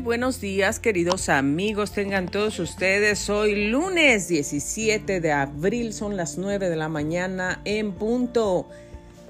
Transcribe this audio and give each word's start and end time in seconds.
Buenos 0.00 0.40
días, 0.40 0.78
queridos 0.78 1.28
amigos. 1.28 1.92
Tengan 1.92 2.28
todos 2.28 2.58
ustedes 2.60 3.28
hoy 3.30 3.68
lunes 3.68 4.28
17 4.28 5.20
de 5.20 5.32
abril, 5.32 5.92
son 5.92 6.16
las 6.16 6.38
9 6.38 6.68
de 6.68 6.76
la 6.76 6.88
mañana 6.88 7.60
en 7.64 7.92
punto. 7.92 8.68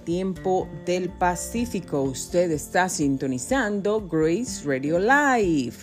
Tiempo 0.04 0.68
del 0.86 1.10
Pacífico. 1.10 2.02
Usted 2.02 2.50
está 2.50 2.88
sintonizando 2.88 4.06
Grace 4.08 4.62
Radio 4.64 4.98
Live. 4.98 5.76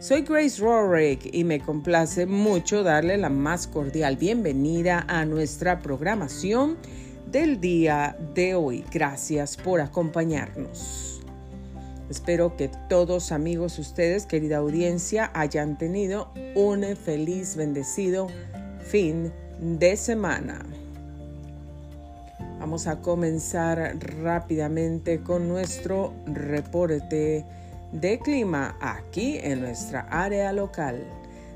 Soy 0.00 0.22
Grace 0.22 0.60
Rorick 0.60 1.28
y 1.32 1.44
me 1.44 1.60
complace 1.60 2.26
mucho 2.26 2.82
darle 2.82 3.18
la 3.18 3.28
más 3.28 3.66
cordial 3.66 4.16
bienvenida 4.16 5.04
a 5.08 5.24
nuestra 5.24 5.80
programación 5.80 6.78
del 7.30 7.60
día 7.60 8.16
de 8.34 8.54
hoy. 8.54 8.84
Gracias 8.92 9.56
por 9.56 9.80
acompañarnos. 9.80 11.11
Espero 12.12 12.58
que 12.58 12.68
todos 12.90 13.32
amigos 13.32 13.78
ustedes, 13.78 14.26
querida 14.26 14.58
audiencia, 14.58 15.30
hayan 15.32 15.78
tenido 15.78 16.30
un 16.54 16.84
feliz, 16.94 17.56
bendecido 17.56 18.26
fin 18.80 19.32
de 19.58 19.96
semana. 19.96 20.62
Vamos 22.60 22.86
a 22.86 23.00
comenzar 23.00 23.96
rápidamente 24.22 25.22
con 25.22 25.48
nuestro 25.48 26.12
reporte 26.26 27.46
de 27.92 28.18
clima 28.18 28.76
aquí 28.82 29.38
en 29.38 29.62
nuestra 29.62 30.00
área 30.10 30.52
local. 30.52 31.02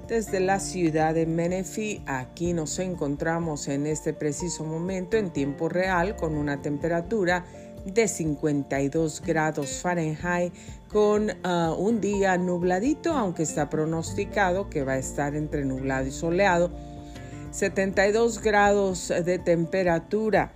Desde 0.09 0.41
la 0.41 0.59
ciudad 0.59 1.13
de 1.13 1.27
Menifee, 1.27 2.01
aquí 2.07 2.55
nos 2.55 2.79
encontramos 2.79 3.69
en 3.69 3.87
este 3.87 4.15
preciso 4.15 4.65
momento 4.65 5.19
en 5.19 5.31
tiempo 5.35 5.69
real 5.69 6.17
con 6.17 6.35
una 6.35 6.63
temperatura 6.63 7.45
52 7.95 9.23
grados 9.25 9.81
Fahrenheit 9.81 10.53
con 10.89 11.31
uh, 11.31 11.75
un 11.79 12.01
día 12.01 12.37
nubladito, 12.37 13.13
aunque 13.13 13.43
está 13.43 13.69
pronosticado 13.69 14.69
que 14.69 14.83
va 14.83 14.95
a 14.95 14.99
estar 14.99 15.35
entre 15.35 15.65
nublado 15.65 16.07
y 16.07 16.11
soleado. 16.11 16.71
72 17.51 18.43
grados 18.43 19.09
de 19.09 19.39
temperatura, 19.39 20.53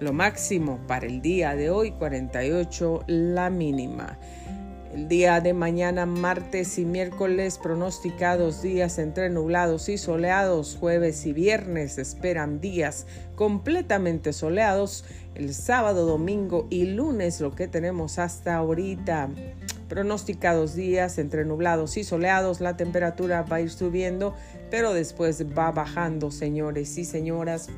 lo 0.00 0.12
máximo 0.12 0.80
para 0.88 1.06
el 1.06 1.22
día 1.22 1.54
de 1.54 1.70
hoy, 1.70 1.92
48 1.92 3.04
la 3.06 3.50
mínima. 3.50 4.18
El 4.94 5.08
día 5.08 5.40
de 5.40 5.54
mañana, 5.54 6.06
martes 6.06 6.78
y 6.78 6.84
miércoles, 6.84 7.58
pronosticados 7.60 8.62
días 8.62 9.00
entre 9.00 9.28
nublados 9.28 9.88
y 9.88 9.98
soleados. 9.98 10.76
Jueves 10.78 11.26
y 11.26 11.32
viernes 11.32 11.98
esperan 11.98 12.60
días 12.60 13.08
completamente 13.34 14.32
soleados. 14.32 15.04
El 15.34 15.52
sábado, 15.52 16.06
domingo 16.06 16.68
y 16.70 16.84
lunes, 16.84 17.40
lo 17.40 17.56
que 17.56 17.66
tenemos 17.66 18.20
hasta 18.20 18.54
ahorita. 18.54 19.30
Pronosticados 19.88 20.76
días 20.76 21.18
entre 21.18 21.44
nublados 21.44 21.96
y 21.96 22.04
soleados. 22.04 22.60
La 22.60 22.76
temperatura 22.76 23.42
va 23.42 23.56
a 23.56 23.62
ir 23.62 23.70
subiendo, 23.70 24.36
pero 24.70 24.94
después 24.94 25.44
va 25.58 25.72
bajando, 25.72 26.30
señores 26.30 26.96
y 26.98 27.04
señoras. 27.04 27.68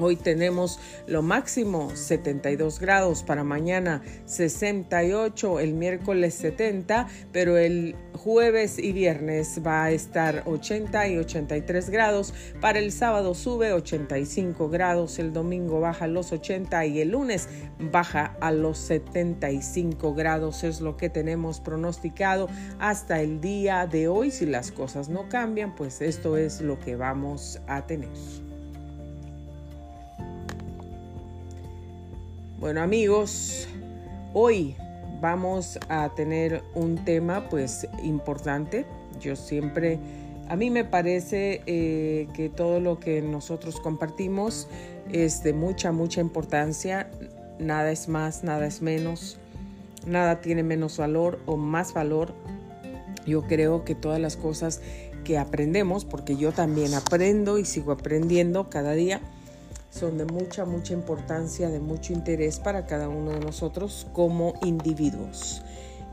Hoy 0.00 0.14
tenemos 0.14 0.78
lo 1.08 1.22
máximo 1.22 1.90
72 1.94 2.78
grados, 2.78 3.24
para 3.24 3.42
mañana 3.42 4.02
68, 4.26 5.58
el 5.58 5.74
miércoles 5.74 6.34
70, 6.34 7.08
pero 7.32 7.58
el 7.58 7.96
jueves 8.14 8.78
y 8.78 8.92
viernes 8.92 9.60
va 9.66 9.84
a 9.84 9.90
estar 9.90 10.44
80 10.46 11.08
y 11.08 11.18
83 11.18 11.90
grados, 11.90 12.32
para 12.60 12.78
el 12.78 12.92
sábado 12.92 13.34
sube 13.34 13.72
85 13.72 14.68
grados, 14.68 15.18
el 15.18 15.32
domingo 15.32 15.80
baja 15.80 16.04
a 16.04 16.08
los 16.08 16.30
80 16.30 16.86
y 16.86 17.00
el 17.00 17.10
lunes 17.10 17.48
baja 17.80 18.36
a 18.40 18.52
los 18.52 18.78
75 18.78 20.14
grados, 20.14 20.62
es 20.62 20.80
lo 20.80 20.96
que 20.96 21.10
tenemos 21.10 21.58
pronosticado 21.58 22.48
hasta 22.78 23.20
el 23.20 23.40
día 23.40 23.88
de 23.88 24.06
hoy. 24.06 24.30
Si 24.30 24.46
las 24.46 24.70
cosas 24.70 25.08
no 25.08 25.28
cambian, 25.28 25.74
pues 25.74 26.00
esto 26.00 26.36
es 26.36 26.60
lo 26.60 26.78
que 26.78 26.94
vamos 26.94 27.60
a 27.66 27.86
tener. 27.86 28.47
Bueno 32.60 32.80
amigos, 32.80 33.68
hoy 34.34 34.74
vamos 35.20 35.78
a 35.88 36.12
tener 36.16 36.64
un 36.74 36.96
tema 37.04 37.48
pues 37.48 37.86
importante. 38.02 38.84
Yo 39.20 39.36
siempre, 39.36 40.00
a 40.48 40.56
mí 40.56 40.68
me 40.68 40.84
parece 40.84 41.62
eh, 41.66 42.26
que 42.34 42.48
todo 42.48 42.80
lo 42.80 42.98
que 42.98 43.22
nosotros 43.22 43.78
compartimos 43.78 44.66
es 45.12 45.44
de 45.44 45.52
mucha, 45.52 45.92
mucha 45.92 46.20
importancia. 46.20 47.08
Nada 47.60 47.92
es 47.92 48.08
más, 48.08 48.42
nada 48.42 48.66
es 48.66 48.82
menos. 48.82 49.38
Nada 50.04 50.40
tiene 50.40 50.64
menos 50.64 50.98
valor 50.98 51.38
o 51.46 51.56
más 51.56 51.94
valor. 51.94 52.34
Yo 53.24 53.42
creo 53.42 53.84
que 53.84 53.94
todas 53.94 54.20
las 54.20 54.36
cosas 54.36 54.80
que 55.22 55.38
aprendemos, 55.38 56.04
porque 56.04 56.34
yo 56.34 56.50
también 56.50 56.92
aprendo 56.94 57.56
y 57.56 57.64
sigo 57.64 57.92
aprendiendo 57.92 58.68
cada 58.68 58.94
día, 58.94 59.20
son 59.90 60.18
de 60.18 60.24
mucha, 60.24 60.64
mucha 60.64 60.92
importancia, 60.92 61.68
de 61.68 61.80
mucho 61.80 62.12
interés 62.12 62.58
para 62.58 62.86
cada 62.86 63.08
uno 63.08 63.32
de 63.32 63.40
nosotros 63.40 64.06
como 64.12 64.54
individuos. 64.62 65.62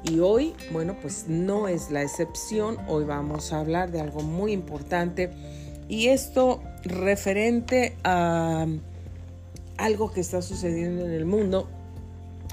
Y 0.03 0.19
hoy, 0.19 0.53
bueno, 0.71 0.95
pues 1.01 1.25
no 1.27 1.67
es 1.67 1.91
la 1.91 2.03
excepción. 2.03 2.77
Hoy 2.87 3.05
vamos 3.05 3.51
a 3.51 3.59
hablar 3.59 3.91
de 3.91 4.01
algo 4.01 4.21
muy 4.21 4.51
importante 4.51 5.31
y 5.89 6.07
esto 6.07 6.61
referente 6.83 7.95
a 8.03 8.67
algo 9.77 10.11
que 10.11 10.21
está 10.21 10.41
sucediendo 10.41 11.05
en 11.05 11.11
el 11.11 11.25
mundo, 11.25 11.67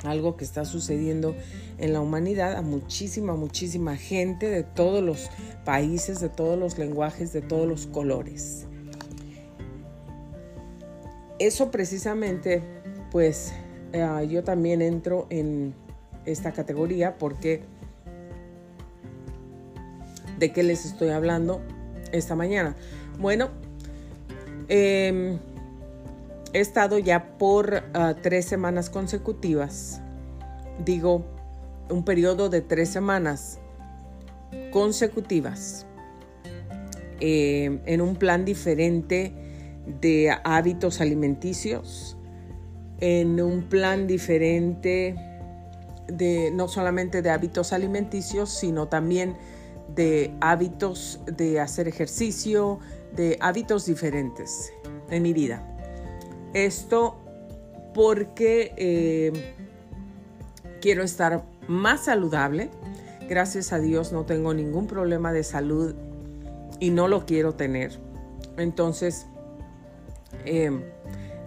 algo 0.03 0.37
que 0.37 0.45
está 0.45 0.65
sucediendo 0.65 1.37
en 1.79 1.93
la 1.93 2.01
humanidad, 2.01 2.57
a 2.57 2.63
muchísima, 2.63 3.37
muchísima 3.37 3.97
gente 3.97 4.49
de 4.49 4.65
todos 4.65 5.03
los 5.03 5.31
países, 5.65 6.21
de 6.21 6.31
todos 6.31 6.59
los 6.59 6.79
lenguajes, 6.79 7.33
de 7.33 7.43
todos 7.43 7.69
los 7.69 7.87
colores 7.87 8.67
eso 11.47 11.71
precisamente, 11.71 12.63
pues 13.11 13.53
eh, 13.93 14.27
yo 14.29 14.45
también 14.45 14.83
entro 14.83 15.27
en 15.31 15.75
esta 16.25 16.53
categoría 16.53 17.19
porque 17.19 17.63
de 20.39 20.53
qué 20.53 20.63
les 20.63 20.85
estoy 20.85 21.11
hablando 21.11 21.61
esta 22.13 22.35
mañana. 22.35 22.77
Bueno, 23.19 23.51
em, 24.69 25.39
he 26.53 26.61
estado 26.61 26.99
ya 26.99 27.39
por 27.39 27.83
ah, 27.95 28.15
tres 28.21 28.47
semanas 28.47 28.91
consecutivas, 28.91 30.01
digo, 30.85 31.25
un 31.91 32.05
periodo 32.05 32.49
de 32.49 32.61
tres 32.61 32.89
semanas 32.89 33.59
consecutivas 34.71 35.87
em, 37.21 37.81
en 37.87 38.01
un 38.01 38.17
plan 38.17 38.45
diferente 38.45 39.42
de 39.87 40.35
hábitos 40.45 41.01
alimenticios 41.01 42.17
en 43.01 43.41
un 43.41 43.65
plan 43.65 44.07
diferente 44.07 45.17
de 46.07 46.51
no 46.53 46.69
solamente 46.69 47.23
de 47.23 47.31
hábitos 47.31 47.73
alimenticios, 47.73 48.51
sino 48.51 48.89
también 48.89 49.37
de 49.95 50.35
hábitos 50.41 51.21
de 51.27 51.61
hacer 51.61 51.89
ejercicio, 51.89 52.79
de 53.15 53.37
hábitos 53.41 53.87
diferentes 53.87 54.73
en 55.11 55.23
mi 55.23 55.33
vida. 55.33 55.67
Esto 56.55 57.19
porque 57.95 58.73
eh, 58.77 59.55
quiero 60.81 61.03
estar 61.03 61.45
más 61.69 62.05
saludable. 62.05 62.71
Gracias 63.29 63.73
a 63.73 63.79
Dios 63.79 64.13
no 64.13 64.25
tengo 64.25 64.55
ningún 64.55 64.87
problema 64.87 65.33
de 65.33 65.45
salud 65.45 65.95
y 66.81 66.91
no 66.91 67.09
lo 67.09 67.27
quiero 67.27 67.55
tener. 67.55 67.99
Entonces, 68.57 69.27
Em, 70.45 70.83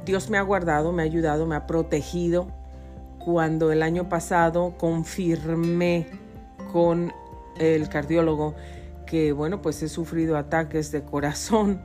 Dios 0.06 0.30
me 0.30 0.38
ha 0.38 0.42
guardado, 0.42 0.92
me 0.92 1.04
ha 1.04 1.06
ayudado, 1.06 1.46
me 1.46 1.56
ha 1.56 1.68
protegido. 1.68 2.48
Cuando 3.20 3.72
el 3.72 3.82
año 3.82 4.08
pasado 4.08 4.76
confirmé 4.78 6.08
con 6.72 7.12
el 7.58 7.90
cardiólogo 7.90 8.56
que, 9.06 9.32
bueno, 9.32 9.62
pues 9.62 9.82
he 9.82 9.90
sufrido 9.90 10.38
ataques 10.38 10.92
de 10.92 11.04
corazón. 11.04 11.82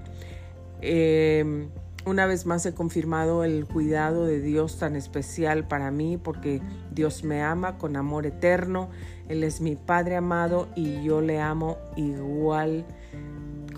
Em, 0.83 1.69
una 2.07 2.25
vez 2.27 2.47
más 2.47 2.65
he 2.65 2.73
confirmado 2.73 3.45
el 3.45 3.67
cuidado 3.67 4.25
de 4.25 4.41
Dios 4.41 4.79
tan 4.79 4.97
especial 4.97 5.69
para 5.69 5.91
mí 5.91 6.17
porque 6.17 6.63
Dios 6.91 7.25
me 7.25 7.43
ama 7.43 7.77
con 7.77 7.97
amor 7.97 8.25
eterno. 8.27 8.89
Él 9.29 9.45
es 9.45 9.61
mi 9.61 9.77
Padre 9.77 10.17
amado 10.17 10.69
y 10.75 11.03
yo 11.03 11.21
le 11.21 11.41
amo 11.41 11.77
igual 11.97 12.87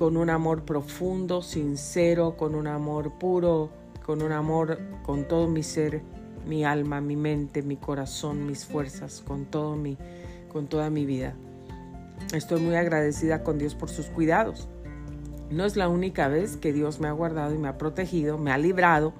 con 0.03 0.17
un 0.17 0.31
amor 0.31 0.65
profundo, 0.65 1.43
sincero, 1.43 2.37
con 2.37 2.57
un 2.57 2.67
amor 2.67 3.13
puro, 3.21 3.71
con 4.05 4.21
un 4.21 4.33
amor 4.33 4.81
con 5.05 5.29
todo 5.29 5.47
mi 5.47 5.63
ser, 5.63 6.03
mi 6.45 6.65
alma, 6.65 7.01
mi 7.01 7.15
mente, 7.15 7.63
mi 7.63 7.77
corazón, 7.77 8.45
mis 8.45 8.67
fuerzas, 8.67 9.23
con 9.25 9.45
todo 9.45 9.77
mi 9.77 9.97
con 10.53 10.67
toda 10.67 10.91
mi 10.91 11.07
vida. 11.07 11.35
Estoy 12.35 12.61
muy 12.61 12.75
agradecida 12.75 13.45
con 13.45 13.59
Dios 13.59 13.77
por 13.77 13.91
sus 13.91 14.07
cuidados. 14.07 14.67
No 15.53 15.65
es 15.65 15.77
la 15.77 15.89
única 15.89 16.27
vez 16.27 16.57
que 16.57 16.73
Dios 16.73 16.99
me 16.99 17.07
ha 17.07 17.13
guardado 17.13 17.55
y 17.55 17.59
me 17.59 17.69
ha 17.69 17.79
protegido, 17.79 18.39
me 18.39 18.51
ha 18.51 18.59
librado. 18.59 19.13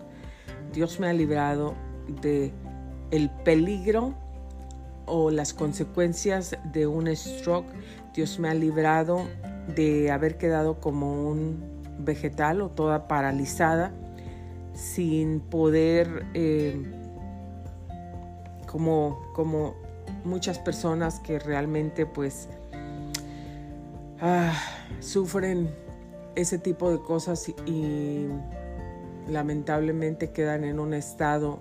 Dios 0.73 0.99
me 0.99 1.07
ha 1.07 1.13
librado 1.13 1.75
de 2.23 2.51
el 3.13 3.31
peligro 3.45 4.15
o 5.07 5.31
las 5.31 5.55
consecuencias 5.55 6.59
de 6.73 6.89
un 6.89 7.07
stroke. 7.15 7.71
Dios 8.15 8.41
me 8.41 8.49
ha 8.49 8.55
librado 8.55 9.29
de 9.75 10.11
haber 10.11 10.39
quedado 10.39 10.81
como 10.81 11.29
un 11.29 11.63
vegetal 11.99 12.61
o 12.63 12.71
toda 12.71 13.09
paralizada 13.09 13.93
sin 14.75 15.41
poder, 15.41 16.27
eh, 16.35 16.81
como, 18.67 19.21
como 19.35 19.75
muchas 20.25 20.59
personas 20.59 21.21
que 21.21 21.39
realmente 21.39 22.07
pues 22.07 22.49
ah, 24.21 24.53
sufren 25.01 25.71
ese 26.35 26.59
tipo 26.59 26.91
de 26.91 27.01
cosas 27.01 27.49
y 27.67 28.27
lamentablemente 29.29 30.31
quedan 30.31 30.65
en 30.65 30.81
un 30.81 30.95
estado 30.95 31.61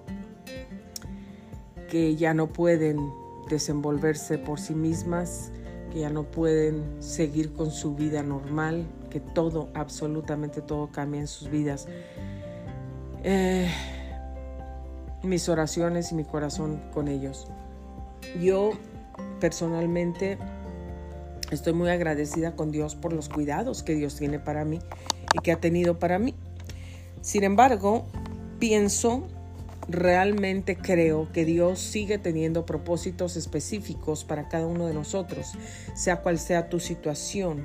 que 1.90 2.16
ya 2.16 2.34
no 2.34 2.48
pueden 2.48 2.98
desenvolverse 3.50 4.38
por 4.38 4.60
sí 4.60 4.74
mismas, 4.74 5.52
que 5.92 6.00
ya 6.00 6.10
no 6.10 6.24
pueden 6.24 6.84
seguir 7.00 7.54
con 7.54 7.72
su 7.72 7.96
vida 7.96 8.24
normal, 8.24 8.86
que 9.10 9.20
todo, 9.20 9.70
absolutamente 9.74 10.62
todo 10.62 10.92
cambia 10.92 11.22
en 11.22 11.28
sus 11.28 11.50
vidas. 11.50 11.88
Eh, 13.24 13.70
mis 15.24 15.50
oraciones 15.50 16.12
y 16.12 16.16
mi 16.16 16.24
corazón 16.24 16.82
con 16.94 17.08
ellos. 17.08 17.48
Yo 18.42 18.72
personalmente 19.40 20.38
estoy 21.52 21.74
muy 21.74 21.90
agradecida 21.90 22.56
con 22.56 22.72
Dios 22.72 22.96
por 22.96 23.14
los 23.14 23.30
cuidados 23.30 23.84
que 23.84 23.94
Dios 23.94 24.16
tiene 24.16 24.40
para 24.40 24.66
mí 24.66 24.80
y 25.34 25.40
que 25.40 25.52
ha 25.52 25.60
tenido 25.60 26.00
para 26.00 26.18
mí. 26.18 26.34
Sin 27.22 27.44
embargo, 27.44 28.06
pienso, 28.60 29.28
realmente 29.92 30.78
creo 30.78 31.32
que 31.32 31.46
Dios 31.46 31.80
sigue 31.80 32.18
teniendo 32.18 32.66
propósitos 32.66 33.36
específicos 33.36 34.24
para 34.24 34.48
cada 34.48 34.68
uno 34.68 34.88
de 34.88 34.94
nosotros, 34.94 35.54
sea 35.94 36.22
cual 36.22 36.40
sea 36.40 36.70
tu 36.70 36.80
situación. 36.80 37.62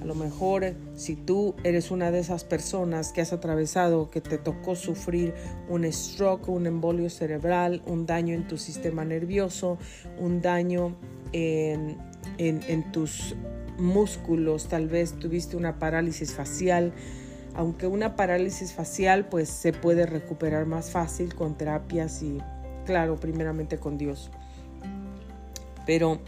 A 0.00 0.06
lo 0.06 0.14
mejor 0.14 0.74
si 0.96 1.16
tú 1.16 1.54
eres 1.64 1.90
una 1.90 2.10
de 2.10 2.18
esas 2.18 2.44
personas 2.44 3.12
que 3.12 3.22
has 3.22 3.32
atravesado, 3.32 4.10
que 4.10 4.20
te 4.20 4.36
tocó 4.36 4.76
sufrir 4.76 5.32
un 5.68 5.90
stroke, 5.90 6.48
un 6.48 6.66
embolio 6.66 7.08
cerebral, 7.08 7.80
un 7.86 8.04
daño 8.04 8.34
en 8.34 8.46
tu 8.46 8.58
sistema 8.58 9.04
nervioso, 9.04 9.78
un 10.18 10.42
daño 10.42 10.94
en, 11.32 11.96
en 12.38 12.92
tus 12.92 13.34
músculos, 13.78 14.68
tal 14.68 14.88
vez 14.88 15.18
tuviste 15.18 15.56
una 15.56 15.78
parálisis 15.78 16.34
facial, 16.34 16.92
aunque 17.54 17.86
una 17.86 18.16
parálisis 18.16 18.72
facial 18.72 19.26
pues 19.26 19.48
se 19.48 19.72
puede 19.72 20.06
recuperar 20.06 20.66
más 20.66 20.90
fácil 20.90 21.34
con 21.34 21.54
terapias 21.56 22.22
y 22.22 22.38
claro, 22.84 23.16
primeramente 23.16 23.78
con 23.78 23.96
Dios. 23.96 24.30
Pero 25.86 26.18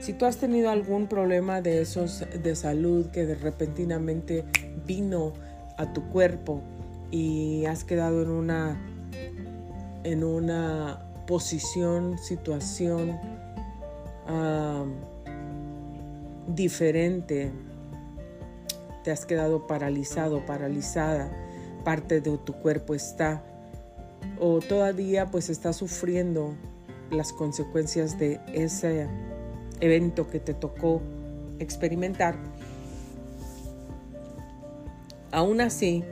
si 0.00 0.12
tú 0.12 0.24
has 0.26 0.38
tenido 0.38 0.70
algún 0.70 1.06
problema 1.06 1.60
de 1.60 1.80
esos 1.80 2.24
de 2.42 2.56
salud 2.56 3.06
que 3.10 3.26
de 3.26 3.34
repentinamente 3.34 4.44
vino 4.86 5.32
a 5.76 5.92
tu 5.92 6.08
cuerpo 6.08 6.62
y 7.10 7.64
has 7.66 7.84
quedado 7.84 8.22
en 8.22 8.30
una 8.30 8.80
en 10.04 10.24
una 10.24 10.98
posición, 11.26 12.18
situación 12.18 13.18
ah, 14.26 14.84
diferente 16.48 17.52
te 19.02 19.10
has 19.10 19.26
quedado 19.26 19.66
paralizado, 19.66 20.44
paralizada, 20.46 21.30
parte 21.84 22.20
de 22.20 22.38
tu 22.38 22.52
cuerpo 22.54 22.94
está, 22.94 23.42
o 24.38 24.60
todavía 24.60 25.26
pues 25.26 25.50
estás 25.50 25.76
sufriendo 25.76 26.54
las 27.10 27.32
consecuencias 27.32 28.18
de 28.18 28.40
ese 28.52 29.08
evento 29.80 30.28
que 30.28 30.40
te 30.40 30.54
tocó 30.54 31.02
experimentar. 31.58 32.36
Aún 35.30 35.60
así, 35.60 36.04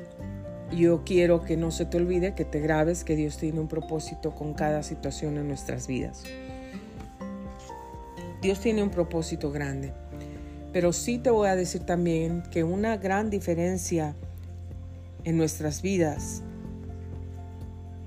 yo 0.73 1.03
quiero 1.05 1.45
que 1.45 1.57
no 1.57 1.71
se 1.71 1.85
te 1.85 1.97
olvide, 1.97 2.35
que 2.35 2.45
te 2.45 2.61
grabes, 2.61 3.05
que 3.05 3.17
Dios 3.17 3.37
tiene 3.37 3.61
un 3.61 3.69
propósito 3.69 4.35
con 4.35 4.55
cada 4.55 4.83
situación 4.83 5.37
en 5.37 5.49
nuestras 5.49 5.87
vidas. 5.87 6.25
Dios 8.41 8.61
tiene 8.61 8.83
un 8.83 8.91
propósito 8.91 9.51
grande. 9.51 9.93
Pero 10.73 10.93
sí 10.93 11.19
te 11.19 11.31
voy 11.31 11.49
a 11.49 11.57
decir 11.57 11.83
también 11.83 12.43
que 12.51 12.65
una 12.65 12.97
gran 12.97 13.31
diferencia 13.31 14.15
en 15.25 15.37
nuestras 15.37 15.83
vidas 15.83 16.43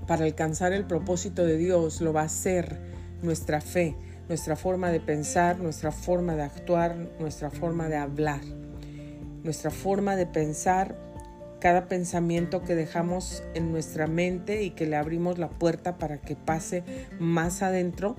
para 0.08 0.26
alcanzar 0.26 0.74
el 0.74 0.86
propósito 0.86 1.46
de 1.46 1.58
Dios 1.58 2.02
lo 2.02 2.14
va 2.14 2.24
a 2.24 2.30
ser 2.30 2.80
nuestra 3.22 3.62
fe, 3.62 3.96
nuestra 4.28 4.56
forma 4.56 4.92
de 4.92 5.00
pensar, 5.00 5.60
nuestra 5.60 5.92
forma 5.92 6.36
de 6.36 6.44
actuar, 6.44 6.96
nuestra 7.20 7.50
forma 7.50 7.88
de 7.88 7.98
hablar, 7.98 8.42
nuestra 9.44 9.72
forma 9.72 10.16
de 10.16 10.26
pensar, 10.26 10.96
cada 11.60 11.88
pensamiento 11.88 12.62
que 12.64 12.76
dejamos 12.76 13.42
en 13.54 13.72
nuestra 13.72 14.08
mente 14.08 14.64
y 14.64 14.72
que 14.72 14.86
le 14.86 14.98
abrimos 14.98 15.38
la 15.38 15.50
puerta 15.50 15.98
para 15.98 16.20
que 16.20 16.36
pase 16.36 16.84
más 17.20 17.62
adentro 17.62 18.18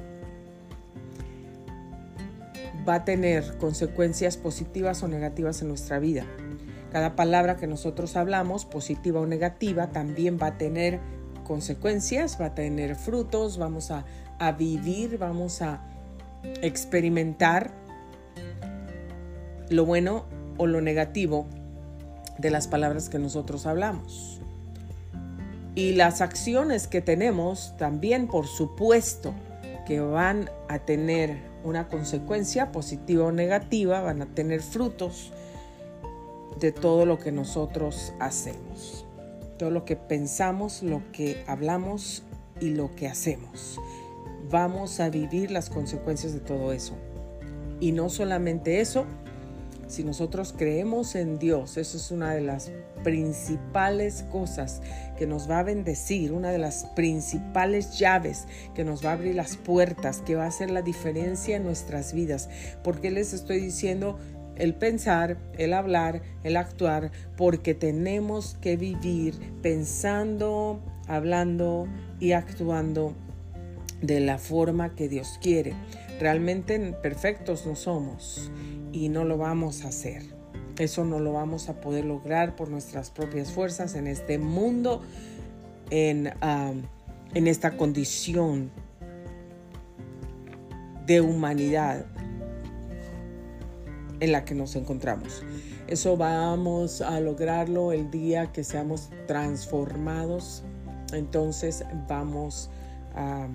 va 2.88 2.96
a 2.96 3.04
tener 3.04 3.58
consecuencias 3.58 4.36
positivas 4.36 5.02
o 5.02 5.08
negativas 5.08 5.62
en 5.62 5.68
nuestra 5.68 5.98
vida. 5.98 6.26
Cada 6.92 7.16
palabra 7.16 7.56
que 7.56 7.66
nosotros 7.66 8.16
hablamos, 8.16 8.64
positiva 8.64 9.20
o 9.20 9.26
negativa, 9.26 9.88
también 9.88 10.38
va 10.40 10.48
a 10.48 10.58
tener 10.58 11.00
consecuencias, 11.44 12.40
va 12.40 12.46
a 12.46 12.54
tener 12.54 12.96
frutos, 12.96 13.58
vamos 13.58 13.90
a, 13.90 14.04
vivir, 14.58 15.18
vamos 15.18 15.62
a 15.62 15.82
experimentar 16.62 17.70
lo 19.70 19.86
bueno 19.86 20.26
o 20.58 20.66
lo 20.66 20.80
negativo 20.80 21.46
de 22.38 22.50
las 22.50 22.68
palabras 22.68 23.08
que 23.08 23.18
nosotros 23.18 23.66
hablamos. 23.66 24.40
Y 25.74 25.94
las 25.94 26.20
acciones 26.20 26.86
que 26.86 27.00
tenemos 27.00 27.76
también, 27.78 28.28
por 28.28 28.46
supuesto, 28.46 29.34
que 29.84 30.00
van 30.00 30.50
a 30.68 30.78
tener 30.78 31.38
una 31.62 31.88
consecuencia 31.88 32.72
positiva 32.72 33.24
o 33.24 33.32
negativa, 33.32 34.00
van 34.00 34.22
a 34.22 34.26
tener 34.26 34.60
frutos 34.62 35.32
de 36.60 36.72
todo 36.72 37.06
lo 37.06 37.18
que 37.18 37.32
nosotros 37.32 38.12
hacemos, 38.20 39.06
todo 39.58 39.70
lo 39.70 39.84
que 39.84 39.96
pensamos, 39.96 40.82
lo 40.82 41.02
que 41.12 41.42
hablamos 41.46 42.22
y 42.60 42.70
lo 42.70 42.94
que 42.94 43.08
hacemos. 43.08 43.80
Vamos 44.50 45.00
a 45.00 45.08
vivir 45.08 45.50
las 45.50 45.70
consecuencias 45.70 46.32
de 46.32 46.40
todo 46.40 46.72
eso. 46.72 46.94
Y 47.80 47.92
no 47.92 48.08
solamente 48.08 48.80
eso, 48.80 49.04
si 49.86 50.04
nosotros 50.04 50.54
creemos 50.56 51.14
en 51.14 51.38
Dios, 51.38 51.76
eso 51.76 51.96
es 51.96 52.10
una 52.10 52.34
de 52.34 52.40
las 52.40 52.70
principales 53.02 54.24
cosas 54.30 54.82
que 55.16 55.26
nos 55.26 55.48
va 55.48 55.60
a 55.60 55.62
bendecir, 55.62 56.32
una 56.32 56.50
de 56.50 56.58
las 56.58 56.86
principales 56.96 57.98
llaves 57.98 58.46
que 58.74 58.84
nos 58.84 59.04
va 59.04 59.10
a 59.10 59.12
abrir 59.14 59.34
las 59.34 59.56
puertas, 59.56 60.22
que 60.22 60.34
va 60.34 60.44
a 60.44 60.48
hacer 60.48 60.70
la 60.70 60.82
diferencia 60.82 61.56
en 61.56 61.64
nuestras 61.64 62.14
vidas. 62.14 62.48
Porque 62.82 63.10
les 63.10 63.32
estoy 63.32 63.60
diciendo 63.60 64.18
el 64.56 64.74
pensar, 64.74 65.36
el 65.58 65.72
hablar, 65.72 66.22
el 66.42 66.56
actuar, 66.56 67.10
porque 67.36 67.74
tenemos 67.74 68.56
que 68.60 68.76
vivir 68.76 69.34
pensando, 69.62 70.80
hablando 71.06 71.86
y 72.20 72.32
actuando 72.32 73.14
de 74.00 74.20
la 74.20 74.38
forma 74.38 74.94
que 74.94 75.08
Dios 75.08 75.38
quiere. 75.40 75.74
Realmente 76.20 76.78
perfectos 77.02 77.66
no 77.66 77.74
somos 77.74 78.50
y 78.94 79.08
no 79.08 79.24
lo 79.24 79.36
vamos 79.36 79.84
a 79.84 79.88
hacer. 79.88 80.22
Eso 80.78 81.04
no 81.04 81.18
lo 81.18 81.32
vamos 81.32 81.68
a 81.68 81.80
poder 81.80 82.04
lograr 82.04 82.54
por 82.54 82.68
nuestras 82.68 83.10
propias 83.10 83.50
fuerzas 83.50 83.96
en 83.96 84.06
este 84.06 84.38
mundo, 84.38 85.02
en, 85.90 86.32
en 87.34 87.46
esta 87.46 87.76
condición 87.76 88.70
de 91.06 91.20
humanidad 91.20 92.06
en 94.20 94.30
la 94.32 94.44
que 94.44 94.54
nos 94.54 94.76
encontramos. 94.76 95.42
Eso 95.88 96.16
vamos 96.16 97.00
a 97.00 97.18
lograrlo 97.18 97.92
el 97.92 98.12
día 98.12 98.52
que 98.52 98.62
seamos 98.62 99.10
transformados. 99.26 100.62
Entonces 101.12 101.84
vamos 102.08 102.70
a 103.16 103.48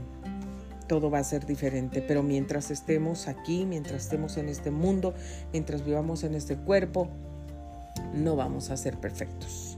todo 0.89 1.09
va 1.09 1.19
a 1.19 1.23
ser 1.23 1.45
diferente. 1.45 2.01
Pero 2.01 2.21
mientras 2.21 2.71
estemos 2.71 3.29
aquí, 3.29 3.65
mientras 3.65 4.03
estemos 4.03 4.35
en 4.35 4.49
este 4.49 4.71
mundo, 4.71 5.13
mientras 5.53 5.85
vivamos 5.85 6.25
en 6.25 6.35
este 6.35 6.57
cuerpo, 6.57 7.07
no 8.13 8.35
vamos 8.35 8.71
a 8.71 8.75
ser 8.75 8.97
perfectos. 8.97 9.77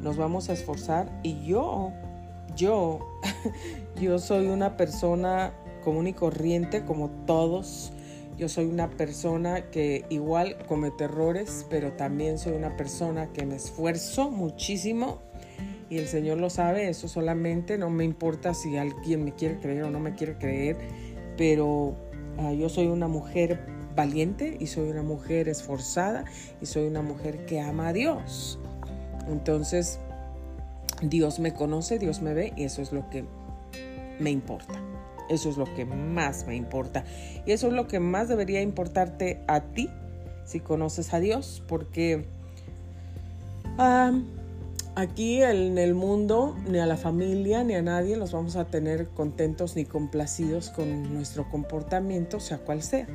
Nos 0.00 0.16
vamos 0.16 0.48
a 0.50 0.52
esforzar 0.52 1.08
y 1.24 1.44
yo, 1.44 1.90
yo, 2.54 3.00
yo 4.00 4.20
soy 4.20 4.46
una 4.46 4.76
persona 4.76 5.54
común 5.82 6.06
y 6.06 6.12
corriente 6.12 6.84
como 6.84 7.10
todos. 7.26 7.92
Yo 8.38 8.48
soy 8.48 8.66
una 8.66 8.90
persona 8.90 9.70
que 9.70 10.04
igual 10.10 10.56
comete 10.66 11.04
errores, 11.04 11.66
pero 11.70 11.92
también 11.92 12.38
soy 12.38 12.54
una 12.54 12.76
persona 12.76 13.32
que 13.32 13.46
me 13.46 13.56
esfuerzo 13.56 14.30
muchísimo 14.30 15.20
y 15.92 15.98
el 15.98 16.08
Señor 16.08 16.38
lo 16.38 16.48
sabe, 16.48 16.88
eso 16.88 17.06
solamente 17.06 17.76
no 17.76 17.90
me 17.90 18.02
importa 18.02 18.54
si 18.54 18.78
alguien 18.78 19.24
me 19.24 19.34
quiere 19.34 19.58
creer 19.58 19.82
o 19.82 19.90
no 19.90 20.00
me 20.00 20.14
quiere 20.14 20.38
creer. 20.38 20.78
pero 21.36 21.94
ah, 22.38 22.50
yo 22.54 22.70
soy 22.70 22.86
una 22.86 23.08
mujer 23.08 23.66
valiente 23.94 24.56
y 24.58 24.68
soy 24.68 24.88
una 24.88 25.02
mujer 25.02 25.50
esforzada 25.50 26.24
y 26.62 26.66
soy 26.66 26.86
una 26.86 27.02
mujer 27.02 27.44
que 27.44 27.60
ama 27.60 27.88
a 27.88 27.92
Dios. 27.92 28.58
Entonces, 29.28 30.00
Dios 31.02 31.40
me 31.40 31.52
conoce, 31.52 31.98
Dios 31.98 32.22
me 32.22 32.32
ve 32.32 32.54
y 32.56 32.64
eso 32.64 32.80
es 32.80 32.90
lo 32.90 33.10
que 33.10 33.26
me 34.18 34.30
importa. 34.30 34.82
Eso 35.28 35.50
es 35.50 35.58
lo 35.58 35.66
que 35.74 35.84
más 35.84 36.46
me 36.46 36.56
importa. 36.56 37.04
Y 37.44 37.52
eso 37.52 37.66
es 37.66 37.74
lo 37.74 37.86
que 37.86 38.00
más 38.00 38.28
debería 38.28 38.62
importarte 38.62 39.44
a 39.46 39.60
ti 39.60 39.90
si 40.46 40.58
conoces 40.58 41.12
a 41.12 41.20
Dios, 41.20 41.62
porque 41.68 42.24
aquí 44.94 45.42
en 45.42 45.78
el 45.78 45.94
mundo, 45.94 46.56
ni 46.66 46.78
a 46.78 46.86
la 46.86 46.96
familia, 46.96 47.64
ni 47.64 47.74
a 47.74 47.82
nadie 47.82 48.16
los 48.16 48.32
vamos 48.32 48.56
a 48.56 48.66
tener 48.66 49.08
contentos 49.08 49.76
ni 49.76 49.84
complacidos 49.84 50.70
con 50.70 51.14
nuestro 51.14 51.48
comportamiento, 51.50 52.40
sea 52.40 52.58
cual 52.58 52.82
sea. 52.82 53.06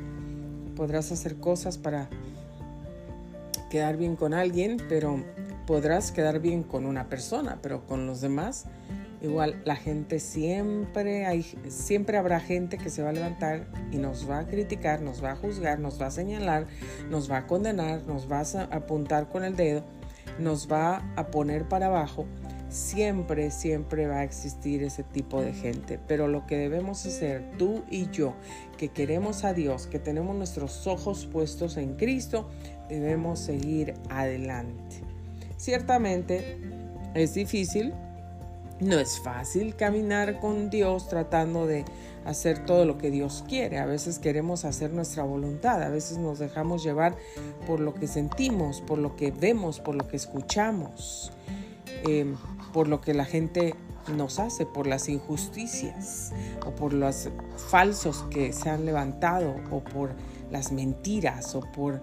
Podrás 0.76 1.12
hacer 1.12 1.36
cosas 1.36 1.78
para 1.78 2.08
quedar 3.70 3.96
bien 3.96 4.16
con 4.16 4.34
alguien, 4.34 4.78
pero 4.88 5.22
podrás 5.66 6.12
quedar 6.12 6.40
bien 6.40 6.62
con 6.62 6.86
una 6.86 7.08
persona, 7.08 7.58
pero 7.62 7.86
con 7.86 8.06
los 8.06 8.20
demás 8.20 8.66
Igual 9.20 9.60
la 9.64 9.74
gente 9.74 10.20
siempre 10.20 11.26
hay, 11.26 11.42
siempre 11.68 12.18
habrá 12.18 12.38
gente 12.38 12.78
que 12.78 12.88
se 12.88 13.02
va 13.02 13.10
a 13.10 13.12
levantar 13.12 13.66
y 13.90 13.96
nos 13.96 14.30
va 14.30 14.40
a 14.40 14.46
criticar, 14.46 15.00
nos 15.00 15.22
va 15.22 15.32
a 15.32 15.36
juzgar, 15.36 15.80
nos 15.80 16.00
va 16.00 16.06
a 16.06 16.10
señalar, 16.12 16.66
nos 17.10 17.28
va 17.28 17.38
a 17.38 17.46
condenar, 17.48 18.04
nos 18.06 18.30
va 18.30 18.40
a 18.40 18.76
apuntar 18.76 19.28
con 19.28 19.42
el 19.42 19.56
dedo, 19.56 19.82
nos 20.38 20.70
va 20.70 21.02
a 21.16 21.30
poner 21.30 21.68
para 21.68 21.86
abajo. 21.86 22.26
Siempre, 22.68 23.50
siempre 23.50 24.06
va 24.06 24.18
a 24.18 24.24
existir 24.24 24.82
ese 24.82 25.02
tipo 25.02 25.40
de 25.40 25.52
gente. 25.52 25.98
Pero 26.06 26.28
lo 26.28 26.46
que 26.46 26.56
debemos 26.56 27.06
hacer, 27.06 27.52
tú 27.56 27.82
y 27.90 28.10
yo, 28.10 28.34
que 28.76 28.88
queremos 28.88 29.44
a 29.44 29.54
Dios, 29.54 29.86
que 29.86 29.98
tenemos 29.98 30.36
nuestros 30.36 30.86
ojos 30.86 31.26
puestos 31.26 31.76
en 31.76 31.94
Cristo, 31.94 32.48
debemos 32.88 33.38
seguir 33.38 33.94
adelante. 34.10 35.02
Ciertamente 35.56 36.58
es 37.14 37.34
difícil, 37.34 37.94
no 38.80 38.98
es 38.98 39.18
fácil 39.20 39.74
caminar 39.74 40.38
con 40.38 40.70
Dios 40.70 41.08
tratando 41.08 41.66
de 41.66 41.84
hacer 42.24 42.64
todo 42.64 42.84
lo 42.84 42.98
que 42.98 43.10
Dios 43.10 43.44
quiere. 43.48 43.78
A 43.78 43.86
veces 43.86 44.18
queremos 44.18 44.64
hacer 44.64 44.92
nuestra 44.92 45.22
voluntad, 45.22 45.82
a 45.82 45.88
veces 45.88 46.18
nos 46.18 46.38
dejamos 46.38 46.82
llevar 46.82 47.16
por 47.66 47.80
lo 47.80 47.94
que 47.94 48.06
sentimos, 48.06 48.80
por 48.80 48.98
lo 48.98 49.16
que 49.16 49.30
vemos, 49.30 49.80
por 49.80 49.94
lo 49.94 50.06
que 50.06 50.16
escuchamos, 50.16 51.32
em, 52.04 52.36
por 52.72 52.88
lo 52.88 53.00
que 53.00 53.14
la 53.14 53.24
gente 53.24 53.74
nos 54.14 54.38
hace, 54.38 54.64
por 54.64 54.86
las 54.86 55.08
injusticias 55.08 56.32
o 56.66 56.70
por 56.70 56.92
los 56.92 57.28
falsos 57.70 58.24
que 58.30 58.52
se 58.52 58.70
han 58.70 58.84
levantado 58.86 59.54
o 59.70 59.80
por 59.80 60.12
las 60.50 60.72
mentiras 60.72 61.54
o 61.54 61.60
por 61.60 62.00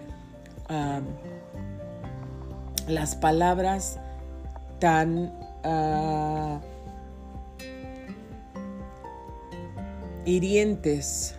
las 2.87 3.15
palabras 3.15 3.99
tan 4.79 5.31
Ah, 5.67 6.59
hirientes 10.25 11.35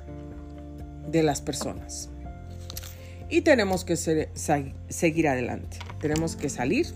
de 1.11 1.23
las 1.23 1.41
personas. 1.41 2.09
Y 3.29 3.41
tenemos 3.41 3.85
que 3.85 3.97
seguir 3.97 5.29
adelante. 5.29 5.79
Tenemos 6.01 6.37
que 6.37 6.49
salir, 6.49 6.87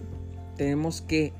tenemos 0.57 1.03
que 1.03 1.33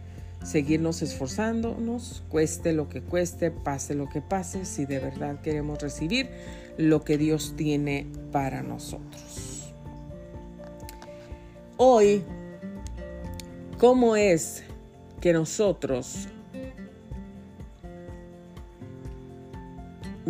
seguirnos 0.45 1.03
esforzándonos, 1.03 2.25
cueste 2.29 2.73
lo 2.73 2.89
que 2.89 3.03
cueste, 3.03 3.51
pase 3.51 3.95
lo 3.95 4.09
que 4.09 4.21
pase, 4.21 4.65
si 4.65 4.87
de 4.87 4.99
verdad 4.99 5.41
queremos 5.43 5.81
recibir 5.81 6.31
lo 6.79 7.05
que 7.05 7.19
Dios 7.19 7.55
tiene 7.57 8.07
para 8.33 8.63
nosotros. 8.63 9.73
Hoy, 11.77 12.25
¿cómo 13.79 14.17
es 14.17 14.65
que 15.21 15.33
nosotros 15.33 16.29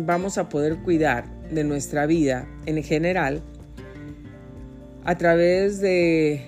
vamos 0.05 0.37
a 0.37 0.49
poder 0.49 0.77
cuidar 0.77 1.25
de 1.49 1.63
nuestra 1.63 2.05
vida 2.05 2.47
en 2.65 2.81
general 2.83 3.41
a 5.03 5.17
través 5.17 5.81
de 5.81 6.45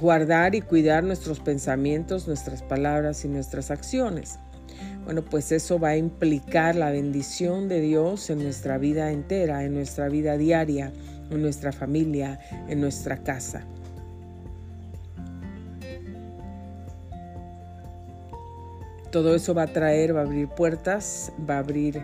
guardar 0.00 0.54
y 0.54 0.60
cuidar 0.60 1.02
nuestros 1.02 1.40
pensamientos, 1.40 2.26
nuestras 2.26 2.62
palabras 2.62 3.24
y 3.24 3.28
nuestras 3.28 3.70
acciones. 3.70 4.38
Bueno, 5.04 5.24
pues 5.24 5.52
eso 5.52 5.78
va 5.78 5.90
a 5.90 5.96
implicar 5.96 6.76
la 6.76 6.90
bendición 6.90 7.68
de 7.68 7.80
Dios 7.80 8.28
en 8.30 8.42
nuestra 8.42 8.78
vida 8.78 9.10
entera, 9.10 9.64
en 9.64 9.74
nuestra 9.74 10.08
vida 10.08 10.36
diaria, 10.36 10.92
en 11.30 11.42
nuestra 11.42 11.72
familia, 11.72 12.38
en 12.68 12.80
nuestra 12.80 13.16
casa. 13.16 13.64
Todo 19.10 19.34
eso 19.34 19.54
va 19.54 19.62
a 19.62 19.66
traer, 19.68 20.14
va 20.14 20.20
a 20.20 20.24
abrir 20.24 20.48
puertas, 20.48 21.32
va 21.48 21.56
a 21.56 21.58
abrir 21.60 22.02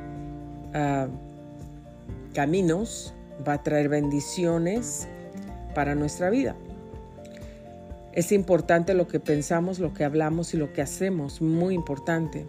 caminos, 2.34 3.14
va 3.46 3.54
a 3.54 3.62
traer 3.62 3.88
bendiciones 3.88 5.08
para 5.74 5.94
nuestra 5.94 6.30
vida. 6.30 6.56
Es 8.12 8.30
importante 8.32 8.94
lo 8.94 9.08
que 9.08 9.18
pensamos, 9.20 9.78
lo 9.78 9.92
que 9.92 10.04
hablamos 10.04 10.54
y 10.54 10.56
lo 10.56 10.72
que 10.72 10.82
hacemos, 10.82 11.40
muy 11.40 11.74
importante. 11.74 12.46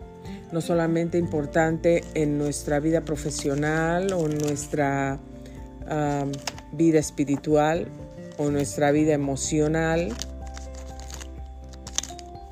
No 0.51 0.61
solamente 0.61 1.17
importante 1.17 2.03
en 2.13 2.37
nuestra 2.37 2.79
vida 2.79 3.01
profesional 3.01 4.13
o 4.13 4.27
en 4.27 4.37
nuestra 4.37 5.19
vida 6.71 6.99
espiritual 6.99 7.87
o 8.37 8.49
nuestra 8.49 8.91
vida 8.91 9.13
emocional, 9.13 10.13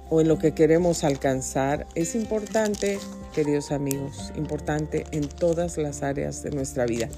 o 0.10 0.22
en 0.22 0.28
lo 0.28 0.38
que 0.38 0.54
queremos 0.54 1.04
alcanzar, 1.04 1.88
es 1.96 2.14
importante, 2.14 3.00
queridos 3.34 3.72
amigos, 3.72 4.32
importante 4.36 5.06
en 5.12 5.28
todas 5.28 5.78
las 5.78 6.04
áreas 6.04 6.44
de 6.44 6.52
nuestra 6.52 6.86
vida. 6.86 7.10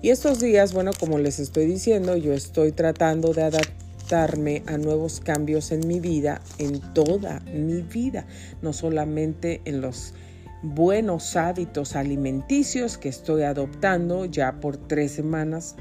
Y 0.00 0.10
estos 0.10 0.40
días, 0.40 0.72
bueno, 0.72 0.92
como 0.98 1.18
les 1.18 1.40
estoy 1.40 1.66
diciendo, 1.66 2.16
yo 2.16 2.32
estoy 2.32 2.72
tratando 2.72 3.34
de 3.34 3.42
adaptarme 3.42 4.62
a 4.66 4.78
nuevos 4.78 5.20
cambios 5.20 5.72
en 5.72 5.86
mi 5.86 6.00
vida, 6.00 6.40
en 6.58 6.80
toda 6.94 7.40
mi 7.40 7.82
vida, 7.82 8.26
no 8.62 8.72
solamente 8.72 9.60
en 9.64 9.80
los 9.80 10.14
buenos 10.62 11.36
hábitos 11.36 11.96
alimenticios 11.96 12.96
que 12.96 13.08
estoy 13.08 13.42
adoptando 13.42 14.24
ya 14.24 14.60
por 14.60 14.76
tres 14.76 15.12
semanas 15.12 15.74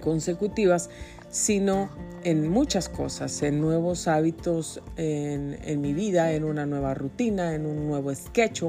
consecutivas, 0.00 0.88
sino 1.28 1.90
en 2.24 2.48
muchas 2.48 2.88
cosas, 2.88 3.42
en 3.42 3.60
nuevos 3.60 4.08
hábitos 4.08 4.82
en, 4.96 5.80
mi 5.80 5.94
vida, 5.94 6.32
en 6.32 6.44
una 6.44 6.66
nueva 6.66 6.92
rutina, 6.94 7.54
en 7.54 7.66
un 7.66 7.86
nuevo 7.86 8.12
sketch, 8.14 8.62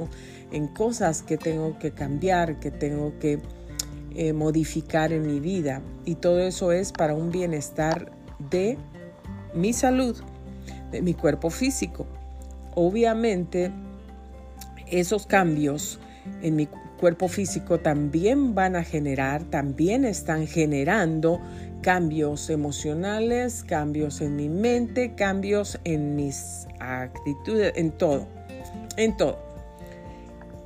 en 0.52 0.68
cosas 0.68 1.24
que 1.24 1.38
tengo 1.38 1.80
que 1.80 1.92
cambiar, 1.92 2.60
que 2.60 2.70
tengo 2.70 3.18
que 3.20 3.40
eh, 4.16 4.34
modificar 4.34 5.12
en 5.12 5.26
mi 5.26 5.40
vida. 5.40 5.82
Y 6.06 6.16
todo 6.16 6.40
eso 6.40 6.72
es 6.72 6.92
para 6.92 7.16
un 7.16 7.32
bienestar 7.32 8.12
de 8.52 8.78
mi 9.56 9.74
salud, 9.74 10.16
de 10.92 11.02
mi 11.02 11.14
cuerpo 11.14 11.50
físico. 11.50 12.06
Obviamente, 12.76 13.72
esos 14.92 15.26
cambios 15.26 16.00
en 16.42 16.56
mi 16.56 16.68
cuerpo 17.00 17.28
físico 17.28 17.80
también 17.80 18.56
van 18.56 18.76
a 18.76 18.84
generar, 18.84 19.44
también 19.44 20.06
están 20.06 20.48
generando 20.48 21.40
cambios 21.88 22.50
emocionales, 22.50 23.64
cambios 23.64 24.20
en 24.20 24.36
mi 24.36 24.50
mente, 24.50 25.16
cambios 25.16 25.80
en 25.86 26.18
mis 26.18 26.68
actitudes, 26.82 27.72
en 27.78 27.94
todo, 27.94 28.28
en 28.98 29.16
todo. 29.16 29.40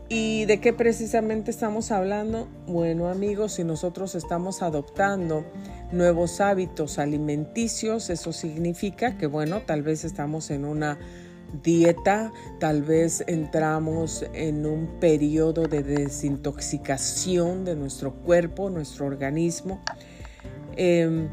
¿Y 0.09 0.45
de 0.45 0.59
qué 0.59 0.73
precisamente 0.73 1.51
estamos 1.51 1.91
hablando? 1.91 2.47
Bueno 2.65 3.07
amigos, 3.07 3.51
si 3.51 3.63
nosotros 3.63 4.15
estamos 4.15 4.63
adoptando 4.63 5.45
nuevos 5.91 6.41
hábitos 6.41 6.97
alimenticios, 6.97 8.09
eso 8.09 8.33
significa 8.33 9.15
que 9.15 9.27
bueno, 9.27 9.61
tal 9.61 9.83
vez 9.83 10.03
estamos 10.03 10.49
en 10.49 10.65
una 10.65 10.97
dieta, 11.61 12.33
tal 12.59 12.81
vez 12.81 13.23
entramos 13.27 14.25
en 14.33 14.65
un 14.65 14.99
periodo 14.99 15.67
de 15.67 15.83
desintoxicación 15.83 17.63
de 17.63 17.75
nuestro 17.75 18.11
cuerpo, 18.11 18.71
nuestro 18.71 19.05
organismo. 19.05 19.83
Em, 20.77 21.27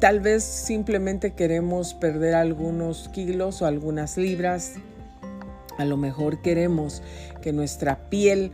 tal 0.00 0.20
vez 0.20 0.42
simplemente 0.42 1.32
queremos 1.32 1.94
perder 1.94 2.34
algunos 2.34 3.08
kilos 3.08 3.62
o 3.62 3.66
algunas 3.66 4.16
libras. 4.16 4.74
A 5.78 5.84
lo 5.84 5.96
mejor 5.96 6.40
queremos 6.40 7.02
que 7.42 7.52
nuestra 7.52 8.08
piel 8.08 8.50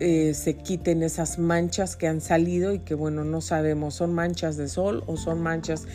eh, 0.00 0.34
se 0.34 0.56
quiten 0.56 1.02
esas 1.04 1.38
manchas 1.38 1.94
que 1.94 2.08
han 2.08 2.20
salido 2.20 2.72
y 2.72 2.80
que 2.80 2.94
bueno, 2.94 3.24
no 3.24 3.40
sabemos, 3.40 3.94
son 3.94 4.12
manchas 4.12 4.56
de 4.56 4.68
sol 4.68 5.04
o 5.06 5.16
son 5.16 5.40
manchas 5.40 5.86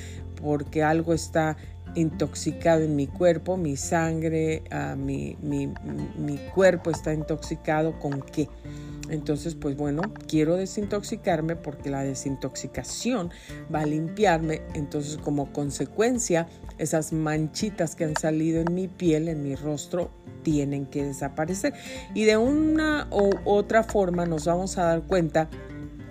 porque 0.42 0.84
algo 0.84 1.14
está 1.14 1.58
intoxicado 1.96 2.84
en 2.84 2.96
mi 2.96 3.08
cuerpo, 3.08 3.58
mi 3.58 3.76
sangre, 3.76 4.64
ah, 4.72 4.96
mi, 4.98 5.38
mi, 5.42 5.72
mi, 6.18 6.38
cuerpo 6.54 6.90
está 6.90 7.14
intoxicado 7.14 8.00
con 8.00 8.22
qué. 8.22 8.48
Entonces, 9.10 9.56
pues 9.56 9.76
bueno, 9.76 10.02
quiero 10.28 10.56
desintoxicarme 10.56 11.56
porque 11.56 11.90
la 11.90 12.04
desintoxicación 12.04 13.32
va 13.74 13.82
a 13.82 13.86
limpiarme. 13.86 14.62
Entonces, 14.76 15.18
como 15.18 15.52
consecuencia, 15.52 16.48
esas 16.78 17.12
manchitas 17.12 17.96
que 17.96 18.06
han 18.06 18.16
salido 18.16 18.62
en 18.62 18.74
mi 18.74 18.88
piel, 18.88 19.28
en 19.28 19.44
mi 19.44 19.56
rostro, 19.56 20.12
tienen 20.44 20.86
que 20.86 21.04
desaparecer. 21.04 21.74
Y 22.14 22.26
de 22.26 22.38
una 22.38 23.08
u 23.12 23.32
otra 23.46 23.84
forma 23.84 24.26
nos 24.26 24.46
vamos 24.46 24.78
a 24.78 24.84
dar 24.84 25.04
cuenta 25.04 25.50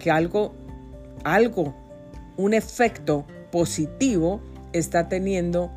que 0.01 0.11
algo, 0.11 0.55
algo, 1.25 1.75
un 2.37 2.53
efecto 2.53 3.27
positivo 3.53 4.41
está 4.79 5.09
teniendo 5.09 5.71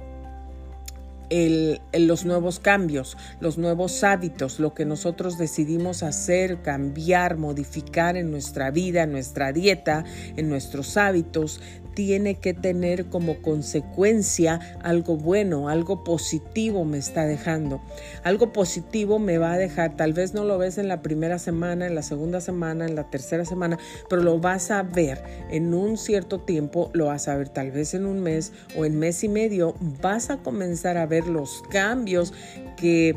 los 1.93 2.25
nuevos 2.25 2.59
cambios, 2.59 3.17
los 3.39 3.57
nuevos 3.57 4.03
hábitos, 4.03 4.59
lo 4.59 4.73
que 4.73 4.83
nosotros 4.83 5.37
decidimos 5.37 6.03
hacer, 6.03 6.61
cambiar, 6.61 7.37
modificar 7.37 8.17
en 8.17 8.31
nuestra 8.31 8.69
vida, 8.69 9.03
en 9.03 9.13
nuestra 9.13 9.53
dieta, 9.53 10.03
en 10.35 10.49
nuestros 10.49 10.97
hábitos, 10.97 11.61
tiene 11.93 12.35
que 12.35 12.53
tener 12.53 13.05
como 13.05 13.41
consecuencia 13.41 14.59
algo 14.81 15.17
bueno, 15.17 15.69
algo 15.69 16.03
positivo 16.03 16.85
me 16.85 16.97
está 16.97 17.25
dejando. 17.25 17.81
Algo 18.23 18.53
positivo 18.53 19.19
me 19.19 19.37
va 19.37 19.53
a 19.53 19.57
dejar, 19.57 19.95
tal 19.95 20.13
vez 20.13 20.33
no 20.33 20.43
lo 20.43 20.57
ves 20.57 20.77
en 20.77 20.87
la 20.87 21.01
primera 21.01 21.39
semana, 21.39 21.87
en 21.87 21.95
la 21.95 22.01
segunda 22.01 22.41
semana, 22.41 22.85
en 22.85 22.95
la 22.95 23.09
tercera 23.09 23.45
semana, 23.45 23.77
pero 24.09 24.23
lo 24.23 24.39
vas 24.39 24.71
a 24.71 24.83
ver 24.83 25.23
en 25.49 25.73
un 25.73 25.97
cierto 25.97 26.39
tiempo, 26.39 26.89
lo 26.93 27.05
vas 27.05 27.27
a 27.27 27.35
ver 27.35 27.49
tal 27.49 27.71
vez 27.71 27.93
en 27.93 28.05
un 28.05 28.21
mes 28.21 28.53
o 28.77 28.85
en 28.85 28.97
mes 28.97 29.23
y 29.23 29.29
medio, 29.29 29.75
vas 30.01 30.29
a 30.29 30.37
comenzar 30.37 30.97
a 30.97 31.05
ver 31.05 31.27
los 31.27 31.61
cambios 31.71 32.33
que, 32.77 33.15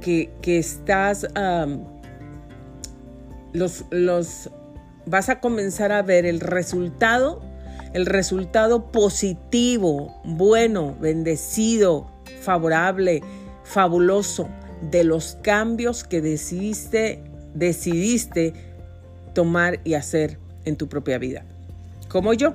que, 0.00 0.58
estás... 0.58 1.26
los, 3.52 3.84
los 3.90 4.50
vas 5.06 5.28
a 5.28 5.40
comenzar 5.40 5.92
a 5.92 6.02
ver 6.02 6.26
el 6.26 6.40
resultado 6.40 7.51
el 7.92 8.06
resultado 8.06 8.90
positivo, 8.90 10.20
bueno, 10.24 10.96
bendecido, 11.00 12.10
favorable, 12.40 13.22
fabuloso 13.64 14.48
de 14.90 15.04
los 15.04 15.36
cambios 15.42 16.02
que 16.04 16.20
decidiste, 16.20 17.22
decidiste 17.54 18.54
tomar 19.34 19.80
y 19.84 19.94
hacer 19.94 20.38
en 20.64 20.76
tu 20.76 20.88
propia 20.88 21.18
vida. 21.18 21.44
Como 22.08 22.34
yo. 22.34 22.54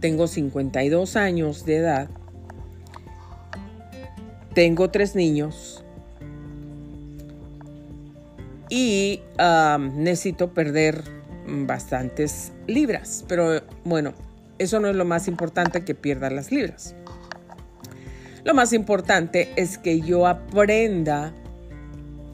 Tengo 0.00 0.26
52 0.26 1.16
años 1.16 1.64
de 1.64 1.76
edad. 1.76 2.10
Tengo 4.54 4.90
tres 4.90 5.14
niños. 5.14 5.84
Y 8.68 9.20
ah, 9.38 9.78
necesito 9.78 10.52
perder 10.52 11.21
bastantes 11.46 12.52
libras. 12.66 13.24
Pero 13.28 13.62
bueno, 13.84 14.12
eso 14.58 14.80
no 14.80 14.88
es 14.88 14.96
lo 14.96 15.04
más 15.04 15.28
importante 15.28 15.84
que 15.84 15.94
pierda 15.94 16.30
las 16.30 16.52
libras. 16.52 16.94
Lo 18.44 18.54
más 18.54 18.72
importante 18.72 19.52
es 19.56 19.78
que 19.78 20.00
yo 20.00 20.26
aprenda, 20.26 21.32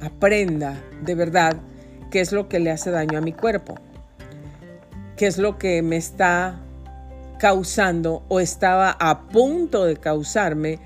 aprenda 0.00 0.82
de 1.02 1.14
verdad 1.14 1.56
qué 2.10 2.20
es 2.20 2.32
lo 2.32 2.48
que 2.48 2.60
le 2.60 2.70
hace 2.70 2.90
daño 2.90 3.18
a 3.18 3.20
mi 3.20 3.32
cuerpo, 3.32 3.74
qué 5.16 5.26
es 5.26 5.36
lo 5.36 5.58
que 5.58 5.82
me 5.82 5.96
está 5.96 6.60
causando 7.38 8.24
o 8.28 8.40
estaba 8.40 8.96
a 8.98 9.28
punto 9.28 9.84
de 9.84 9.96
causarme 9.96 10.78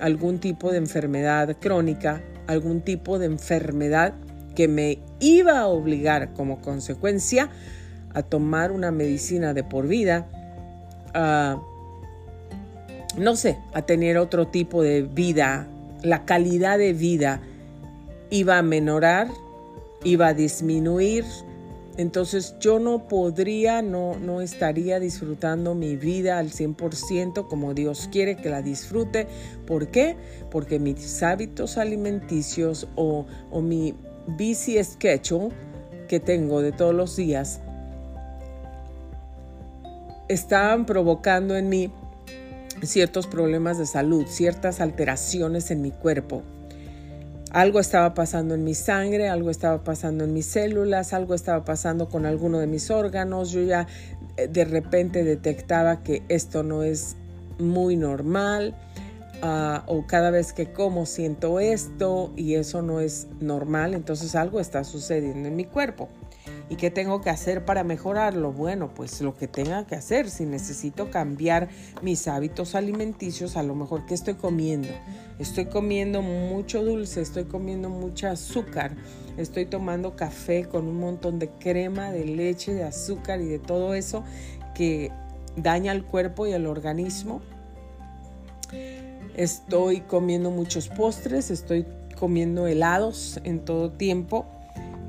algún 0.00 0.38
tipo 0.38 0.72
de 0.72 0.78
enfermedad 0.78 1.56
crónica, 1.60 2.22
algún 2.46 2.80
tipo 2.80 3.18
de 3.18 3.26
enfermedad 3.26 4.14
que 4.54 4.68
me 4.68 4.98
iba 5.20 5.60
a 5.60 5.66
obligar 5.66 6.32
como 6.34 6.60
consecuencia 6.60 7.50
a 8.14 8.22
tomar 8.22 8.72
una 8.72 8.90
medicina 8.90 9.54
de 9.54 9.64
por 9.64 9.86
vida, 9.86 10.26
a, 11.14 11.60
no 13.16 13.36
sé, 13.36 13.58
a 13.72 13.82
tener 13.82 14.18
otro 14.18 14.48
tipo 14.48 14.82
de 14.82 15.02
vida, 15.02 15.68
la 16.02 16.24
calidad 16.24 16.78
de 16.78 16.92
vida 16.92 17.40
iba 18.30 18.58
a 18.58 18.62
menorar, 18.62 19.28
iba 20.02 20.28
a 20.28 20.34
disminuir, 20.34 21.24
entonces 21.96 22.54
yo 22.60 22.78
no 22.78 23.08
podría, 23.08 23.82
no, 23.82 24.16
no 24.18 24.40
estaría 24.40 24.98
disfrutando 24.98 25.74
mi 25.74 25.96
vida 25.96 26.38
al 26.38 26.50
100% 26.50 27.46
como 27.46 27.74
Dios 27.74 28.08
quiere 28.10 28.36
que 28.36 28.48
la 28.48 28.62
disfrute. 28.62 29.26
¿Por 29.66 29.88
qué? 29.88 30.16
Porque 30.50 30.78
mis 30.78 31.22
hábitos 31.22 31.76
alimenticios 31.76 32.88
o, 32.94 33.26
o 33.50 33.60
mi 33.60 33.94
busy 34.36 34.82
schedule 34.82 35.50
que 36.08 36.20
tengo 36.20 36.60
de 36.62 36.72
todos 36.72 36.94
los 36.94 37.16
días 37.16 37.60
estaban 40.28 40.86
provocando 40.86 41.56
en 41.56 41.68
mí 41.68 41.90
ciertos 42.82 43.26
problemas 43.26 43.78
de 43.78 43.86
salud, 43.86 44.26
ciertas 44.28 44.80
alteraciones 44.80 45.70
en 45.70 45.82
mi 45.82 45.90
cuerpo. 45.90 46.42
Algo 47.50 47.80
estaba 47.80 48.14
pasando 48.14 48.54
en 48.54 48.62
mi 48.62 48.74
sangre, 48.74 49.28
algo 49.28 49.50
estaba 49.50 49.82
pasando 49.82 50.24
en 50.24 50.32
mis 50.32 50.46
células, 50.46 51.12
algo 51.12 51.34
estaba 51.34 51.64
pasando 51.64 52.08
con 52.08 52.26
alguno 52.26 52.58
de 52.58 52.68
mis 52.68 52.92
órganos. 52.92 53.50
Yo 53.50 53.62
ya 53.62 53.88
eh, 54.36 54.46
de 54.46 54.64
repente 54.64 55.24
detectaba 55.24 56.04
que 56.04 56.22
esto 56.28 56.62
no 56.62 56.84
es 56.84 57.16
muy 57.58 57.96
normal 57.96 58.76
Ah, 59.42 59.84
o 59.86 60.06
cada 60.06 60.30
vez 60.30 60.52
que 60.52 60.70
como 60.70 61.06
siento 61.06 61.60
esto 61.60 62.30
y 62.36 62.56
eso 62.56 62.82
no 62.82 63.00
es 63.00 63.26
normal, 63.40 63.94
entonces 63.94 64.34
algo 64.34 64.60
está 64.60 64.84
sucediendo 64.84 65.48
en 65.48 65.56
mi 65.56 65.64
cuerpo. 65.64 66.08
¿Y 66.68 66.76
qué 66.76 66.90
tengo 66.90 67.20
que 67.20 67.30
hacer 67.30 67.64
para 67.64 67.82
mejorarlo? 67.82 68.52
Bueno, 68.52 68.92
pues 68.94 69.20
lo 69.22 69.34
que 69.36 69.48
tenga 69.48 69.86
que 69.86 69.96
hacer, 69.96 70.28
si 70.28 70.44
necesito 70.44 71.10
cambiar 71.10 71.68
mis 72.02 72.28
hábitos 72.28 72.74
alimenticios, 72.74 73.56
a 73.56 73.62
lo 73.62 73.74
mejor 73.74 74.04
que 74.04 74.14
estoy 74.14 74.34
comiendo. 74.34 74.88
Estoy 75.38 75.66
comiendo 75.66 76.20
mucho 76.20 76.84
dulce, 76.84 77.22
estoy 77.22 77.44
comiendo 77.44 77.88
mucha 77.88 78.32
azúcar, 78.32 78.94
estoy 79.38 79.64
tomando 79.64 80.16
café 80.16 80.66
con 80.66 80.86
un 80.86 81.00
montón 81.00 81.38
de 81.38 81.48
crema, 81.48 82.12
de 82.12 82.26
leche, 82.26 82.74
de 82.74 82.84
azúcar 82.84 83.40
y 83.40 83.46
de 83.46 83.58
todo 83.58 83.94
eso 83.94 84.22
que 84.74 85.10
daña 85.56 85.92
al 85.92 86.04
cuerpo 86.04 86.46
y 86.46 86.52
al 86.52 86.66
organismo 86.66 87.40
Estoy 89.36 90.00
comiendo 90.00 90.50
muchos 90.50 90.88
postres, 90.88 91.50
estoy 91.50 91.86
comiendo 92.18 92.66
helados 92.66 93.40
en 93.44 93.64
todo 93.64 93.90
tiempo. 93.90 94.46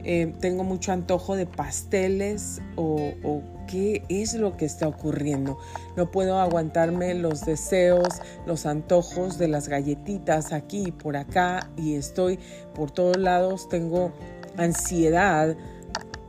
Eh, 0.04 0.34
tengo 0.40 0.64
mucho 0.64 0.92
antojo 0.92 1.36
de 1.36 1.46
pasteles 1.46 2.60
o, 2.76 3.14
o, 3.24 3.44
qué 3.68 4.04
es 4.10 4.34
lo 4.34 4.58
que 4.58 4.66
está 4.66 4.88
ocurriendo. 4.88 5.58
No 5.96 6.10
puedo 6.10 6.40
aguantarme 6.40 7.14
los 7.14 7.46
deseos, 7.46 8.08
los 8.46 8.66
antojos 8.66 9.38
de 9.38 9.48
las 9.48 9.68
galletitas 9.68 10.54
aquí 10.54 10.86
y 10.88 10.92
por 10.92 11.18
acá 11.18 11.70
y 11.78 11.96
estoy 11.96 12.40
por 12.74 12.90
todos 12.90 13.18
lados. 13.18 13.70
Tengo 13.70 14.12
ansiedad, 14.58 15.56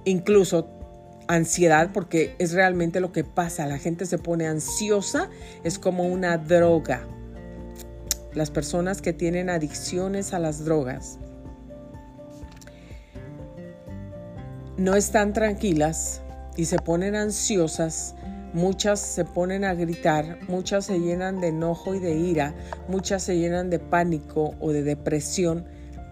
incluso 0.05 0.69
ansiedad 1.29 1.91
porque 1.95 2.35
es 2.39 2.53
realmente 2.53 3.01
lo 3.01 3.13
que 3.13 3.25
pasa. 3.25 3.67
La 3.67 3.79
gente 3.79 4.05
se 4.05 4.19
pone 4.19 4.47
ansiosa, 4.47 5.31
es 5.65 5.79
como 5.79 6.05
una 6.05 6.37
droga 6.37 7.07
las 8.35 8.51
personas 8.51 9.03
que 9.03 9.13
tienen 9.13 9.51
adicciones 9.51 10.33
a 10.33 10.39
las 10.39 10.65
drogas 10.65 11.19
no 14.77 14.95
están 14.95 15.33
tranquilas 15.33 16.23
y 16.57 16.65
se 16.65 16.79
ponen 16.79 17.15
ansiosas, 17.15 18.15
muchas 18.53 19.01
se 19.01 19.25
ponen 19.25 19.65
a 19.65 19.75
gritar, 19.75 20.39
muchas 20.49 20.87
se 20.87 20.99
llenan 20.99 21.41
de 21.41 21.49
enojo 21.49 21.95
y 21.95 21.99
de 21.99 22.15
ira, 22.15 22.55
muchas 22.89 23.23
se 23.23 23.39
llenan 23.39 23.71
de 23.71 23.79
pánico 23.79 24.55
o 24.61 24.73
de 24.73 24.83
depresión, 24.83 25.65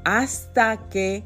hasta 0.04 0.88
que, 0.88 1.24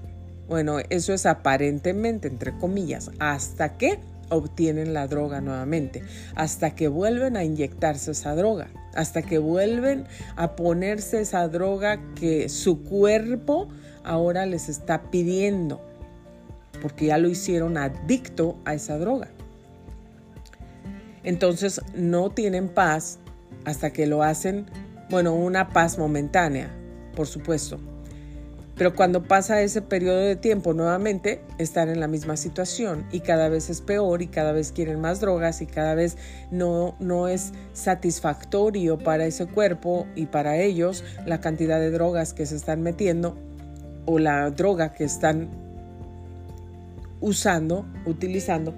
bueno, 0.49 0.79
eso 0.91 1.13
es 1.13 1.27
aparentemente, 1.27 2.29
entre 2.29 2.57
comillas, 2.57 3.11
hasta 3.19 3.77
que 3.77 3.99
obtienen 4.29 4.95
la 4.95 5.07
droga 5.07 5.41
nuevamente, 5.41 6.03
hasta 6.35 6.75
que 6.75 6.89
vuelven 6.89 7.37
a 7.37 7.45
inyectarse 7.45 8.13
esa 8.13 8.35
droga, 8.35 8.69
hasta 8.95 9.23
que 9.23 9.39
vuelven 9.39 10.07
a 10.37 10.57
ponerse 10.57 11.21
esa 11.21 11.49
droga 11.49 12.01
que 12.15 12.49
su 12.49 12.83
cuerpo 12.83 13.69
ahora 14.05 14.47
les 14.47 14.69
está 14.69 15.11
pidiendo, 15.11 15.81
porque 16.83 17.07
ya 17.07 17.19
lo 17.19 17.29
hicieron 17.29 17.77
adicto 17.77 18.57
a 18.65 18.75
esa 18.75 18.99
droga. 18.99 19.29
Entonces 21.23 21.81
no 21.95 22.31
tienen 22.31 22.69
paz 22.69 23.19
hasta 23.65 23.93
que 23.93 24.07
lo 24.07 24.23
hacen, 24.23 24.67
bueno, 25.09 25.35
una 25.35 25.71
paz 25.71 25.99
momentánea, 25.99 26.71
por 27.17 27.27
supuesto, 27.27 27.79
pero 28.77 28.95
cuando 28.95 29.23
pasa 29.23 29.63
ese 29.63 29.83
periodo 29.83 30.19
de 30.19 30.37
tiempo 30.37 30.75
nuevamente 30.75 31.41
están 31.59 31.89
en 31.89 32.01
la 32.01 32.09
misma 32.09 32.37
situación 32.37 33.07
y 33.13 33.21
cada 33.21 33.49
vez 33.49 33.71
es 33.71 33.81
peor 33.81 34.23
y 34.23 34.27
cada 34.27 34.53
vez 34.53 34.73
quieren 34.73 35.01
más 35.01 35.21
drogas 35.21 35.63
y 35.63 35.67
cada 35.67 35.95
vez 35.95 36.17
no, 36.51 36.97
no 36.99 37.29
es 37.29 37.53
satisfactorio 37.73 38.99
para 38.99 39.27
ese 39.27 39.47
cuerpo 39.47 40.07
y 40.17 40.27
para 40.27 40.57
ellos 40.57 41.05
la 41.27 41.41
cantidad 41.41 41.79
de 41.79 41.91
drogas 41.91 42.35
que 42.35 42.47
se 42.47 42.57
están 42.57 42.83
metiendo 42.83 43.37
o 44.07 44.19
la 44.19 44.51
droga 44.51 44.93
que 44.93 45.05
están 45.05 45.49
usando, 47.21 47.87
utilizando, 48.05 48.75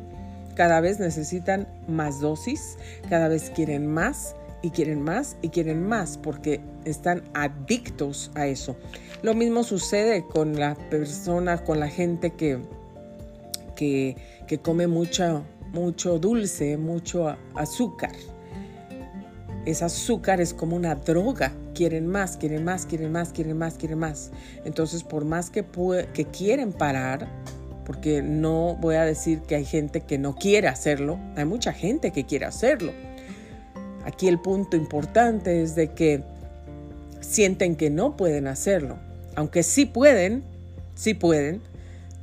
cada 0.54 0.80
vez 0.80 1.00
necesitan 1.00 1.66
más 1.88 2.20
dosis, 2.20 2.78
cada 3.08 3.28
vez 3.28 3.50
quieren 3.50 3.86
más 3.86 4.36
y 4.62 4.70
quieren 4.70 5.02
más 5.02 5.36
y 5.42 5.48
quieren 5.48 5.86
más 5.86 6.16
porque 6.16 6.60
están 6.84 7.22
adictos 7.34 8.30
a 8.34 8.46
eso. 8.46 8.76
Lo 9.26 9.34
mismo 9.34 9.64
sucede 9.64 10.24
con 10.24 10.54
la 10.54 10.76
persona, 10.76 11.64
con 11.64 11.80
la 11.80 11.88
gente 11.88 12.30
que, 12.30 12.60
que, 13.74 14.16
que 14.46 14.58
come 14.58 14.86
mucho, 14.86 15.42
mucho 15.72 16.20
dulce, 16.20 16.76
mucho 16.76 17.36
azúcar. 17.56 18.12
Ese 19.64 19.84
azúcar 19.84 20.40
es 20.40 20.54
como 20.54 20.76
una 20.76 20.94
droga. 20.94 21.52
Quieren 21.74 22.06
más, 22.06 22.36
quieren 22.36 22.62
más, 22.62 22.86
quieren 22.86 23.10
más, 23.10 23.32
quieren 23.32 23.58
más, 23.58 23.74
quieren 23.74 23.98
más. 23.98 24.30
Entonces, 24.64 25.02
por 25.02 25.24
más 25.24 25.50
que, 25.50 25.64
que 26.14 26.24
quieren 26.26 26.72
parar, 26.72 27.26
porque 27.84 28.22
no 28.22 28.76
voy 28.80 28.94
a 28.94 29.02
decir 29.02 29.40
que 29.40 29.56
hay 29.56 29.64
gente 29.64 30.02
que 30.02 30.18
no 30.18 30.36
quiere 30.36 30.68
hacerlo, 30.68 31.18
hay 31.34 31.46
mucha 31.46 31.72
gente 31.72 32.12
que 32.12 32.26
quiere 32.26 32.44
hacerlo. 32.44 32.92
Aquí 34.04 34.28
el 34.28 34.38
punto 34.38 34.76
importante 34.76 35.64
es 35.64 35.74
de 35.74 35.88
que 35.88 36.22
sienten 37.20 37.74
que 37.74 37.90
no 37.90 38.16
pueden 38.16 38.46
hacerlo, 38.46 38.98
aunque 39.36 39.62
sí 39.62 39.86
pueden, 39.86 40.42
sí 40.94 41.14
pueden, 41.14 41.62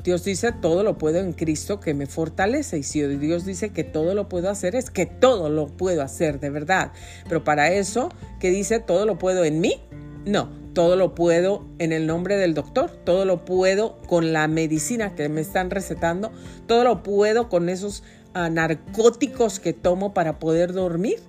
Dios 0.04 0.26
dice, 0.26 0.52
todo 0.52 0.84
lo 0.84 0.98
puedo 0.98 1.20
en 1.20 1.32
Cristo 1.32 1.80
que 1.80 1.94
me 1.94 2.08
fortalece. 2.08 2.78
Y 2.78 2.84
si 2.84 3.02
Dios 3.02 3.46
dice 3.46 3.70
que 3.70 3.86
todo 3.86 4.14
lo 4.14 4.28
puedo 4.28 4.50
hacer, 4.50 4.76
es 4.76 4.90
que 4.90 5.06
todo 5.06 5.50
lo 5.50 5.68
puedo 5.68 6.02
hacer 6.02 6.42
de 6.42 6.50
verdad. 6.50 6.92
Pero 7.30 7.46
para 7.46 7.72
eso, 7.72 8.10
¿qué 8.40 8.50
dice, 8.50 8.80
todo 8.80 9.06
lo 9.06 9.18
puedo 9.18 9.46
en 9.46 9.62
mí? 9.62 9.82
No, 10.26 10.50
todo 10.74 10.98
lo 10.98 11.16
puedo 11.16 11.66
en 11.80 11.94
el 11.94 12.06
nombre 12.06 12.36
del 12.36 12.54
doctor, 12.54 12.92
todo 13.06 13.24
lo 13.24 13.46
puedo 13.46 13.98
con 14.08 14.34
la 14.34 14.48
medicina 14.48 15.16
que 15.16 15.30
me 15.30 15.42
están 15.42 15.70
recetando, 15.70 16.32
todo 16.68 16.84
lo 16.84 17.02
puedo 17.04 17.48
con 17.48 17.70
esos 17.70 18.04
ah, 18.34 18.50
narcóticos 18.50 19.60
que 19.60 19.72
tomo 19.72 20.14
para 20.14 20.40
poder 20.40 20.74
dormir. 20.74 21.20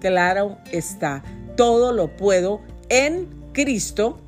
Claro 0.00 0.58
está, 0.72 1.24
todo 1.56 1.92
lo 1.92 2.16
puedo 2.16 2.60
en 2.90 3.28
Cristo 3.52 4.20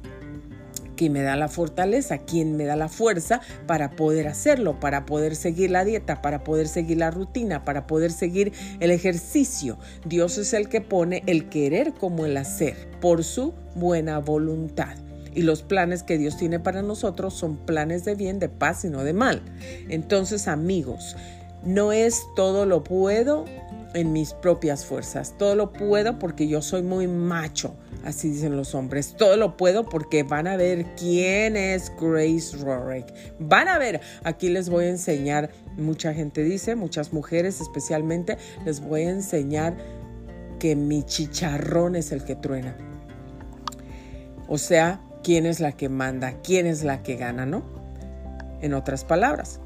quien 0.98 1.12
me 1.12 1.22
da 1.22 1.36
la 1.36 1.48
fortaleza, 1.48 2.18
quien 2.18 2.56
me 2.56 2.64
da 2.64 2.74
la 2.74 2.88
fuerza 2.88 3.40
para 3.66 3.92
poder 3.92 4.26
hacerlo, 4.26 4.80
para 4.80 5.06
poder 5.06 5.36
seguir 5.36 5.70
la 5.70 5.84
dieta, 5.84 6.20
para 6.20 6.42
poder 6.42 6.66
seguir 6.66 6.98
la 6.98 7.12
rutina, 7.12 7.64
para 7.64 7.86
poder 7.86 8.10
seguir 8.10 8.52
el 8.80 8.90
ejercicio. 8.90 9.78
Dios 10.04 10.36
es 10.38 10.52
el 10.52 10.68
que 10.68 10.80
pone 10.80 11.22
el 11.26 11.48
querer 11.48 11.94
como 11.94 12.26
el 12.26 12.36
hacer 12.36 12.74
por 13.00 13.22
su 13.22 13.54
buena 13.76 14.18
voluntad. 14.18 14.96
Y 15.34 15.42
los 15.42 15.62
planes 15.62 16.02
que 16.02 16.18
Dios 16.18 16.36
tiene 16.36 16.58
para 16.58 16.82
nosotros 16.82 17.32
son 17.32 17.58
planes 17.58 18.04
de 18.04 18.16
bien, 18.16 18.40
de 18.40 18.48
paz 18.48 18.84
y 18.84 18.88
no 18.88 19.04
de 19.04 19.12
mal. 19.12 19.40
Entonces, 19.88 20.48
amigos, 20.48 21.16
no 21.64 21.92
es 21.92 22.22
todo 22.34 22.66
lo 22.66 22.82
puedo 22.82 23.44
en 23.94 24.12
mis 24.12 24.34
propias 24.34 24.84
fuerzas. 24.84 25.34
Todo 25.38 25.54
lo 25.54 25.72
puedo 25.72 26.18
porque 26.18 26.48
yo 26.48 26.62
soy 26.62 26.82
muy 26.82 27.06
macho 27.06 27.74
Así 28.04 28.30
dicen 28.30 28.56
los 28.56 28.74
hombres. 28.74 29.14
Todo 29.16 29.36
lo 29.36 29.56
puedo 29.56 29.84
porque 29.84 30.22
van 30.22 30.46
a 30.46 30.56
ver 30.56 30.86
quién 30.96 31.56
es 31.56 31.92
Grace 32.00 32.56
Rorick. 32.56 33.06
Van 33.38 33.68
a 33.68 33.78
ver. 33.78 34.00
Aquí 34.24 34.48
les 34.48 34.68
voy 34.68 34.86
a 34.86 34.90
enseñar. 34.90 35.50
Mucha 35.76 36.14
gente 36.14 36.42
dice, 36.42 36.76
muchas 36.76 37.12
mujeres 37.12 37.60
especialmente, 37.60 38.38
les 38.64 38.80
voy 38.80 39.02
a 39.02 39.10
enseñar 39.10 39.76
que 40.58 40.74
mi 40.76 41.02
chicharrón 41.02 41.96
es 41.96 42.12
el 42.12 42.24
que 42.24 42.34
truena. 42.34 42.76
O 44.48 44.58
sea, 44.58 45.00
quién 45.22 45.44
es 45.44 45.60
la 45.60 45.72
que 45.72 45.88
manda, 45.88 46.40
quién 46.42 46.66
es 46.66 46.84
la 46.84 47.02
que 47.02 47.16
gana, 47.16 47.46
¿no? 47.46 47.62
En 48.62 48.74
otras 48.74 49.04
palabras. 49.04 49.60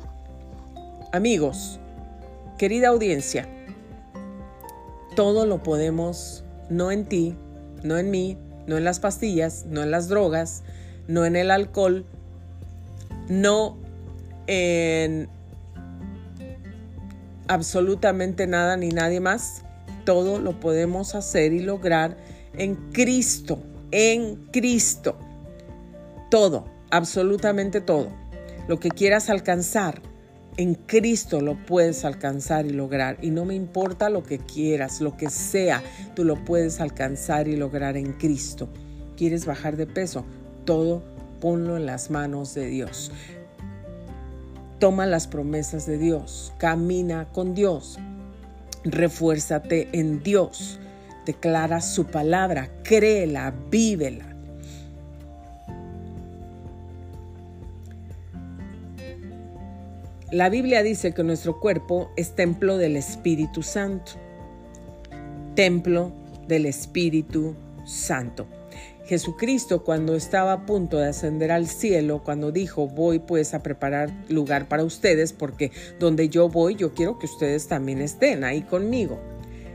Amigos, 1.12 1.78
querida 2.58 2.88
audiencia, 2.88 3.46
todo 5.14 5.46
lo 5.46 5.62
podemos, 5.62 6.44
no 6.68 6.90
en 6.90 7.06
ti, 7.06 7.34
no 7.82 7.98
en 7.98 8.10
mí, 8.10 8.36
no 8.66 8.76
en 8.76 8.84
las 8.84 9.00
pastillas, 9.00 9.66
no 9.66 9.82
en 9.82 9.90
las 9.90 10.08
drogas, 10.08 10.62
no 11.08 11.24
en 11.24 11.36
el 11.36 11.50
alcohol, 11.50 12.04
no 13.28 13.76
en 14.46 15.28
absolutamente 17.48 18.46
nada 18.46 18.76
ni 18.76 18.88
nadie 18.88 19.20
más. 19.20 19.62
Todo 20.04 20.38
lo 20.38 20.58
podemos 20.58 21.14
hacer 21.14 21.52
y 21.52 21.60
lograr 21.60 22.16
en 22.54 22.74
Cristo, 22.92 23.62
en 23.90 24.36
Cristo. 24.52 25.16
Todo, 26.30 26.64
absolutamente 26.90 27.80
todo. 27.80 28.08
Lo 28.68 28.80
que 28.80 28.88
quieras 28.88 29.28
alcanzar, 29.28 30.00
en 30.56 30.74
Cristo 30.74 31.40
lo 31.40 31.56
puedes 31.56 32.04
alcanzar 32.04 32.66
y 32.66 32.70
lograr. 32.70 33.18
Y 33.22 33.30
no 33.30 33.44
me 33.44 33.54
importa 33.54 34.10
lo 34.10 34.22
que 34.22 34.38
quieras, 34.38 35.00
lo 35.00 35.16
que 35.16 35.30
sea, 35.30 35.82
tú 36.14 36.24
lo 36.24 36.44
puedes 36.44 36.80
alcanzar 36.80 37.48
y 37.48 37.56
lograr 37.56 37.96
en 37.96 38.12
Cristo. 38.12 38.68
¿Quieres 39.16 39.46
bajar 39.46 39.76
de 39.76 39.86
peso? 39.86 40.24
Todo 40.64 41.02
ponlo 41.40 41.76
en 41.76 41.86
las 41.86 42.10
manos 42.10 42.54
de 42.54 42.66
Dios. 42.66 43.10
Toma 44.78 45.06
las 45.06 45.26
promesas 45.26 45.86
de 45.86 45.96
Dios, 45.96 46.52
camina 46.58 47.28
con 47.32 47.54
Dios, 47.54 47.98
refuérzate 48.82 49.88
en 49.92 50.24
Dios, 50.24 50.80
declara 51.24 51.80
su 51.80 52.06
palabra, 52.06 52.68
créela, 52.82 53.54
vívela 53.70 54.31
La 60.32 60.48
Biblia 60.48 60.82
dice 60.82 61.12
que 61.12 61.22
nuestro 61.22 61.60
cuerpo 61.60 62.10
es 62.16 62.34
templo 62.34 62.78
del 62.78 62.96
Espíritu 62.96 63.62
Santo. 63.62 64.12
Templo 65.54 66.10
del 66.48 66.64
Espíritu 66.64 67.54
Santo. 67.84 68.46
Jesucristo 69.04 69.84
cuando 69.84 70.16
estaba 70.16 70.54
a 70.54 70.64
punto 70.64 70.96
de 70.96 71.08
ascender 71.08 71.52
al 71.52 71.66
cielo, 71.66 72.22
cuando 72.24 72.50
dijo, 72.50 72.88
voy 72.88 73.18
pues 73.18 73.52
a 73.52 73.62
preparar 73.62 74.10
lugar 74.30 74.68
para 74.68 74.84
ustedes, 74.84 75.34
porque 75.34 75.70
donde 75.98 76.30
yo 76.30 76.48
voy, 76.48 76.76
yo 76.76 76.94
quiero 76.94 77.18
que 77.18 77.26
ustedes 77.26 77.68
también 77.68 78.00
estén 78.00 78.42
ahí 78.42 78.62
conmigo. 78.62 79.20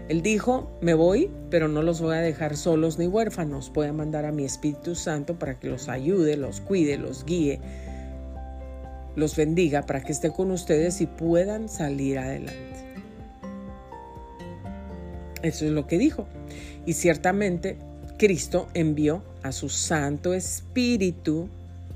Él 0.10 0.24
dijo, 0.24 0.72
me 0.82 0.96
voy, 0.96 1.30
pero 1.52 1.68
no 1.68 1.84
los 1.84 2.02
voy 2.02 2.16
a 2.16 2.22
dejar 2.22 2.58
solos 2.58 2.98
ni 2.98 3.06
huérfanos, 3.06 3.72
voy 3.72 3.86
a 3.86 3.94
mandar 3.94 4.26
a 4.26 4.32
mi 4.32 4.44
Espíritu 4.44 4.96
Santo 4.96 5.38
para 5.38 5.60
que 5.60 5.68
los 5.68 5.88
ayude, 5.88 6.36
los 6.36 6.62
cuide, 6.62 6.98
los 6.98 7.26
guíe 7.26 7.60
los 9.18 9.36
bendiga 9.36 9.82
para 9.82 10.04
que 10.04 10.12
esté 10.12 10.32
con 10.32 10.52
ustedes 10.52 11.02
y 11.02 11.08
puedan 11.08 11.70
salir 11.70 12.20
adelante. 12.20 12.78
Eso 15.42 15.66
es 15.66 15.72
lo 15.72 15.88
que 15.88 15.98
dijo. 15.98 16.28
Y 16.86 16.94
ciertamente 16.94 17.78
Cristo 18.20 18.68
envió 18.76 19.24
a 19.42 19.52
su 19.52 19.70
Santo 19.70 20.36
Espíritu. 20.36 21.50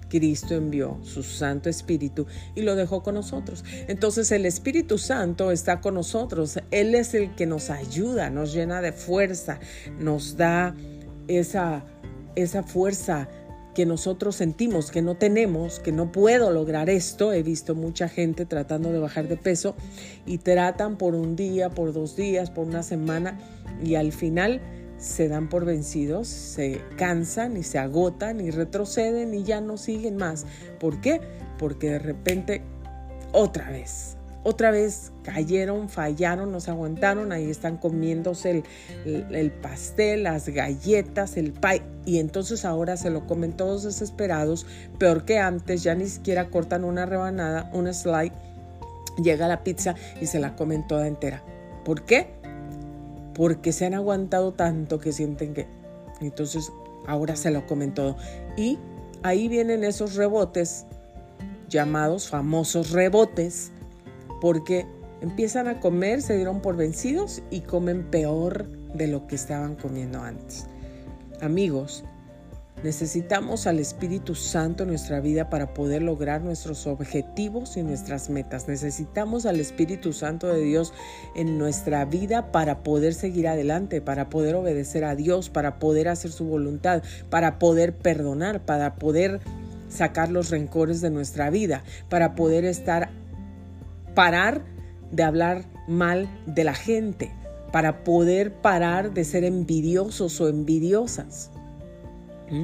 Cristo 0.10 0.56
envió 0.56 0.98
su 1.04 1.22
Santo 1.22 1.70
Espíritu 1.70 2.26
y 2.56 2.64
lo 2.64 2.76
dejó 2.76 3.04
con 3.04 3.14
nosotros. 3.14 3.64
Entonces 3.88 4.32
el 4.32 4.48
Espíritu 4.48 4.98
Santo 4.98 5.52
está 5.52 5.80
con 5.80 5.94
nosotros. 5.94 6.58
Él 6.72 6.96
es 6.96 7.14
el 7.14 7.36
que 7.36 7.46
nos 7.46 7.70
ayuda, 7.70 8.32
nos 8.32 8.52
llena 8.52 8.82
de 8.82 8.94
fuerza, 8.94 9.60
nos 10.00 10.38
da 10.38 10.76
esa, 11.28 11.86
esa 12.36 12.64
fuerza 12.64 13.30
que 13.74 13.86
nosotros 13.86 14.36
sentimos 14.36 14.92
que 14.92 15.02
no 15.02 15.16
tenemos, 15.16 15.80
que 15.80 15.92
no 15.92 16.12
puedo 16.12 16.52
lograr 16.52 16.90
esto. 16.90 17.34
He 17.34 17.44
visto 17.44 17.76
mucha 17.76 18.10
gente 18.10 18.46
tratando 18.46 18.92
de 18.92 19.00
bajar 19.00 19.28
de 19.28 19.38
peso 19.38 19.76
y 20.26 20.40
tratan 20.40 20.98
por 20.98 21.16
un 21.16 21.36
día, 21.36 21.70
por 21.70 21.94
dos 21.94 22.16
días, 22.16 22.50
por 22.50 22.68
una 22.68 22.84
semana 22.84 23.40
y 23.84 23.96
al 23.96 24.12
final 24.12 24.62
se 24.98 25.28
dan 25.28 25.50
por 25.50 25.66
vencidos, 25.66 26.28
se 26.28 26.82
cansan 26.96 27.58
y 27.58 27.64
se 27.64 27.80
agotan 27.80 28.40
y 28.40 28.52
retroceden 28.52 29.34
y 29.34 29.44
ya 29.44 29.60
no 29.60 29.78
siguen 29.78 30.18
más. 30.18 30.46
¿Por 30.80 31.02
qué? 31.02 31.22
Porque 31.58 31.92
de 31.92 32.00
repente 32.00 32.62
otra 33.32 33.70
vez, 33.72 34.18
otra 34.44 34.72
vez 34.72 35.12
cayeron, 35.24 35.90
fallaron, 35.90 36.52
nos 36.52 36.68
aguantaron, 36.68 37.32
ahí 37.32 37.50
están 37.50 37.78
comiéndose 37.78 38.64
el, 39.06 39.52
pastel, 39.52 40.24
las 40.24 40.50
galletas, 40.50 41.38
el 41.38 41.52
pie, 41.54 41.84
y 42.06 42.18
entonces 42.20 42.66
ahora 42.66 42.98
se 42.98 43.12
lo 43.12 43.28
comen 43.28 43.54
todos 43.54 43.84
desesperados, 43.84 44.66
peor 44.98 45.26
que 45.26 45.38
antes, 45.38 45.84
ya 45.84 45.94
ni 45.94 46.08
siquiera 46.08 46.50
cortan 46.50 46.84
una 46.84 47.06
rebanada, 47.06 47.70
una 47.74 47.94
slide, 47.94 48.34
llega 49.22 49.48
la 49.48 49.64
pizza 49.64 49.96
y 50.20 50.26
se 50.26 50.40
la 50.40 50.56
comen 50.56 50.88
toda 50.88 51.08
entera. 51.08 51.44
¿Por 51.86 52.04
qué? 52.04 52.34
Porque 53.36 53.72
se 53.72 53.86
han 53.86 53.94
aguantado 53.94 54.54
tanto 54.54 55.00
que 55.00 55.12
sienten 55.12 55.54
que... 55.54 55.68
Entonces 56.20 56.72
ahora 57.08 57.36
se 57.36 57.52
lo 57.52 57.66
comen 57.66 57.94
todo. 57.94 58.16
Y 58.58 58.78
ahí 59.24 59.48
vienen 59.48 59.84
esos 59.84 60.16
rebotes 60.16 60.86
llamados 61.68 62.28
famosos 62.28 62.92
rebotes 62.92 63.72
porque 64.42 64.86
empiezan 65.22 65.70
a 65.70 65.80
comer, 65.80 66.22
se 66.22 66.36
dieron 66.36 66.62
por 66.62 66.76
vencidos 66.76 67.42
y 67.50 67.62
comen 67.62 68.04
peor 68.12 68.68
de 68.94 69.08
lo 69.08 69.28
que 69.28 69.36
estaban 69.36 69.76
comiendo 69.76 70.22
antes. 70.22 70.68
Amigos, 71.40 72.04
Necesitamos 72.84 73.68
al 73.68 73.78
Espíritu 73.78 74.34
Santo 74.34 74.84
en 74.84 74.90
nuestra 74.90 75.20
vida 75.20 75.52
para 75.52 75.72
poder 75.72 76.02
lograr 76.02 76.42
nuestros 76.42 76.88
objetivos 76.88 77.78
y 77.78 77.84
nuestras 77.84 78.32
metas. 78.32 78.68
Necesitamos 78.68 79.46
al 79.46 79.60
Espíritu 79.60 80.14
Santo 80.14 80.48
de 80.48 80.62
Dios 80.62 80.92
en 81.36 81.60
nuestra 81.60 82.06
vida 82.06 82.52
para 82.52 82.82
poder 82.82 83.14
seguir 83.14 83.48
adelante, 83.48 84.02
para 84.02 84.30
poder 84.30 84.56
obedecer 84.56 85.04
a 85.04 85.16
Dios, 85.16 85.52
para 85.52 85.78
poder 85.78 86.08
hacer 86.08 86.32
su 86.32 86.46
voluntad, 86.46 87.04
para 87.30 87.60
poder 87.60 87.96
perdonar, 87.96 88.66
para 88.66 88.96
poder 88.96 89.42
sacar 89.88 90.32
los 90.32 90.50
rencores 90.50 91.02
de 91.02 91.12
nuestra 91.12 91.52
vida, 91.52 91.84
para 92.10 92.34
poder 92.34 92.66
estar, 92.66 93.12
parar 94.14 94.64
de 95.12 95.24
hablar 95.24 95.66
mal 95.88 96.30
de 96.46 96.64
la 96.64 96.74
gente, 96.74 97.32
para 97.72 98.04
poder 98.04 98.54
parar 98.54 99.14
de 99.14 99.24
ser 99.24 99.44
envidiosos 99.44 100.40
o 100.42 100.50
envidiosas. 100.50 101.52
¿Mm? 102.50 102.64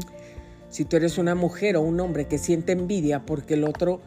Si 0.69 0.85
tú 0.85 0.97
eres 0.97 1.17
una 1.17 1.33
mujer 1.33 1.77
o 1.77 1.81
un 1.81 1.99
hombre 1.99 2.27
que 2.27 2.37
siente 2.37 2.73
envidia 2.73 3.25
porque 3.25 3.53
el 3.53 3.63
otro 3.63 4.01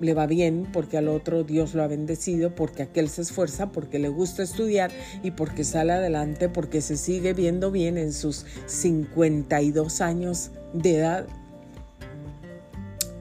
le 0.00 0.14
va 0.14 0.26
bien, 0.26 0.66
porque 0.72 0.96
al 0.96 1.08
otro 1.08 1.44
Dios 1.44 1.74
lo 1.74 1.82
ha 1.82 1.86
bendecido, 1.86 2.54
porque 2.54 2.82
aquel 2.82 3.08
se 3.08 3.22
esfuerza, 3.22 3.70
porque 3.70 3.98
le 3.98 4.08
gusta 4.08 4.42
estudiar 4.42 4.90
y 5.22 5.32
porque 5.32 5.62
sale 5.62 5.92
adelante, 5.92 6.48
porque 6.48 6.80
se 6.80 6.96
sigue 6.96 7.34
viendo 7.34 7.70
bien 7.70 7.98
en 7.98 8.12
sus 8.12 8.46
52 8.66 10.00
años 10.00 10.50
de 10.72 10.96
edad. 10.96 11.26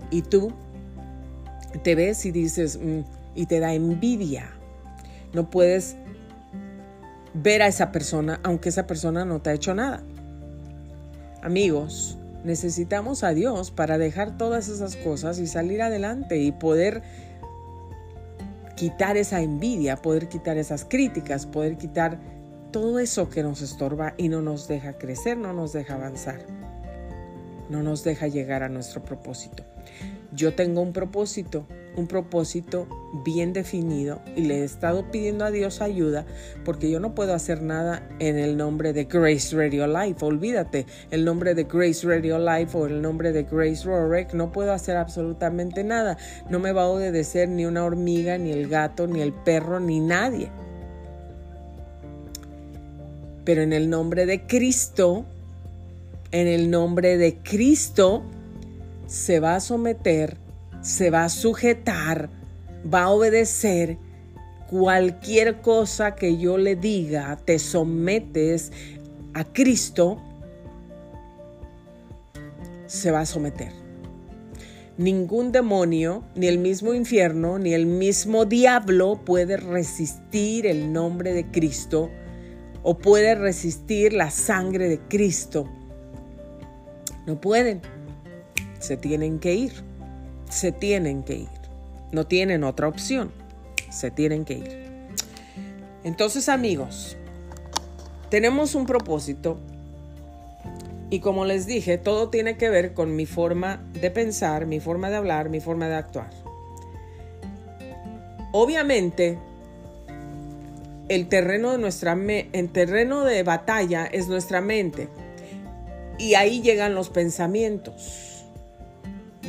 Y 0.10 0.22
tú 0.22 0.54
te 1.84 1.96
ves 1.96 2.26
y 2.26 2.32
dices, 2.32 2.80
mm", 2.82 3.02
y 3.36 3.46
te 3.46 3.60
da 3.60 3.74
envidia. 3.74 4.52
No 5.34 5.50
puedes 5.50 5.96
ver 7.34 7.62
a 7.62 7.68
esa 7.68 7.92
persona 7.92 8.40
aunque 8.44 8.70
esa 8.70 8.88
persona 8.88 9.26
no 9.26 9.42
te 9.42 9.50
ha 9.50 9.54
hecho 9.54 9.74
nada. 9.74 10.04
Amigos, 11.42 12.18
necesitamos 12.44 13.24
a 13.24 13.34
Dios 13.34 13.72
para 13.72 13.98
dejar 13.98 14.38
todas 14.38 14.68
esas 14.68 14.96
cosas 14.96 15.40
y 15.40 15.48
salir 15.48 15.82
adelante 15.82 16.38
y 16.38 16.52
poder 16.52 17.02
quitar 18.76 19.18
esa 19.18 19.42
envidia, 19.42 19.98
poder 19.98 20.30
quitar 20.30 20.58
esas 20.58 20.86
críticas, 20.86 21.46
poder 21.46 21.78
quitar 21.78 22.20
todo 22.72 23.00
eso 23.00 23.30
que 23.30 23.44
nos 23.44 23.62
estorba 23.62 24.14
y 24.18 24.30
no 24.30 24.42
nos 24.42 24.68
deja 24.68 24.98
crecer, 24.98 25.38
no 25.38 25.54
nos 25.54 25.74
deja 25.74 25.96
avanzar, 25.96 26.46
no 27.70 27.84
nos 27.84 28.04
deja 28.04 28.28
llegar 28.28 28.64
a 28.64 28.70
nuestro 28.70 29.04
propósito. 29.04 29.64
Yo 30.32 30.54
tengo 30.54 30.82
un 30.82 30.94
propósito 30.94 31.68
un 32.00 32.08
propósito 32.08 32.88
bien 33.26 33.54
definido 33.54 34.22
y 34.36 34.42
le 34.42 34.60
he 34.60 34.64
estado 34.64 35.12
pidiendo 35.12 35.46
a 35.46 35.52
Dios 35.52 35.82
ayuda 35.82 36.26
porque 36.64 36.90
yo 36.90 37.00
no 37.00 37.14
puedo 37.14 37.34
hacer 37.34 37.62
nada 37.62 38.08
en 38.20 38.38
el 38.38 38.58
nombre 38.58 38.94
de 38.94 39.06
Grace 39.06 39.56
Radio 39.56 39.88
Life. 39.88 40.26
Olvídate, 40.26 40.86
el 41.12 41.26
nombre 41.26 41.54
de 41.56 41.66
Grace 41.66 42.08
Radio 42.08 42.40
Life 42.40 42.78
o 42.78 42.88
el 42.88 43.02
nombre 43.02 43.32
de 43.32 43.44
Grace 43.44 43.84
Rorek, 43.86 44.34
no 44.34 44.52
puedo 44.52 44.72
hacer 44.72 44.98
absolutamente 44.98 45.84
nada. 45.84 46.18
No 46.50 46.60
me 46.60 46.72
va 46.72 46.84
a 46.84 46.88
obedecer 46.88 47.50
ni 47.50 47.66
una 47.66 47.84
hormiga, 47.84 48.38
ni 48.38 48.52
el 48.52 48.68
gato, 48.68 49.08
ni 49.08 49.22
el 49.22 49.34
perro, 49.34 49.80
ni 49.80 50.00
nadie. 50.00 50.50
Pero 53.44 53.62
en 53.62 53.74
el 53.74 53.90
nombre 53.90 54.26
de 54.26 54.46
Cristo, 54.46 55.26
en 56.32 56.48
el 56.48 56.70
nombre 56.70 57.18
de 57.18 57.38
Cristo, 57.38 58.24
se 59.08 59.40
va 59.40 59.56
a 59.56 59.60
someter 59.60 60.38
se 60.82 61.10
va 61.10 61.26
a 61.26 61.30
sujetar, 61.30 62.30
va 62.92 63.04
a 63.04 63.10
obedecer 63.10 63.98
cualquier 64.70 65.62
cosa 65.62 66.16
que 66.16 66.38
yo 66.38 66.58
le 66.58 66.76
diga, 66.76 67.38
te 67.44 67.60
sometes 67.60 68.72
a 69.34 69.44
Cristo, 69.44 70.22
se 72.86 73.12
va 73.12 73.22
a 73.22 73.26
someter. 73.26 73.72
Ningún 74.98 75.52
demonio, 75.52 76.24
ni 76.36 76.48
el 76.48 76.58
mismo 76.58 76.94
infierno, 76.94 77.58
ni 77.58 77.74
el 77.74 77.86
mismo 77.86 78.46
diablo 78.46 79.22
puede 79.24 79.56
resistir 79.58 80.68
el 80.68 80.92
nombre 80.92 81.34
de 81.34 81.50
Cristo 81.50 82.10
o 82.84 82.98
puede 82.98 83.36
resistir 83.36 84.14
la 84.14 84.30
sangre 84.30 84.90
de 84.90 85.00
Cristo. 85.00 85.70
No 87.26 87.40
pueden. 87.40 87.82
Se 88.80 88.98
tienen 88.98 89.40
que 89.40 89.54
ir 89.54 89.89
se 90.50 90.72
tienen 90.72 91.24
que 91.24 91.36
ir. 91.36 91.50
No 92.12 92.26
tienen 92.28 92.64
otra 92.64 92.88
opción. 92.88 93.32
Se 93.90 94.12
tienen 94.12 94.46
que 94.46 94.54
ir. 94.56 94.90
Entonces 96.04 96.50
amigos, 96.50 97.18
tenemos 98.30 98.76
un 98.76 98.86
propósito 98.86 99.58
y 101.10 101.20
como 101.20 101.46
les 101.46 101.66
dije, 101.66 101.98
todo 101.98 102.30
tiene 102.30 102.58
que 102.58 102.70
ver 102.70 102.94
con 102.94 103.16
mi 103.16 103.26
forma 103.26 103.82
de 103.94 104.12
pensar, 104.12 104.66
mi 104.66 104.80
forma 104.80 105.10
de 105.10 105.16
hablar, 105.16 105.50
mi 105.50 105.60
forma 105.60 105.88
de 105.88 105.96
actuar. 105.96 106.30
Obviamente, 108.52 109.38
el 111.08 111.28
terreno 111.28 111.72
de 111.72 111.78
nuestra 111.80 112.14
el 112.14 112.70
terreno 112.72 113.24
de 113.24 113.44
batalla 113.44 114.06
es 114.06 114.28
nuestra 114.28 114.62
mente. 114.62 115.10
Y 116.20 116.36
ahí 116.36 116.62
llegan 116.62 116.96
los 116.96 117.10
pensamientos 117.10 118.30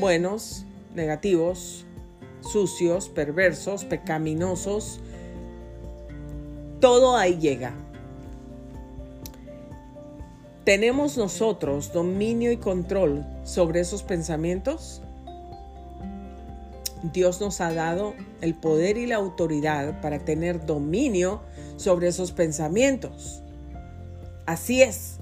buenos, 0.01 0.65
negativos, 0.95 1.87
sucios, 2.41 3.09
perversos, 3.09 3.85
pecaminosos, 3.85 5.01
todo 6.81 7.17
ahí 7.17 7.39
llega. 7.39 7.75
¿Tenemos 10.65 11.17
nosotros 11.17 11.93
dominio 11.93 12.53
y 12.53 12.57
control 12.57 13.25
sobre 13.45 13.81
esos 13.81 14.03
pensamientos? 14.03 15.03
Dios 17.03 17.41
nos 17.41 17.61
ha 17.61 17.73
dado 17.73 18.15
el 18.41 18.55
poder 18.55 18.99
y 18.99 19.07
la 19.07 19.17
autoridad 19.17 20.01
para 20.01 20.19
tener 20.19 20.67
dominio 20.67 21.41
sobre 21.77 22.09
esos 22.09 22.33
pensamientos. 22.33 23.43
Así 24.47 24.83
es. 24.83 25.17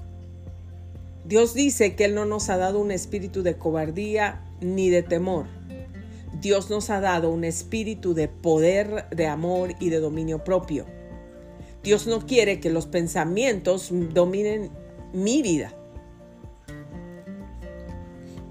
Dios 1.25 1.53
dice 1.53 1.95
que 1.95 2.05
Él 2.05 2.15
no 2.15 2.25
nos 2.25 2.49
ha 2.49 2.57
dado 2.57 2.79
un 2.79 2.91
espíritu 2.91 3.43
de 3.43 3.57
cobardía 3.57 4.41
ni 4.61 4.89
de 4.89 5.03
temor, 5.03 5.45
Dios 6.41 6.69
nos 6.69 6.89
ha 6.89 7.01
dado 7.01 7.31
un 7.31 7.43
espíritu 7.43 8.13
de 8.13 8.27
poder, 8.27 9.09
de 9.09 9.27
amor 9.27 9.73
y 9.79 9.89
de 9.89 9.99
dominio 9.99 10.43
propio. 10.43 10.85
Dios 11.83 12.07
no 12.07 12.25
quiere 12.25 12.59
que 12.59 12.69
los 12.69 12.87
pensamientos 12.87 13.89
dominen 13.91 14.69
mi 15.13 15.41
vida. 15.41 15.73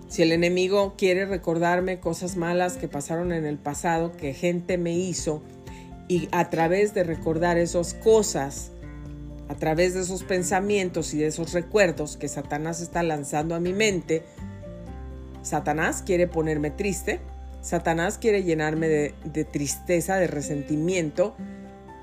Si 0.09 0.23
el 0.23 0.33
enemigo 0.33 0.95
quiere 0.97 1.27
recordarme 1.27 2.01
cosas 2.01 2.37
malas 2.37 2.77
que 2.77 2.89
pasaron 2.89 3.33
en 3.33 3.45
el 3.45 3.59
pasado, 3.59 4.13
que 4.13 4.33
gente 4.33 4.79
me 4.79 4.93
hizo, 4.93 5.43
y 6.09 6.29
a 6.33 6.49
través 6.49 6.95
de 6.95 7.05
recordar 7.05 7.59
esas 7.59 7.93
cosas, 7.93 8.71
a 9.49 9.55
través 9.55 9.95
de 9.95 10.01
esos 10.01 10.25
pensamientos 10.25 11.13
y 11.15 11.19
de 11.19 11.27
esos 11.27 11.53
recuerdos 11.53 12.17
que 12.17 12.29
Satanás 12.29 12.81
está 12.81 13.03
lanzando 13.03 13.55
a 13.55 13.61
mi 13.61 13.73
mente, 13.73 14.23
Satanás 15.43 16.03
quiere 16.05 16.27
ponerme 16.27 16.71
triste, 16.71 17.21
Satanás 17.61 18.19
quiere 18.19 18.45
llenarme 18.45 18.89
de, 18.89 19.45
tristeza, 19.45 20.17
de 20.17 20.27
resentimiento, 20.27 21.35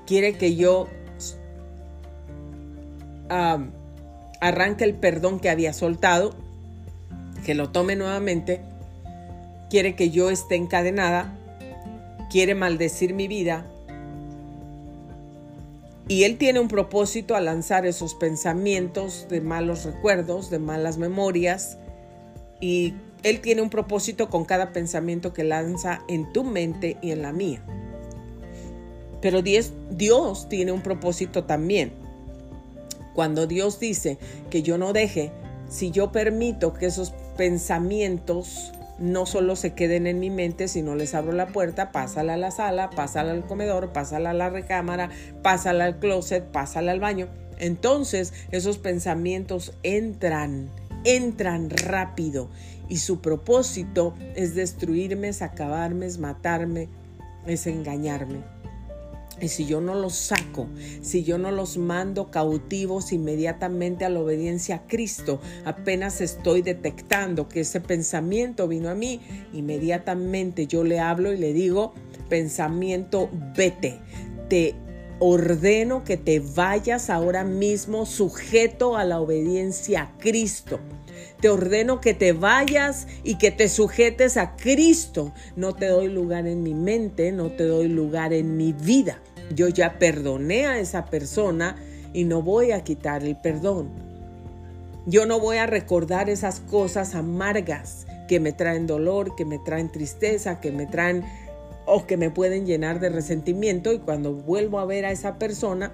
quiere 0.06 0.34
que 0.34 0.54
yo 0.54 0.86
arranque 4.40 4.84
el 4.84 4.94
perdón 4.94 5.40
que 5.40 5.50
había 5.50 5.72
soltado, 5.72 6.34
que 7.44 7.54
lo 7.54 7.70
tome 7.70 7.96
nuevamente, 7.96 8.60
quiere 9.70 9.94
que 9.96 10.10
yo 10.10 10.30
esté 10.30 10.56
encadenada, 10.56 11.36
quiere 12.30 12.54
maldecir 12.54 13.14
mi 13.14 13.28
vida. 13.28 13.66
Y 16.08 16.22
él 16.22 16.38
tiene 16.38 16.60
un 16.60 16.68
propósito 16.68 17.34
a 17.34 17.40
lanzar 17.40 17.84
esos 17.84 18.14
pensamientos 18.14 19.26
de 19.28 19.40
malos 19.40 19.84
recuerdos, 19.84 20.50
de 20.50 20.60
malas 20.60 20.98
memorias, 20.98 21.78
y 22.60 22.94
él 23.26 23.40
tiene 23.40 23.60
un 23.60 23.70
propósito 23.70 24.30
con 24.30 24.44
cada 24.44 24.72
pensamiento 24.72 25.32
que 25.32 25.42
lanza 25.42 26.02
en 26.06 26.32
tu 26.32 26.44
mente 26.44 26.96
y 27.02 27.10
en 27.10 27.22
la 27.22 27.32
mía. 27.32 27.60
Pero 29.20 29.42
Dios, 29.42 30.48
tiene 30.48 30.70
un 30.70 30.80
propósito 30.80 31.42
también. 31.42 31.92
Cuando 33.16 33.48
Dios 33.48 33.80
dice 33.80 34.18
que 34.48 34.62
yo 34.62 34.78
no 34.78 34.92
deje, 34.92 35.32
si 35.68 35.90
yo 35.90 36.12
permito 36.12 36.72
que 36.72 36.86
esos 36.86 37.14
pensamientos 37.36 38.72
no 39.00 39.26
solo 39.26 39.56
se 39.56 39.74
queden 39.74 40.06
en 40.06 40.20
mi 40.20 40.30
mente, 40.30 40.68
sino 40.68 40.94
les 40.94 41.12
abro 41.12 41.32
la 41.32 41.48
puerta, 41.48 41.90
pásala 41.90 42.34
a 42.34 42.36
la 42.36 42.52
sala, 42.52 42.90
pásala 42.90 43.32
al 43.32 43.44
comedor, 43.44 43.92
pásala 43.92 44.30
a 44.30 44.34
la 44.34 44.50
recámara, 44.50 45.10
pásala 45.42 45.86
al 45.86 45.98
closet, 45.98 46.44
pásala 46.44 46.92
al 46.92 47.00
baño. 47.00 47.26
Entonces 47.58 48.32
esos 48.52 48.78
pensamientos 48.78 49.72
entran, 49.82 50.70
entran 51.02 51.70
rápido 51.70 52.50
y 52.88 52.98
su 52.98 53.20
propósito 53.20 54.14
es 54.34 54.54
destruirme, 54.54 55.28
es 55.28 55.42
acabarme, 55.42 56.06
es 56.06 56.18
matarme, 56.18 56.88
es 57.46 57.66
engañarme. 57.66 58.56
Y 59.40 59.48
si 59.48 59.66
yo 59.66 59.82
no 59.82 59.94
los 59.94 60.14
saco, 60.14 60.66
si 61.02 61.22
yo 61.22 61.36
no 61.36 61.50
los 61.50 61.76
mando 61.76 62.30
cautivos 62.30 63.12
inmediatamente 63.12 64.06
a 64.06 64.08
la 64.08 64.20
obediencia 64.20 64.76
a 64.76 64.86
Cristo, 64.86 65.40
apenas 65.66 66.22
estoy 66.22 66.62
detectando 66.62 67.46
que 67.46 67.60
ese 67.60 67.82
pensamiento 67.82 68.66
vino 68.66 68.88
a 68.88 68.94
mí, 68.94 69.20
inmediatamente 69.52 70.66
yo 70.66 70.84
le 70.84 71.00
hablo 71.00 71.34
y 71.34 71.36
le 71.36 71.52
digo, 71.52 71.92
pensamiento, 72.30 73.28
vete, 73.54 74.00
te 74.48 74.74
ordeno 75.18 76.02
que 76.02 76.16
te 76.16 76.40
vayas 76.40 77.10
ahora 77.10 77.44
mismo 77.44 78.06
sujeto 78.06 78.96
a 78.96 79.04
la 79.04 79.20
obediencia 79.20 80.02
a 80.02 80.18
Cristo. 80.18 80.78
Te 81.40 81.48
ordeno 81.48 82.00
que 82.00 82.14
te 82.14 82.32
vayas 82.32 83.06
y 83.22 83.36
que 83.36 83.50
te 83.50 83.68
sujetes 83.68 84.36
a 84.36 84.56
Cristo. 84.56 85.32
No 85.54 85.74
te 85.74 85.86
doy 85.86 86.08
lugar 86.08 86.46
en 86.46 86.62
mi 86.62 86.74
mente, 86.74 87.32
no 87.32 87.50
te 87.50 87.64
doy 87.64 87.88
lugar 87.88 88.32
en 88.32 88.56
mi 88.56 88.72
vida. 88.72 89.20
Yo 89.54 89.68
ya 89.68 89.98
perdoné 89.98 90.66
a 90.66 90.78
esa 90.78 91.06
persona 91.06 91.76
y 92.12 92.24
no 92.24 92.42
voy 92.42 92.72
a 92.72 92.82
quitar 92.82 93.22
el 93.22 93.36
perdón. 93.36 93.88
Yo 95.06 95.24
no 95.26 95.38
voy 95.38 95.58
a 95.58 95.66
recordar 95.66 96.28
esas 96.28 96.60
cosas 96.60 97.14
amargas 97.14 98.06
que 98.26 98.40
me 98.40 98.52
traen 98.52 98.86
dolor, 98.86 99.36
que 99.36 99.44
me 99.44 99.58
traen 99.58 99.90
tristeza, 99.90 100.60
que 100.60 100.72
me 100.72 100.86
traen 100.86 101.24
o 101.86 102.06
que 102.06 102.16
me 102.16 102.30
pueden 102.30 102.66
llenar 102.66 102.98
de 102.98 103.08
resentimiento 103.08 103.92
y 103.92 103.98
cuando 104.00 104.32
vuelvo 104.34 104.80
a 104.80 104.84
ver 104.84 105.04
a 105.06 105.12
esa 105.12 105.38
persona, 105.38 105.92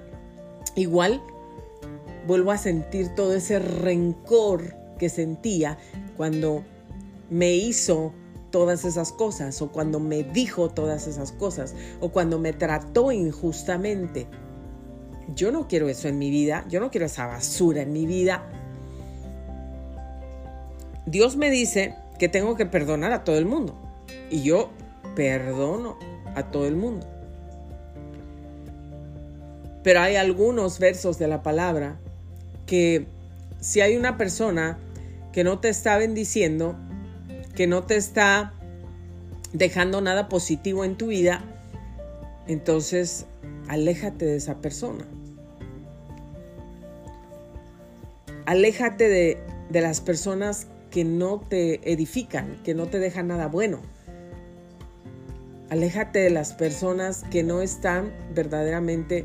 igual 0.74 1.22
vuelvo 2.26 2.52
a 2.52 2.58
sentir 2.58 3.14
todo 3.14 3.34
ese 3.34 3.58
rencor 3.58 4.74
que 5.02 5.08
sentía 5.08 5.78
cuando 6.16 6.62
me 7.28 7.56
hizo 7.56 8.12
todas 8.52 8.84
esas 8.84 9.10
cosas 9.10 9.60
o 9.60 9.72
cuando 9.72 9.98
me 9.98 10.22
dijo 10.22 10.68
todas 10.68 11.08
esas 11.08 11.32
cosas 11.32 11.74
o 11.98 12.10
cuando 12.10 12.38
me 12.38 12.52
trató 12.52 13.10
injustamente. 13.10 14.28
Yo 15.34 15.50
no 15.50 15.66
quiero 15.66 15.88
eso 15.88 16.06
en 16.06 16.20
mi 16.20 16.30
vida, 16.30 16.64
yo 16.68 16.78
no 16.78 16.92
quiero 16.92 17.06
esa 17.06 17.26
basura 17.26 17.82
en 17.82 17.92
mi 17.92 18.06
vida. 18.06 18.48
Dios 21.06 21.36
me 21.36 21.50
dice 21.50 21.96
que 22.20 22.28
tengo 22.28 22.54
que 22.54 22.66
perdonar 22.66 23.10
a 23.10 23.24
todo 23.24 23.38
el 23.38 23.44
mundo 23.44 23.74
y 24.30 24.42
yo 24.42 24.70
perdono 25.16 25.96
a 26.36 26.44
todo 26.52 26.68
el 26.68 26.76
mundo. 26.76 27.08
Pero 29.82 29.98
hay 29.98 30.14
algunos 30.14 30.78
versos 30.78 31.18
de 31.18 31.26
la 31.26 31.42
palabra 31.42 31.96
que 32.66 33.08
si 33.62 33.80
hay 33.80 33.96
una 33.96 34.18
persona 34.18 34.76
que 35.32 35.44
no 35.44 35.58
te 35.58 35.68
está 35.68 35.96
bendiciendo, 35.96 36.76
que 37.54 37.66
no 37.66 37.84
te 37.84 37.96
está 37.96 38.54
dejando 39.52 40.00
nada 40.00 40.28
positivo 40.28 40.84
en 40.84 40.96
tu 40.96 41.08
vida, 41.08 41.42
entonces 42.46 43.26
aléjate 43.68 44.24
de 44.24 44.36
esa 44.36 44.60
persona. 44.60 45.06
Aléjate 48.46 49.08
de, 49.08 49.38
de 49.70 49.80
las 49.80 50.00
personas 50.00 50.66
que 50.90 51.04
no 51.04 51.40
te 51.40 51.92
edifican, 51.92 52.60
que 52.64 52.74
no 52.74 52.86
te 52.86 52.98
dejan 52.98 53.28
nada 53.28 53.46
bueno. 53.48 53.80
Aléjate 55.70 56.18
de 56.18 56.30
las 56.30 56.52
personas 56.52 57.24
que 57.30 57.42
no 57.42 57.62
están 57.62 58.12
verdaderamente 58.34 59.24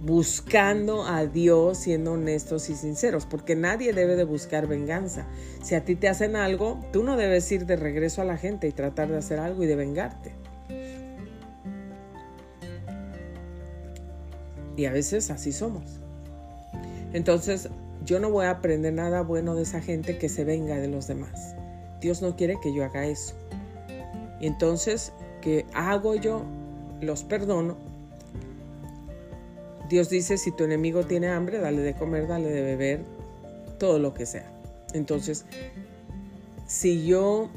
buscando 0.00 1.04
a 1.04 1.26
Dios 1.26 1.78
siendo 1.78 2.12
honestos 2.12 2.70
y 2.70 2.74
sinceros, 2.74 3.26
porque 3.26 3.56
nadie 3.56 3.92
debe 3.92 4.16
de 4.16 4.24
buscar 4.24 4.66
venganza. 4.66 5.26
Si 5.62 5.74
a 5.74 5.84
ti 5.84 5.96
te 5.96 6.08
hacen 6.08 6.36
algo, 6.36 6.80
tú 6.92 7.02
no 7.02 7.16
debes 7.16 7.50
ir 7.50 7.66
de 7.66 7.76
regreso 7.76 8.22
a 8.22 8.24
la 8.24 8.36
gente 8.36 8.68
y 8.68 8.72
tratar 8.72 9.08
de 9.08 9.18
hacer 9.18 9.40
algo 9.40 9.64
y 9.64 9.66
de 9.66 9.76
vengarte. 9.76 10.32
Y 14.76 14.84
a 14.84 14.92
veces 14.92 15.30
así 15.30 15.52
somos. 15.52 15.98
Entonces, 17.12 17.68
yo 18.04 18.20
no 18.20 18.30
voy 18.30 18.46
a 18.46 18.50
aprender 18.50 18.92
nada 18.92 19.22
bueno 19.22 19.56
de 19.56 19.62
esa 19.62 19.80
gente 19.80 20.18
que 20.18 20.28
se 20.28 20.44
venga 20.44 20.76
de 20.76 20.88
los 20.88 21.08
demás. 21.08 21.56
Dios 22.00 22.22
no 22.22 22.36
quiere 22.36 22.60
que 22.62 22.72
yo 22.72 22.84
haga 22.84 23.06
eso. 23.06 23.34
Y 24.40 24.46
entonces 24.46 25.12
que 25.40 25.66
hago 25.74 26.14
yo, 26.14 26.44
los 27.00 27.24
perdono. 27.24 27.76
Dios 29.88 30.10
dice, 30.10 30.36
si 30.36 30.52
tu 30.52 30.64
enemigo 30.64 31.04
tiene 31.04 31.28
hambre, 31.28 31.58
dale 31.58 31.80
de 31.80 31.94
comer, 31.94 32.26
dale 32.26 32.50
de 32.50 32.62
beber, 32.62 33.00
todo 33.78 33.98
lo 33.98 34.14
que 34.14 34.26
sea. 34.26 34.50
Entonces, 34.92 35.44
si 36.66 37.06
yo 37.06 37.48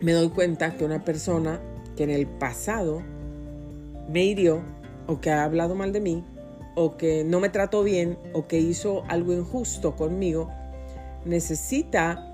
me 0.00 0.12
doy 0.12 0.30
cuenta 0.30 0.76
que 0.76 0.84
una 0.84 1.04
persona 1.04 1.60
que 1.96 2.04
en 2.04 2.10
el 2.10 2.26
pasado 2.26 3.02
me 4.08 4.24
hirió 4.24 4.62
o 5.06 5.20
que 5.20 5.30
ha 5.30 5.44
hablado 5.44 5.74
mal 5.74 5.92
de 5.92 6.00
mí 6.00 6.24
o 6.74 6.96
que 6.96 7.24
no 7.24 7.40
me 7.40 7.50
trató 7.50 7.82
bien 7.82 8.16
o 8.32 8.46
que 8.46 8.58
hizo 8.58 9.04
algo 9.08 9.32
injusto 9.32 9.96
conmigo, 9.96 10.50
necesita 11.24 12.26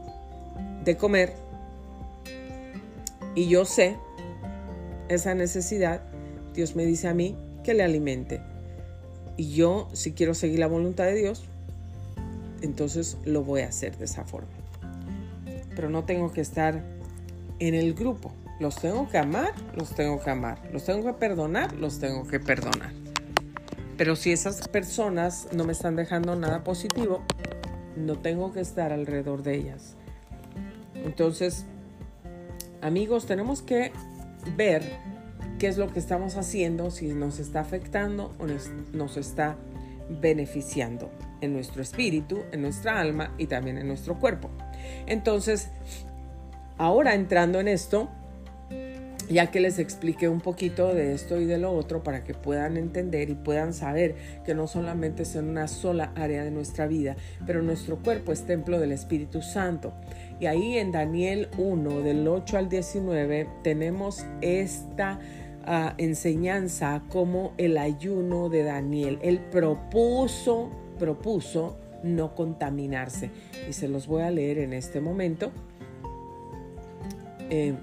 de 0.84 0.96
comer 0.96 1.34
y 3.34 3.48
yo 3.48 3.64
sé 3.64 3.96
esa 5.08 5.34
necesidad, 5.34 6.00
Dios 6.54 6.74
me 6.74 6.86
dice 6.86 7.06
a 7.08 7.14
mí 7.14 7.36
que 7.62 7.74
le 7.74 7.82
alimente. 7.82 8.40
Y 9.36 9.54
yo, 9.54 9.88
si 9.92 10.12
quiero 10.12 10.34
seguir 10.34 10.58
la 10.58 10.66
voluntad 10.66 11.04
de 11.04 11.14
Dios, 11.14 11.44
entonces 12.62 13.18
lo 13.24 13.44
voy 13.44 13.62
a 13.62 13.68
hacer 13.68 13.96
de 13.98 14.06
esa 14.06 14.24
forma. 14.24 14.48
Pero 15.74 15.90
no 15.90 16.04
tengo 16.04 16.32
que 16.32 16.40
estar 16.40 16.82
en 17.58 17.74
el 17.74 17.94
grupo. 17.94 18.32
Los 18.58 18.76
tengo 18.76 19.08
que 19.10 19.18
amar, 19.18 19.52
los 19.74 19.94
tengo 19.94 20.22
que 20.22 20.30
amar. 20.30 20.58
Los 20.72 20.84
tengo 20.84 21.04
que 21.04 21.12
perdonar, 21.12 21.74
los 21.74 21.98
tengo 21.98 22.26
que 22.26 22.40
perdonar. 22.40 22.92
Pero 23.98 24.16
si 24.16 24.32
esas 24.32 24.68
personas 24.68 25.48
no 25.52 25.64
me 25.64 25.72
están 25.72 25.96
dejando 25.96 26.36
nada 26.36 26.64
positivo, 26.64 27.22
no 27.96 28.18
tengo 28.18 28.52
que 28.52 28.60
estar 28.60 28.92
alrededor 28.92 29.42
de 29.42 29.56
ellas. 29.56 29.94
Entonces, 30.94 31.66
amigos, 32.82 33.26
tenemos 33.26 33.62
que 33.62 33.92
ver 34.56 34.82
qué 35.58 35.68
es 35.68 35.78
lo 35.78 35.92
que 35.92 35.98
estamos 35.98 36.36
haciendo, 36.36 36.90
si 36.90 37.08
nos 37.08 37.38
está 37.38 37.60
afectando 37.60 38.34
o 38.38 38.46
nos 38.96 39.16
está 39.16 39.56
beneficiando 40.08 41.10
en 41.40 41.52
nuestro 41.52 41.82
espíritu, 41.82 42.42
en 42.52 42.62
nuestra 42.62 43.00
alma 43.00 43.34
y 43.38 43.46
también 43.46 43.78
en 43.78 43.88
nuestro 43.88 44.18
cuerpo. 44.18 44.50
Entonces, 45.06 45.68
ahora 46.78 47.14
entrando 47.14 47.60
en 47.60 47.68
esto, 47.68 48.08
ya 49.28 49.50
que 49.50 49.58
les 49.60 49.78
expliqué 49.78 50.28
un 50.28 50.40
poquito 50.40 50.94
de 50.94 51.12
esto 51.12 51.40
y 51.40 51.46
de 51.46 51.58
lo 51.58 51.72
otro 51.72 52.04
para 52.04 52.22
que 52.22 52.34
puedan 52.34 52.76
entender 52.76 53.28
y 53.28 53.34
puedan 53.34 53.74
saber 53.74 54.14
que 54.44 54.54
no 54.54 54.68
solamente 54.68 55.24
es 55.24 55.34
en 55.34 55.48
una 55.48 55.66
sola 55.66 56.12
área 56.14 56.44
de 56.44 56.52
nuestra 56.52 56.86
vida, 56.86 57.16
pero 57.44 57.62
nuestro 57.62 57.96
cuerpo 57.96 58.32
es 58.32 58.42
templo 58.42 58.78
del 58.78 58.92
Espíritu 58.92 59.42
Santo. 59.42 59.92
Y 60.38 60.46
ahí 60.46 60.78
en 60.78 60.92
Daniel 60.92 61.48
1, 61.58 62.02
del 62.02 62.28
8 62.28 62.58
al 62.58 62.68
19, 62.68 63.48
tenemos 63.64 64.24
esta 64.42 65.18
enseñanza 65.98 67.02
como 67.08 67.52
el 67.56 67.78
ayuno 67.78 68.48
de 68.48 68.62
Daniel. 68.62 69.18
Él 69.22 69.40
propuso, 69.40 70.70
propuso 70.98 71.76
no 72.02 72.34
contaminarse. 72.34 73.30
Y 73.68 73.72
se 73.72 73.88
los 73.88 74.06
voy 74.06 74.22
a 74.22 74.30
leer 74.30 74.58
en 74.58 74.72
este 74.72 75.00
momento. 75.00 75.50
Eh, 77.50 77.74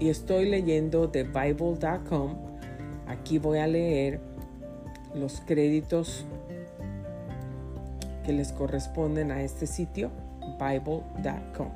y 0.00 0.08
estoy 0.08 0.48
leyendo 0.48 1.06
de 1.06 1.24
Bible.com. 1.24 2.36
Aquí 3.06 3.38
voy 3.38 3.58
a 3.58 3.66
leer 3.66 4.20
los 5.14 5.40
créditos 5.40 6.24
que 8.24 8.32
les 8.32 8.52
corresponden 8.52 9.30
a 9.30 9.42
este 9.42 9.66
sitio, 9.66 10.10
Bible.com. 10.58 11.68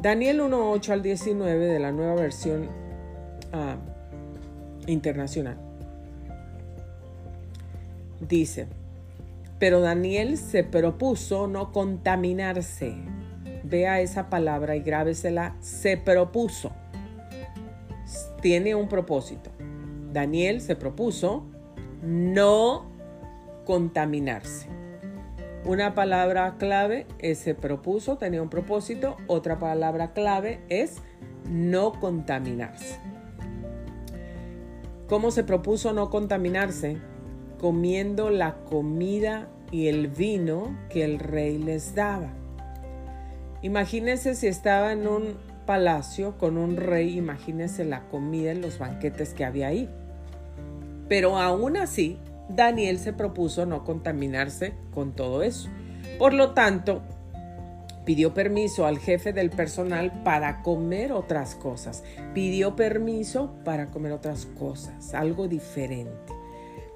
Daniel 0.00 0.40
1.8 0.40 0.90
al 0.90 1.02
19 1.02 1.66
de 1.66 1.78
la 1.78 1.92
nueva 1.92 2.14
versión 2.14 2.68
ah, 3.52 3.76
internacional. 4.86 5.58
Dice, 8.20 8.66
pero 9.58 9.80
Daniel 9.80 10.38
se 10.38 10.64
propuso 10.64 11.46
no 11.46 11.72
contaminarse. 11.72 12.94
Vea 13.64 14.00
esa 14.00 14.28
palabra 14.28 14.76
y 14.76 14.80
grábesela, 14.80 15.56
se 15.60 15.96
propuso 15.96 16.72
tiene 18.42 18.74
un 18.74 18.88
propósito. 18.88 19.50
Daniel 20.12 20.60
se 20.60 20.76
propuso 20.76 21.46
no 22.02 22.90
contaminarse. 23.64 24.68
Una 25.64 25.94
palabra 25.94 26.56
clave 26.58 27.06
es 27.20 27.38
se 27.38 27.54
propuso, 27.54 28.18
tenía 28.18 28.42
un 28.42 28.50
propósito. 28.50 29.16
Otra 29.28 29.58
palabra 29.58 30.12
clave 30.12 30.60
es 30.68 30.96
no 31.48 31.92
contaminarse. 31.92 32.98
¿Cómo 35.12 35.30
se 35.30 35.44
propuso 35.44 35.92
no 35.92 36.08
contaminarse? 36.08 36.96
Comiendo 37.60 38.30
la 38.30 38.54
comida 38.64 39.46
y 39.70 39.88
el 39.88 40.08
vino 40.08 40.74
que 40.88 41.04
el 41.04 41.18
rey 41.18 41.58
les 41.58 41.94
daba. 41.94 42.32
Imagínense 43.60 44.34
si 44.34 44.46
estaba 44.46 44.90
en 44.90 45.06
un 45.06 45.36
palacio 45.66 46.38
con 46.38 46.56
un 46.56 46.78
rey, 46.78 47.18
imagínense 47.18 47.84
la 47.84 48.08
comida 48.08 48.54
y 48.54 48.58
los 48.62 48.78
banquetes 48.78 49.34
que 49.34 49.44
había 49.44 49.66
ahí. 49.66 49.90
Pero 51.10 51.36
aún 51.36 51.76
así, 51.76 52.16
Daniel 52.48 52.98
se 52.98 53.12
propuso 53.12 53.66
no 53.66 53.84
contaminarse 53.84 54.72
con 54.94 55.12
todo 55.12 55.42
eso. 55.42 55.68
Por 56.18 56.32
lo 56.32 56.54
tanto, 56.54 57.02
pidió 58.04 58.34
permiso 58.34 58.86
al 58.86 58.98
jefe 58.98 59.32
del 59.32 59.50
personal 59.50 60.22
para 60.24 60.62
comer 60.62 61.12
otras 61.12 61.54
cosas. 61.54 62.02
Pidió 62.34 62.76
permiso 62.76 63.54
para 63.64 63.86
comer 63.86 64.12
otras 64.12 64.46
cosas, 64.46 65.14
algo 65.14 65.48
diferente. 65.48 66.32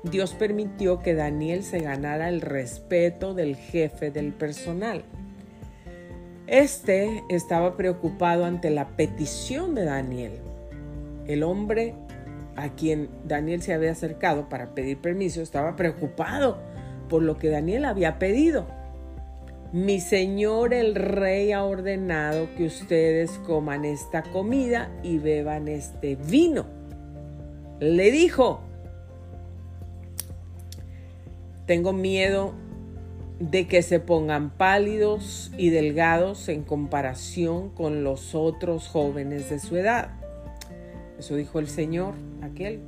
Dios 0.03 0.35
permitió 0.35 1.01
que 1.01 1.15
Daniel 1.15 1.63
se 1.63 1.81
ganara 1.81 2.29
el 2.29 2.41
respeto 2.41 3.35
del 3.35 3.57
jefe 3.57 4.11
del 4.11 4.33
personal. 4.33 5.05
Este 6.47 7.25
estaba 7.29 7.77
preocupado 7.77 8.45
ante 8.45 8.71
la 8.71 8.89
petición 8.89 9.75
de 9.75 9.85
Daniel. 9.85 10.33
El 11.27 11.43
hombre 11.43 11.95
a 12.55 12.71
quien 12.71 13.09
Daniel 13.25 13.63
se 13.63 13.75
había 13.75 13.91
acercado 13.91 14.49
para 14.49 14.75
pedir 14.75 14.99
permiso 14.99 15.43
estaba 15.43 15.77
preocupado 15.77 16.59
por 17.09 17.23
lo 17.23 17.37
que 17.37 17.49
Daniel 17.49 17.85
había 17.85 18.19
pedido. 18.19 18.67
Mi 19.77 20.01
señor 20.01 20.73
el 20.73 20.95
rey 20.95 21.53
ha 21.53 21.63
ordenado 21.63 22.49
que 22.57 22.65
ustedes 22.65 23.33
coman 23.45 23.85
esta 23.85 24.23
comida 24.23 24.91
y 25.03 25.19
beban 25.19 25.69
este 25.69 26.17
vino. 26.17 26.65
Le 27.79 28.11
dijo, 28.11 28.63
tengo 31.67 31.93
miedo 31.93 32.55
de 33.39 33.69
que 33.69 33.83
se 33.83 34.01
pongan 34.01 34.49
pálidos 34.49 35.53
y 35.59 35.69
delgados 35.69 36.49
en 36.49 36.63
comparación 36.63 37.69
con 37.69 38.03
los 38.03 38.35
otros 38.35 38.89
jóvenes 38.89 39.51
de 39.51 39.59
su 39.59 39.77
edad. 39.77 40.09
Eso 41.19 41.37
dijo 41.37 41.59
el 41.59 41.69
Señor, 41.69 42.15
aquel. 42.41 42.81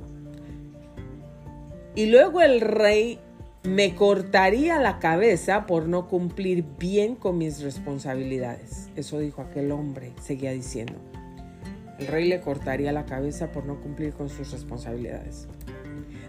Y 1.93 2.07
luego 2.07 2.41
el 2.41 2.61
rey 2.61 3.19
me 3.63 3.93
cortaría 3.93 4.79
la 4.79 4.99
cabeza 4.99 5.65
por 5.65 5.87
no 5.87 6.07
cumplir 6.07 6.63
bien 6.79 7.15
con 7.15 7.37
mis 7.37 7.61
responsabilidades. 7.61 8.89
Eso 8.95 9.19
dijo 9.19 9.41
aquel 9.41 9.71
hombre, 9.71 10.13
seguía 10.21 10.51
diciendo. 10.51 10.93
El 11.99 12.07
rey 12.07 12.29
le 12.29 12.39
cortaría 12.39 12.93
la 12.93 13.05
cabeza 13.05 13.51
por 13.51 13.65
no 13.65 13.81
cumplir 13.81 14.13
con 14.13 14.29
sus 14.29 14.51
responsabilidades. 14.51 15.47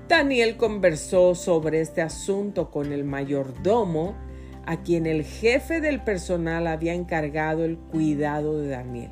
Daniel 0.09 0.57
conversó 0.57 1.37
sobre 1.37 1.81
este 1.81 2.03
asunto 2.03 2.73
con 2.73 2.93
el 2.93 3.05
mayordomo, 3.05 4.17
a 4.67 4.83
quien 4.83 5.07
el 5.07 5.23
jefe 5.23 5.81
del 5.81 6.03
personal 6.03 6.67
había 6.67 6.95
encargado 6.95 7.65
el 7.65 7.79
cuidado 7.79 8.61
de 8.61 8.69
Daniel. 8.71 9.11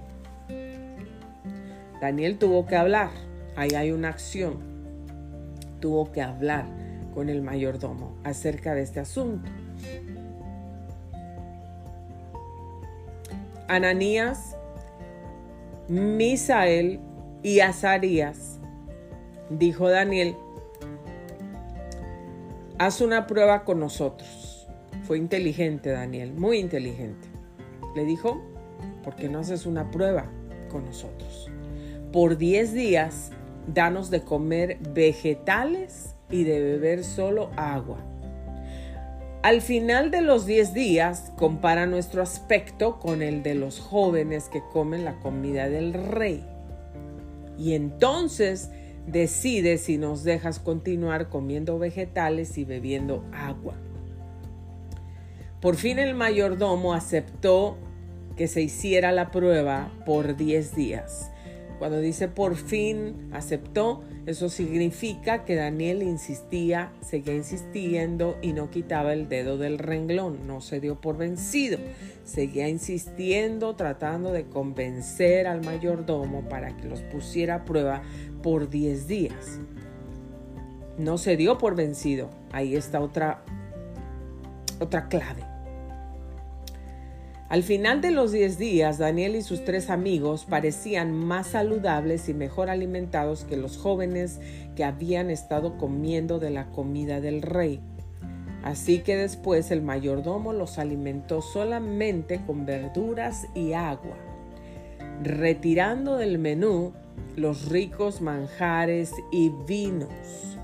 Daniel 2.00 2.36
tuvo 2.38 2.66
que 2.66 2.74
hablar, 2.74 3.10
ahí 3.54 3.70
hay 3.76 3.92
una 3.92 4.08
acción, 4.08 4.58
tuvo 5.80 6.10
que 6.10 6.20
hablar 6.20 6.77
con 7.18 7.30
el 7.30 7.42
mayordomo 7.42 8.16
acerca 8.22 8.76
de 8.76 8.82
este 8.82 9.00
asunto. 9.00 9.50
Ananías, 13.66 14.56
Misael 15.88 17.00
y 17.42 17.58
Azarías, 17.58 18.60
dijo 19.50 19.90
Daniel, 19.90 20.36
haz 22.78 23.00
una 23.00 23.26
prueba 23.26 23.64
con 23.64 23.80
nosotros. 23.80 24.68
Fue 25.02 25.18
inteligente 25.18 25.90
Daniel, 25.90 26.32
muy 26.34 26.58
inteligente. 26.58 27.26
Le 27.96 28.04
dijo, 28.04 28.40
¿por 29.02 29.16
qué 29.16 29.28
no 29.28 29.40
haces 29.40 29.66
una 29.66 29.90
prueba 29.90 30.30
con 30.70 30.84
nosotros? 30.84 31.50
Por 32.12 32.38
10 32.38 32.74
días, 32.74 33.32
danos 33.66 34.08
de 34.08 34.20
comer 34.20 34.78
vegetales 34.94 36.14
y 36.30 36.44
de 36.44 36.60
beber 36.60 37.04
solo 37.04 37.50
agua. 37.56 37.98
Al 39.42 39.60
final 39.62 40.10
de 40.10 40.20
los 40.20 40.46
10 40.46 40.74
días, 40.74 41.32
compara 41.36 41.86
nuestro 41.86 42.22
aspecto 42.22 42.98
con 42.98 43.22
el 43.22 43.42
de 43.42 43.54
los 43.54 43.78
jóvenes 43.78 44.48
que 44.48 44.62
comen 44.72 45.04
la 45.04 45.20
comida 45.20 45.68
del 45.68 45.94
rey. 45.94 46.44
Y 47.56 47.74
entonces 47.74 48.70
decide 49.06 49.78
si 49.78 49.96
nos 49.96 50.24
dejas 50.24 50.58
continuar 50.58 51.28
comiendo 51.28 51.78
vegetales 51.78 52.58
y 52.58 52.64
bebiendo 52.64 53.24
agua. 53.32 53.74
Por 55.60 55.76
fin 55.76 55.98
el 55.98 56.14
mayordomo 56.14 56.92
aceptó 56.92 57.76
que 58.36 58.48
se 58.48 58.62
hiciera 58.62 59.12
la 59.12 59.30
prueba 59.30 59.90
por 60.04 60.36
10 60.36 60.74
días. 60.74 61.30
Cuando 61.78 62.00
dice 62.00 62.28
por 62.28 62.56
fin 62.56 63.28
aceptó, 63.32 64.02
eso 64.28 64.50
significa 64.50 65.46
que 65.46 65.54
Daniel 65.54 66.02
insistía, 66.02 66.92
seguía 67.00 67.34
insistiendo 67.34 68.36
y 68.42 68.52
no 68.52 68.68
quitaba 68.68 69.14
el 69.14 69.26
dedo 69.30 69.56
del 69.56 69.78
renglón, 69.78 70.46
no 70.46 70.60
se 70.60 70.80
dio 70.80 71.00
por 71.00 71.16
vencido, 71.16 71.78
seguía 72.24 72.68
insistiendo, 72.68 73.74
tratando 73.74 74.30
de 74.30 74.44
convencer 74.44 75.46
al 75.46 75.64
mayordomo 75.64 76.46
para 76.46 76.76
que 76.76 76.86
los 76.88 77.00
pusiera 77.00 77.54
a 77.54 77.64
prueba 77.64 78.02
por 78.42 78.68
10 78.68 79.08
días. 79.08 79.60
No 80.98 81.16
se 81.16 81.38
dio 81.38 81.56
por 81.56 81.74
vencido, 81.74 82.28
ahí 82.52 82.76
está 82.76 83.00
otra, 83.00 83.42
otra 84.78 85.08
clave. 85.08 85.42
Al 87.48 87.62
final 87.62 88.02
de 88.02 88.10
los 88.10 88.30
10 88.32 88.58
días, 88.58 88.98
Daniel 88.98 89.34
y 89.34 89.40
sus 89.40 89.64
tres 89.64 89.88
amigos 89.88 90.44
parecían 90.44 91.14
más 91.14 91.46
saludables 91.46 92.28
y 92.28 92.34
mejor 92.34 92.68
alimentados 92.68 93.44
que 93.44 93.56
los 93.56 93.78
jóvenes 93.78 94.38
que 94.76 94.84
habían 94.84 95.30
estado 95.30 95.78
comiendo 95.78 96.38
de 96.40 96.50
la 96.50 96.66
comida 96.66 97.22
del 97.22 97.40
rey. 97.40 97.80
Así 98.62 98.98
que 98.98 99.16
después 99.16 99.70
el 99.70 99.80
mayordomo 99.80 100.52
los 100.52 100.78
alimentó 100.78 101.40
solamente 101.40 102.42
con 102.44 102.66
verduras 102.66 103.46
y 103.54 103.72
agua, 103.72 104.18
retirando 105.22 106.18
del 106.18 106.38
menú 106.38 106.92
los 107.34 107.70
ricos 107.70 108.20
manjares 108.20 109.10
y 109.32 109.50
vinos. 109.66 110.58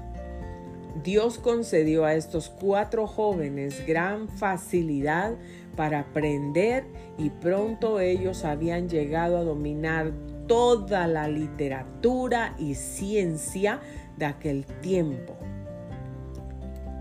Dios 1.02 1.38
concedió 1.38 2.04
a 2.04 2.14
estos 2.14 2.50
cuatro 2.50 3.06
jóvenes 3.06 3.86
gran 3.86 4.28
facilidad 4.28 5.34
para 5.74 6.00
aprender 6.00 6.84
y 7.18 7.30
pronto 7.30 8.00
ellos 8.00 8.44
habían 8.44 8.88
llegado 8.88 9.38
a 9.38 9.44
dominar 9.44 10.12
toda 10.46 11.06
la 11.06 11.28
literatura 11.28 12.54
y 12.58 12.74
ciencia 12.74 13.80
de 14.16 14.26
aquel 14.26 14.66
tiempo. 14.80 15.36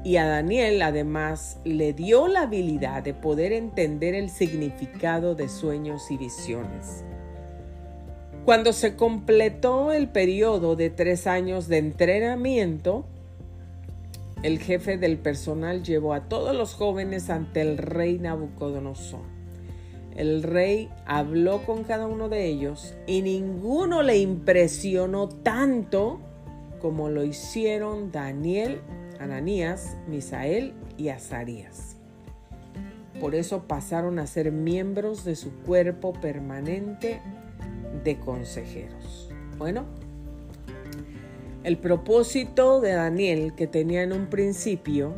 Y 0.03 0.17
a 0.17 0.25
Daniel 0.25 0.81
además 0.81 1.59
le 1.63 1.93
dio 1.93 2.27
la 2.27 2.41
habilidad 2.41 3.03
de 3.03 3.13
poder 3.13 3.53
entender 3.53 4.15
el 4.15 4.29
significado 4.29 5.33
de 5.33 5.47
sueños 5.47 6.11
y 6.11 6.17
visiones. 6.17 7.05
Cuando 8.43 8.73
se 8.73 8.97
completó 8.97 9.93
el 9.93 10.09
periodo 10.09 10.75
de 10.75 10.89
tres 10.89 11.27
años 11.27 11.69
de 11.69 11.77
entrenamiento, 11.77 13.05
el 14.43 14.59
jefe 14.59 14.97
del 14.97 15.17
personal 15.17 15.83
llevó 15.83 16.13
a 16.13 16.27
todos 16.27 16.55
los 16.55 16.73
jóvenes 16.73 17.29
ante 17.29 17.61
el 17.61 17.77
rey 17.77 18.19
Nabucodonosor. 18.19 19.21
El 20.15 20.43
rey 20.43 20.89
habló 21.05 21.65
con 21.65 21.83
cada 21.83 22.05
uno 22.07 22.29
de 22.29 22.45
ellos 22.45 22.93
y 23.07 23.21
ninguno 23.21 24.03
le 24.03 24.17
impresionó 24.17 25.29
tanto 25.29 26.19
como 26.79 27.09
lo 27.09 27.23
hicieron 27.23 28.11
Daniel, 28.11 28.81
Ananías, 29.19 29.95
Misael 30.07 30.73
y 30.97 31.07
Azarías. 31.07 31.95
Por 33.21 33.35
eso 33.35 33.63
pasaron 33.63 34.19
a 34.19 34.27
ser 34.27 34.51
miembros 34.51 35.23
de 35.23 35.35
su 35.35 35.51
cuerpo 35.61 36.11
permanente 36.11 37.21
de 38.03 38.19
consejeros. 38.19 39.29
Bueno, 39.57 39.85
el 41.63 41.77
propósito 41.77 42.81
de 42.81 42.93
Daniel 42.93 43.53
que 43.55 43.67
tenía 43.67 44.03
en 44.03 44.13
un 44.13 44.27
principio, 44.27 45.15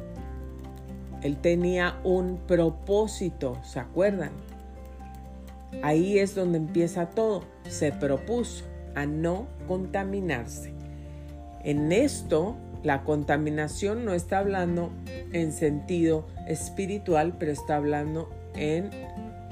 él 1.21 1.37
tenía 1.37 1.99
un 2.03 2.37
propósito, 2.45 3.57
¿se 3.63 3.79
acuerdan? 3.79 4.31
Ahí 5.81 6.19
es 6.19 6.35
donde 6.35 6.57
empieza 6.59 7.09
todo. 7.09 7.43
Se 7.67 7.91
propuso 7.91 8.63
a 8.93 9.05
no 9.05 9.47
contaminarse. 9.67 10.73
En 11.63 11.91
esto, 11.91 12.55
la 12.83 13.03
contaminación 13.03 14.05
no 14.05 14.13
está 14.13 14.37
hablando 14.37 14.91
en 15.33 15.51
sentido 15.51 16.27
espiritual, 16.47 17.35
pero 17.39 17.51
está 17.51 17.77
hablando 17.77 18.29
en 18.55 18.91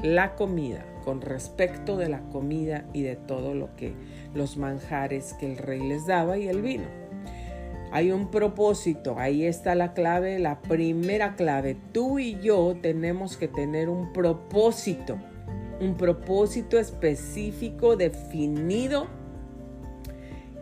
la 0.04 0.36
comida, 0.36 0.86
con 1.04 1.22
respecto 1.22 1.98
de 1.98 2.10
la 2.10 2.22
comida 2.30 2.86
y 2.94 3.02
de 3.02 3.16
todo 3.16 3.54
lo 3.54 3.76
que 3.76 3.94
los 4.34 4.58
manjares 4.58 5.34
que 5.34 5.52
el 5.52 5.58
rey 5.58 5.82
les 5.82 6.06
daba 6.06 6.38
y 6.38 6.48
el 6.48 6.62
vino. 6.62 6.86
Hay 7.92 8.12
un 8.12 8.32
propósito, 8.32 9.20
ahí 9.20 9.46
está 9.46 9.76
la 9.76 9.94
clave, 9.94 10.40
la 10.40 10.62
primera 10.62 11.36
clave. 11.36 11.78
Tú 11.92 12.18
y 12.18 12.40
yo 12.40 12.76
tenemos 12.82 13.38
que 13.38 13.48
tener 13.48 13.88
un 13.88 14.12
propósito, 14.14 15.18
un 15.80 15.96
propósito 15.96 16.80
específico, 16.80 17.96
definido, 17.96 19.08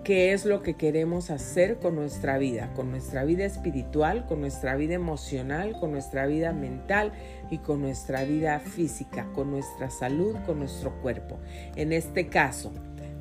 qué 0.03 0.33
es 0.33 0.45
lo 0.45 0.63
que 0.63 0.73
queremos 0.73 1.29
hacer 1.29 1.77
con 1.77 1.95
nuestra 1.95 2.37
vida, 2.37 2.73
con 2.75 2.89
nuestra 2.89 3.23
vida 3.23 3.45
espiritual, 3.45 4.25
con 4.25 4.41
nuestra 4.41 4.75
vida 4.75 4.95
emocional, 4.95 5.77
con 5.79 5.91
nuestra 5.91 6.25
vida 6.25 6.53
mental 6.53 7.11
y 7.51 7.59
con 7.59 7.81
nuestra 7.81 8.23
vida 8.23 8.59
física, 8.59 9.27
con 9.33 9.51
nuestra 9.51 9.89
salud, 9.89 10.35
con 10.45 10.59
nuestro 10.59 10.91
cuerpo. 11.01 11.37
En 11.75 11.93
este 11.93 12.27
caso, 12.27 12.71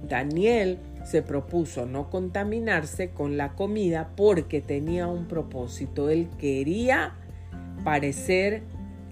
Daniel 0.08 0.78
se 1.04 1.22
propuso 1.22 1.86
no 1.86 2.08
contaminarse 2.08 3.10
con 3.10 3.36
la 3.36 3.52
comida 3.52 4.10
porque 4.16 4.60
tenía 4.60 5.06
un 5.06 5.28
propósito. 5.28 6.08
Él 6.08 6.28
quería 6.38 7.14
parecer 7.84 8.62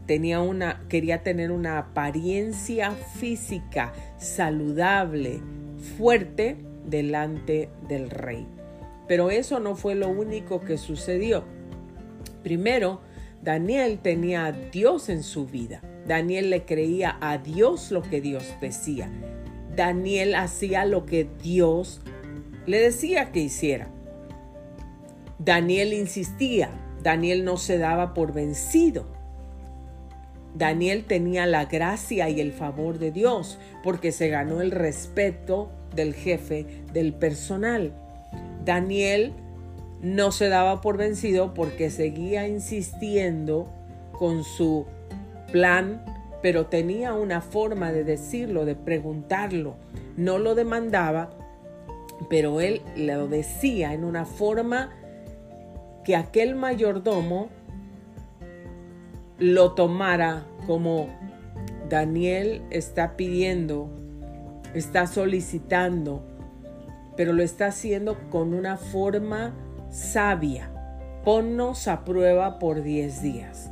tenía 0.07 0.41
una 0.41 0.87
quería 0.89 1.23
tener 1.23 1.51
una 1.51 1.77
apariencia 1.79 2.93
física 2.93 3.93
saludable, 4.17 5.41
fuerte 5.99 6.57
delante 6.89 7.71
del 7.89 8.11
rey. 8.11 8.47
Pero 9.07 9.31
eso 9.31 9.61
no 9.61 9.75
fue 9.75 9.95
lo 9.95 10.09
único 10.09 10.61
que 10.61 10.77
sucedió. 10.77 11.45
Primero, 12.43 13.01
Daniel 13.43 14.01
tenía 14.03 14.47
a 14.47 14.53
Dios 14.53 15.09
en 15.09 15.23
su 15.23 15.47
vida. 15.47 15.81
Daniel 16.07 16.51
le 16.51 16.65
creía 16.65 17.17
a 17.21 17.39
Dios 17.39 17.91
lo 17.91 18.03
que 18.03 18.21
Dios 18.21 18.45
decía. 18.61 19.11
Daniel 19.75 20.35
hacía 20.35 20.85
lo 20.85 21.07
que 21.07 21.29
Dios 21.43 22.01
le 22.67 22.81
decía 22.81 23.33
que 23.33 23.41
hiciera. 23.41 23.89
Daniel 25.39 25.93
insistía. 25.93 26.71
Daniel 27.03 27.45
no 27.45 27.57
se 27.57 27.79
daba 27.79 28.13
por 28.13 28.33
vencido. 28.33 29.07
Daniel 30.55 31.05
tenía 31.05 31.47
la 31.47 31.67
gracia 31.67 32.29
y 32.29 32.41
el 32.41 32.53
favor 32.53 32.99
de 32.99 33.13
Dios 33.13 33.59
porque 33.85 34.11
se 34.11 34.29
ganó 34.29 34.61
el 34.61 34.73
respeto 34.73 35.71
del 35.95 36.15
jefe 36.15 36.67
del 36.93 37.13
personal. 37.13 37.93
Daniel 38.65 39.33
no 40.01 40.31
se 40.31 40.49
daba 40.49 40.81
por 40.81 40.97
vencido 40.97 41.55
porque 41.55 41.91
seguía 41.91 42.47
insistiendo 42.47 43.69
con 44.13 44.45
su 44.45 44.87
plan, 45.53 46.05
pero 46.43 46.67
tenía 46.67 47.15
una 47.15 47.41
forma 47.41 47.93
de 47.93 48.05
decirlo, 48.05 48.65
de 48.65 48.75
preguntarlo. 48.75 49.77
No 50.17 50.39
lo 50.39 50.55
demandaba, 50.55 51.31
pero 52.29 52.61
él 52.61 52.83
lo 52.97 53.29
decía 53.29 53.93
en 53.95 54.05
una 54.05 54.25
forma 54.25 54.91
que 56.05 56.17
aquel 56.17 56.55
mayordomo 56.55 57.49
lo 59.39 59.73
tomara 59.73 60.45
como 60.67 61.09
Daniel 61.89 62.63
está 62.71 63.17
pidiendo 63.17 63.91
está 64.75 65.07
solicitando, 65.07 66.23
pero 67.17 67.33
lo 67.33 67.43
está 67.43 67.67
haciendo 67.67 68.17
con 68.31 68.55
una 68.55 68.77
forma 68.77 69.55
sabia. 69.91 70.71
Ponnos 71.25 71.89
a 71.89 72.05
prueba 72.05 72.59
por 72.59 72.83
10 72.83 73.23
días. 73.23 73.71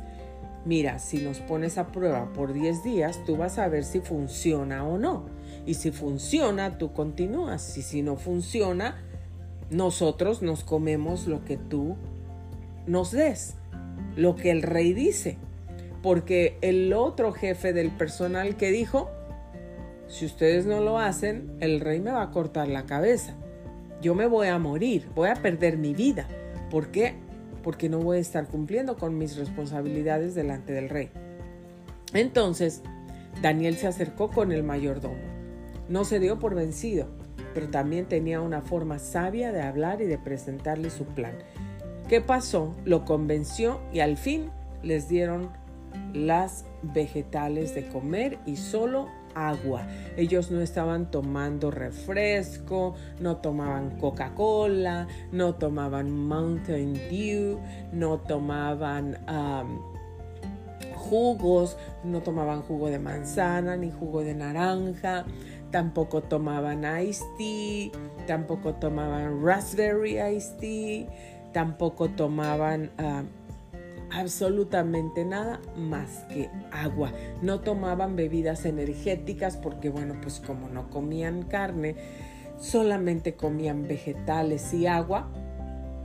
Mira, 0.65 0.99
si 0.99 1.19
nos 1.19 1.39
pones 1.39 1.77
a 1.77 1.87
prueba 1.87 2.33
por 2.33 2.53
10 2.53 2.83
días, 2.83 3.23
tú 3.25 3.37
vas 3.37 3.57
a 3.57 3.69
ver 3.69 3.85
si 3.85 4.01
funciona 4.01 4.85
o 4.85 4.97
no. 4.97 5.25
Y 5.65 5.75
si 5.75 5.91
funciona, 5.91 6.77
tú 6.77 6.91
continúas. 6.91 7.77
Y 7.77 7.81
si 7.81 8.01
no 8.01 8.17
funciona, 8.17 9.01
nosotros 9.69 10.41
nos 10.41 10.63
comemos 10.63 11.25
lo 11.27 11.45
que 11.45 11.57
tú 11.57 11.95
nos 12.85 13.11
des, 13.11 13.55
lo 14.15 14.35
que 14.35 14.51
el 14.51 14.61
rey 14.61 14.93
dice. 14.93 15.37
Porque 16.03 16.57
el 16.61 16.91
otro 16.93 17.31
jefe 17.31 17.73
del 17.73 17.91
personal 17.91 18.57
que 18.57 18.71
dijo, 18.71 19.09
si 20.07 20.25
ustedes 20.25 20.65
no 20.65 20.81
lo 20.81 20.97
hacen, 20.99 21.51
el 21.59 21.79
rey 21.79 21.99
me 21.99 22.11
va 22.11 22.21
a 22.21 22.31
cortar 22.31 22.67
la 22.67 22.85
cabeza. 22.85 23.35
Yo 24.01 24.15
me 24.15 24.27
voy 24.27 24.47
a 24.47 24.57
morir, 24.59 25.09
voy 25.15 25.29
a 25.29 25.35
perder 25.35 25.77
mi 25.77 25.93
vida. 25.93 26.27
¿Por 26.69 26.91
qué? 26.91 27.15
Porque 27.63 27.89
no 27.89 27.99
voy 27.99 28.17
a 28.17 28.21
estar 28.21 28.47
cumpliendo 28.47 28.95
con 28.95 29.17
mis 29.17 29.35
responsabilidades 29.35 30.35
delante 30.35 30.71
del 30.71 30.89
rey. 30.89 31.09
Entonces, 32.13 32.83
Daniel 33.41 33.75
se 33.75 33.87
acercó 33.87 34.29
con 34.29 34.51
el 34.51 34.63
mayordomo. 34.63 35.15
No 35.89 36.05
se 36.05 36.19
dio 36.19 36.39
por 36.39 36.55
vencido, 36.55 37.07
pero 37.53 37.69
también 37.69 38.05
tenía 38.05 38.39
una 38.39 38.61
forma 38.61 38.99
sabia 38.99 39.51
de 39.51 39.61
hablar 39.61 40.01
y 40.01 40.05
de 40.05 40.17
presentarle 40.17 40.89
su 40.89 41.05
plan. 41.05 41.33
¿Qué 42.07 42.21
pasó? 42.21 42.75
Lo 42.85 43.03
convenció 43.03 43.81
y 43.91 43.99
al 43.99 44.15
fin 44.15 44.49
les 44.83 45.09
dieron 45.09 45.49
las 46.13 46.65
vegetales 46.81 47.75
de 47.75 47.87
comer 47.87 48.37
y 48.45 48.55
solo 48.55 49.09
agua. 49.37 49.87
Ellos 50.15 50.51
no 50.51 50.61
estaban 50.61 51.11
tomando 51.11 51.71
refresco, 51.71 52.95
no 53.19 53.37
tomaban 53.37 53.97
Coca-Cola, 53.99 55.07
no 55.31 55.55
tomaban 55.55 56.11
Mountain 56.11 56.93
Dew, 57.09 57.59
no 57.91 58.19
tomaban 58.19 59.17
jugos, 60.95 61.77
no 62.03 62.21
tomaban 62.21 62.61
jugo 62.61 62.89
de 62.89 62.99
manzana 62.99 63.77
ni 63.77 63.91
jugo 63.91 64.21
de 64.23 64.33
naranja, 64.33 65.25
tampoco 65.71 66.21
tomaban 66.21 66.83
iced 67.01 67.25
tea, 67.37 67.91
tampoco 68.25 68.73
tomaban 68.75 69.43
raspberry 69.43 70.19
iced 70.19 70.57
tea, 70.59 71.07
tampoco 71.53 72.09
tomaban 72.09 72.91
absolutamente 74.11 75.25
nada 75.25 75.59
más 75.75 76.25
que 76.29 76.49
agua. 76.71 77.11
No 77.41 77.59
tomaban 77.61 78.15
bebidas 78.15 78.65
energéticas 78.65 79.57
porque, 79.57 79.89
bueno, 79.89 80.15
pues 80.21 80.39
como 80.39 80.69
no 80.69 80.89
comían 80.89 81.43
carne, 81.43 81.95
solamente 82.59 83.35
comían 83.35 83.87
vegetales 83.87 84.73
y 84.73 84.87
agua, 84.87 85.29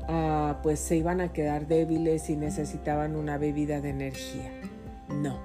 ah, 0.09 0.61
pues 0.63 0.81
se 0.81 0.97
iban 0.97 1.21
a 1.21 1.33
quedar 1.33 1.67
débiles 1.67 2.29
y 2.31 2.37
necesitaban 2.37 3.17
una 3.17 3.39
bebida 3.39 3.81
de 3.81 3.91
energía. 3.91 4.53
No. 5.09 5.39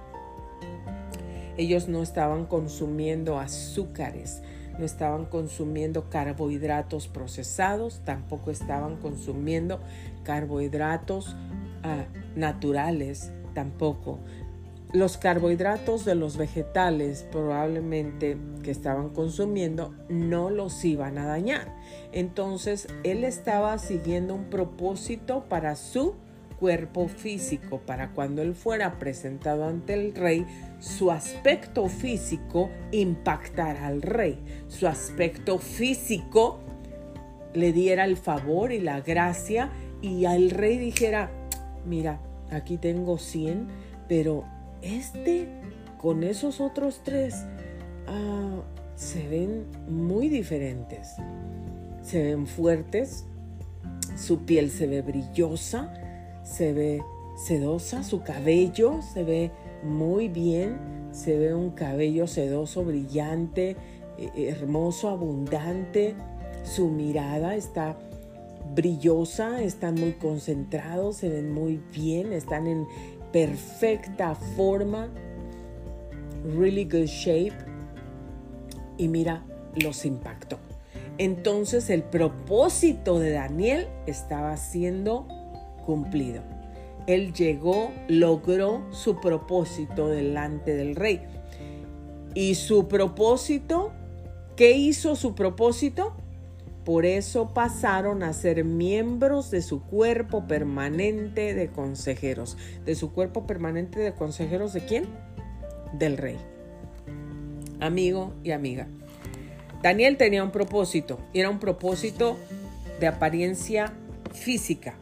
Ellos 1.57 1.87
no 1.87 2.03
estaban 2.03 2.45
consumiendo 2.45 3.39
azúcares, 3.39 4.43
no 4.77 4.85
estaban 4.85 5.25
consumiendo 5.25 6.07
carbohidratos 6.09 7.07
procesados, 7.07 8.01
tampoco 8.05 8.51
estaban 8.51 8.97
consumiendo 8.97 9.79
carbohidratos 10.23 11.35
naturales 12.35 13.31
tampoco. 13.53 14.19
Los 14.93 15.17
carbohidratos 15.17 16.05
de 16.05 16.15
los 16.15 16.37
vegetales 16.37 17.27
probablemente 17.29 18.37
que 18.63 18.71
estaban 18.71 19.09
consumiendo 19.09 19.93
no 20.07 20.49
los 20.49 20.85
iban 20.85 21.17
a 21.17 21.25
dañar. 21.25 21.75
Entonces 22.13 22.87
él 23.03 23.25
estaba 23.25 23.77
siguiendo 23.79 24.33
un 24.33 24.45
propósito 24.45 25.43
para 25.49 25.75
su 25.75 26.15
cuerpo 26.57 27.07
físico, 27.07 27.81
para 27.85 28.11
cuando 28.11 28.41
él 28.41 28.55
fuera 28.55 28.97
presentado 28.97 29.65
ante 29.65 29.93
el 29.93 30.15
rey, 30.15 30.45
su 30.79 31.11
aspecto 31.11 31.87
físico 31.87 32.69
impactara 32.91 33.87
al 33.87 34.01
rey. 34.01 34.39
Su 34.67 34.87
aspecto 34.87 35.59
físico 35.59 36.59
le 37.53 37.73
diera 37.73 38.05
el 38.05 38.17
favor 38.17 38.71
y 38.71 38.79
la 38.79 39.01
gracia 39.01 39.69
y 40.01 40.25
al 40.25 40.49
rey 40.49 40.77
dijera, 40.77 41.31
mira, 41.87 42.19
aquí 42.51 42.77
tengo 42.77 43.17
100, 43.17 43.67
pero 44.07 44.43
este 44.81 45.47
con 45.97 46.23
esos 46.23 46.61
otros 46.61 47.01
tres 47.03 47.45
ah, 48.07 48.61
se 48.95 49.27
ven 49.27 49.65
muy 49.89 50.29
diferentes. 50.29 51.15
Se 52.01 52.23
ven 52.23 52.47
fuertes, 52.47 53.25
su 54.15 54.45
piel 54.45 54.69
se 54.71 54.87
ve 54.87 55.01
brillosa, 55.01 55.93
se 56.43 56.73
ve 56.73 57.01
sedosa, 57.35 58.03
su 58.03 58.21
cabello 58.23 59.01
se 59.01 59.23
ve 59.23 59.51
muy 59.83 60.27
bien, 60.29 60.77
se 61.11 61.37
ve 61.37 61.53
un 61.53 61.71
cabello 61.71 62.27
sedoso, 62.27 62.83
brillante, 62.83 63.75
eh, 64.17 64.31
hermoso, 64.49 65.09
abundante, 65.09 66.15
su 66.63 66.89
mirada 66.89 67.55
está 67.55 67.97
brillosa, 68.73 69.61
están 69.61 69.95
muy 69.95 70.13
concentrados, 70.13 71.17
se 71.17 71.29
ven 71.29 71.53
muy 71.53 71.79
bien, 71.93 72.33
están 72.33 72.67
en 72.67 72.87
perfecta 73.31 74.35
forma, 74.35 75.09
really 76.57 76.85
good 76.85 77.05
shape. 77.05 77.53
Y 78.97 79.07
mira, 79.07 79.43
los 79.75 80.05
impactó. 80.05 80.57
Entonces 81.17 81.89
el 81.89 82.03
propósito 82.03 83.19
de 83.19 83.31
Daniel 83.31 83.87
estaba 84.05 84.55
siendo 84.57 85.27
cumplido. 85.85 86.43
Él 87.07 87.33
llegó, 87.33 87.91
logró 88.07 88.83
su 88.91 89.19
propósito 89.19 90.09
delante 90.09 90.75
del 90.75 90.95
rey. 90.95 91.21
Y 92.35 92.55
su 92.55 92.87
propósito, 92.87 93.91
¿qué 94.55 94.73
hizo 94.73 95.15
su 95.15 95.33
propósito? 95.33 96.13
Por 96.87 97.05
eso 97.05 97.53
pasaron 97.53 98.23
a 98.23 98.31
ser 98.31 98.63
miembros 98.63 99.51
de 99.51 99.61
su 99.61 99.83
cuerpo 99.83 100.47
permanente 100.47 101.53
de 101.53 101.67
consejeros. 101.67 102.55
¿De 102.85 102.95
su 102.95 103.11
cuerpo 103.11 103.45
permanente 103.45 103.99
de 103.99 104.13
consejeros 104.13 104.71
de 104.71 104.85
quién? 104.85 105.03
Del 105.91 106.15
rey. 106.15 106.37
Amigo 107.81 108.33
y 108.41 108.51
amiga, 108.51 108.87
Daniel 109.83 110.15
tenía 110.15 110.45
un 110.45 110.51
propósito, 110.51 111.19
era 111.33 111.49
un 111.49 111.59
propósito 111.59 112.37
de 113.01 113.07
apariencia 113.07 113.91
física, 114.31 114.93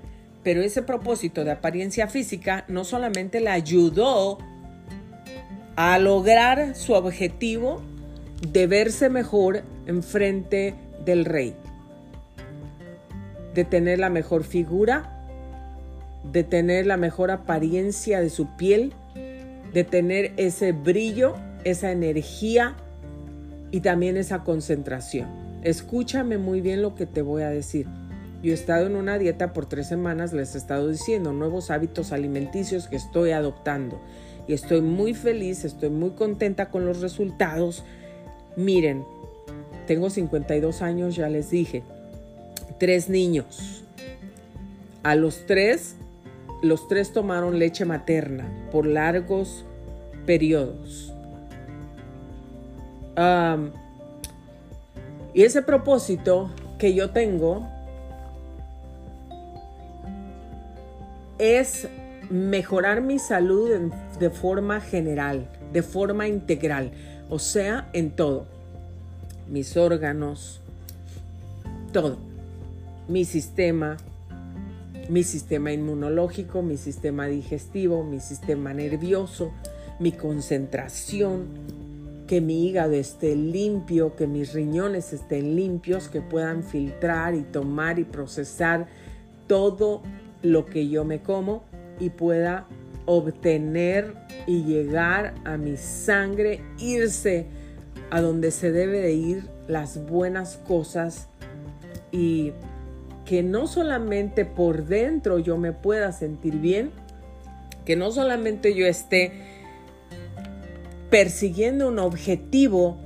pero 0.41 0.63
ese 0.63 0.81
propósito 0.81 1.43
de 1.43 1.51
apariencia 1.51 2.07
física 2.07 2.65
no 2.67 2.83
solamente 2.83 3.41
le 3.41 3.51
ayudó 3.51 4.39
a 5.75 5.99
lograr 5.99 6.75
su 6.75 6.93
objetivo 6.93 7.83
de 8.41 8.65
verse 8.65 9.07
mejor 9.07 9.61
en 9.85 10.01
frente 10.01 10.73
del 11.05 11.25
rey, 11.25 11.55
de 13.55 13.63
tener 13.63 13.99
la 13.99 14.09
mejor 14.09 14.43
figura, 14.43 15.25
de 16.31 16.43
tener 16.43 16.85
la 16.85 16.97
mejor 16.97 17.31
apariencia 17.31 18.19
de 18.19 18.29
su 18.29 18.55
piel, 18.57 18.93
de 19.73 19.83
tener 19.83 20.33
ese 20.37 20.73
brillo, 20.73 21.35
esa 21.63 21.91
energía 21.91 22.75
y 23.71 23.79
también 23.79 24.17
esa 24.17 24.43
concentración. 24.43 25.29
Escúchame 25.63 26.37
muy 26.37 26.61
bien 26.61 26.81
lo 26.81 26.95
que 26.95 27.05
te 27.05 27.21
voy 27.21 27.43
a 27.43 27.49
decir. 27.49 27.87
Yo 28.43 28.51
he 28.51 28.53
estado 28.53 28.85
en 28.87 28.95
una 28.95 29.17
dieta 29.17 29.53
por 29.53 29.65
tres 29.65 29.87
semanas, 29.87 30.33
les 30.33 30.53
he 30.53 30.57
estado 30.57 30.89
diciendo 30.89 31.31
nuevos 31.31 31.71
hábitos 31.71 32.11
alimenticios 32.11 32.87
que 32.87 32.97
estoy 32.97 33.31
adoptando. 33.31 33.99
Y 34.47 34.53
estoy 34.53 34.81
muy 34.81 35.13
feliz, 35.13 35.63
estoy 35.63 35.89
muy 35.89 36.11
contenta 36.11 36.69
con 36.69 36.85
los 36.85 37.01
resultados. 37.01 37.83
Miren, 38.57 39.03
tengo 39.87 40.09
52 40.09 40.81
años, 40.81 41.15
ya 41.15 41.29
les 41.29 41.49
dije, 41.49 41.83
tres 42.79 43.09
niños. 43.09 43.83
A 45.03 45.15
los 45.15 45.45
tres, 45.45 45.95
los 46.61 46.87
tres 46.87 47.13
tomaron 47.13 47.59
leche 47.59 47.85
materna 47.85 48.47
por 48.71 48.85
largos 48.85 49.65
periodos. 50.25 51.11
y 55.33 55.43
ese 55.43 55.61
propósito 55.61 56.51
que 56.77 56.93
yo 56.93 57.11
tengo 57.11 57.65
es 61.37 61.87
mejorar 62.29 63.01
mi 63.01 63.19
salud 63.19 63.91
de 64.19 64.29
forma 64.29 64.81
general, 64.81 65.47
de 65.71 65.81
forma 65.81 66.27
integral, 66.27 66.91
o 67.29 67.39
sea, 67.39 67.89
en 67.93 68.11
todo. 68.11 68.45
Mis 69.47 69.77
órganos, 69.77 70.59
todo. 71.93 72.34
Mi 73.07 73.23
sistema, 73.23 73.97
mi 75.09 75.23
sistema 75.23 75.71
inmunológico, 75.71 76.61
mi 76.61 76.77
sistema 76.77 77.27
digestivo, 77.27 78.03
mi 78.03 78.19
sistema 78.19 78.73
nervioso, 78.73 79.51
mi 79.99 80.11
concentración, 80.11 81.47
que 82.27 82.41
mi 82.41 82.67
hígado 82.67 82.93
esté 82.93 83.35
limpio, 83.35 84.15
que 84.15 84.25
mis 84.25 84.53
riñones 84.53 85.13
estén 85.13 85.55
limpios, 85.55 86.09
que 86.09 86.21
puedan 86.21 86.63
filtrar 86.63 87.35
y 87.35 87.43
tomar 87.43 87.99
y 87.99 88.03
procesar 88.03 88.87
todo 89.47 90.01
lo 90.41 90.65
que 90.65 90.89
yo 90.89 91.05
me 91.05 91.21
como 91.21 91.63
y 91.99 92.09
pueda 92.09 92.65
obtener 93.05 94.15
y 94.47 94.63
llegar 94.63 95.35
a 95.45 95.57
mi 95.57 95.77
sangre, 95.77 96.61
irse 96.79 97.45
a 98.09 98.21
donde 98.21 98.51
se 98.51 98.71
debe 98.71 98.99
de 98.99 99.13
ir 99.13 99.43
las 99.67 100.03
buenas 100.07 100.57
cosas 100.67 101.27
y 102.11 102.53
que 103.25 103.43
no 103.43 103.67
solamente 103.67 104.45
por 104.45 104.85
dentro 104.85 105.39
yo 105.39 105.57
me 105.57 105.71
pueda 105.71 106.11
sentir 106.11 106.57
bien, 106.57 106.91
que 107.85 107.95
no 107.95 108.11
solamente 108.11 108.73
yo 108.73 108.85
esté 108.85 109.31
persiguiendo 111.09 111.87
un 111.87 111.99
objetivo 111.99 112.97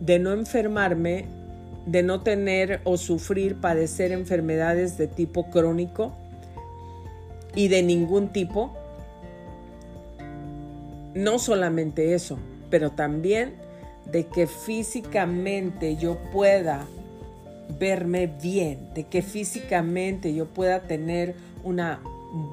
de 0.00 0.18
no 0.18 0.32
enfermarme, 0.32 1.26
de 1.86 2.02
no 2.02 2.22
tener 2.22 2.80
o 2.84 2.96
sufrir, 2.96 3.56
padecer 3.56 4.12
enfermedades 4.12 4.98
de 4.98 5.06
tipo 5.06 5.50
crónico, 5.50 6.12
y 7.58 7.66
de 7.66 7.82
ningún 7.82 8.28
tipo. 8.28 8.72
No 11.14 11.40
solamente 11.40 12.14
eso, 12.14 12.38
pero 12.70 12.90
también 12.90 13.54
de 14.10 14.26
que 14.26 14.46
físicamente 14.46 15.96
yo 15.96 16.18
pueda 16.32 16.86
verme 17.78 18.26
bien, 18.26 18.92
de 18.94 19.04
que 19.04 19.22
físicamente 19.22 20.34
yo 20.34 20.46
pueda 20.46 20.82
tener 20.82 21.34
una 21.64 22.00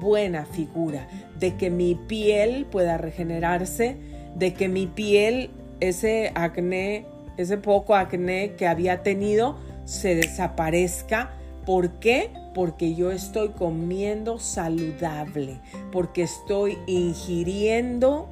buena 0.00 0.44
figura, 0.46 1.08
de 1.38 1.56
que 1.56 1.70
mi 1.70 1.94
piel 1.94 2.66
pueda 2.70 2.98
regenerarse, 2.98 3.96
de 4.34 4.54
que 4.54 4.68
mi 4.68 4.86
piel, 4.86 5.50
ese 5.80 6.32
acné, 6.34 7.06
ese 7.36 7.58
poco 7.58 7.94
acné 7.94 8.52
que 8.52 8.66
había 8.66 9.02
tenido, 9.02 9.56
se 9.84 10.14
desaparezca. 10.14 11.32
¿Por 11.64 11.98
qué? 11.98 12.30
porque 12.56 12.94
yo 12.94 13.10
estoy 13.12 13.50
comiendo 13.50 14.38
saludable, 14.38 15.60
porque 15.92 16.22
estoy 16.22 16.78
ingiriendo 16.86 18.30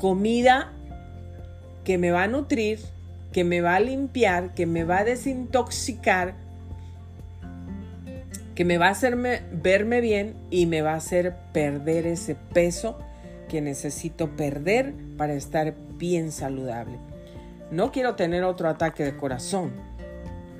comida 0.00 0.72
que 1.84 1.98
me 1.98 2.10
va 2.10 2.22
a 2.22 2.26
nutrir, 2.26 2.80
que 3.34 3.44
me 3.44 3.60
va 3.60 3.74
a 3.74 3.80
limpiar, 3.80 4.54
que 4.54 4.64
me 4.64 4.84
va 4.84 4.98
a 4.98 5.04
desintoxicar, 5.04 6.36
que 8.54 8.64
me 8.64 8.78
va 8.78 8.86
a 8.86 8.90
hacerme 8.90 9.42
verme 9.50 10.00
bien 10.00 10.36
y 10.50 10.66
me 10.66 10.82
va 10.82 10.92
a 10.92 10.98
hacer 10.98 11.34
perder 11.52 12.06
ese 12.06 12.36
peso 12.36 12.96
que 13.48 13.60
necesito 13.60 14.36
perder 14.36 14.94
para 15.18 15.34
estar 15.34 15.74
bien 15.98 16.30
saludable. 16.30 16.96
No 17.72 17.90
quiero 17.90 18.14
tener 18.14 18.44
otro 18.44 18.68
ataque 18.68 19.04
de 19.04 19.16
corazón 19.16 19.72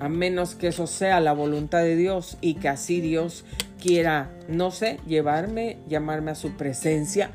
a 0.00 0.08
menos 0.08 0.56
que 0.56 0.66
eso 0.66 0.88
sea 0.88 1.20
la 1.20 1.32
voluntad 1.32 1.78
de 1.78 1.94
Dios 1.94 2.38
y 2.40 2.54
que 2.54 2.68
así 2.68 3.00
Dios 3.00 3.44
quiera, 3.80 4.32
no 4.48 4.72
sé, 4.72 4.98
llevarme, 5.06 5.78
llamarme 5.88 6.32
a 6.32 6.34
su 6.34 6.56
presencia. 6.56 7.30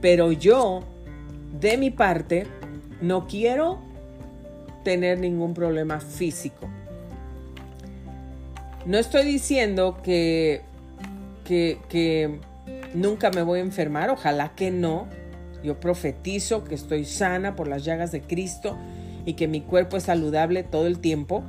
Pero 0.00 0.30
yo, 0.30 0.84
de 1.60 1.76
mi 1.76 1.90
parte, 1.90 2.46
no 3.00 3.26
quiero 3.26 3.89
tener 4.82 5.18
ningún 5.18 5.54
problema 5.54 6.00
físico. 6.00 6.68
No 8.86 8.98
estoy 8.98 9.24
diciendo 9.24 10.00
que, 10.02 10.62
que, 11.44 12.40
nunca 12.94 13.30
me 13.30 13.42
voy 13.42 13.60
a 13.60 13.62
enfermar, 13.62 14.10
ojalá 14.10 14.54
que 14.54 14.70
no. 14.70 15.06
Yo 15.62 15.78
profetizo 15.78 16.64
que 16.64 16.74
estoy 16.74 17.04
sana 17.04 17.54
por 17.54 17.68
las 17.68 17.84
llagas 17.84 18.12
de 18.12 18.22
Cristo 18.22 18.78
y 19.26 19.34
que 19.34 19.46
mi 19.46 19.60
cuerpo 19.60 19.98
es 19.98 20.04
saludable 20.04 20.62
todo 20.62 20.86
el 20.86 20.98
tiempo 21.00 21.44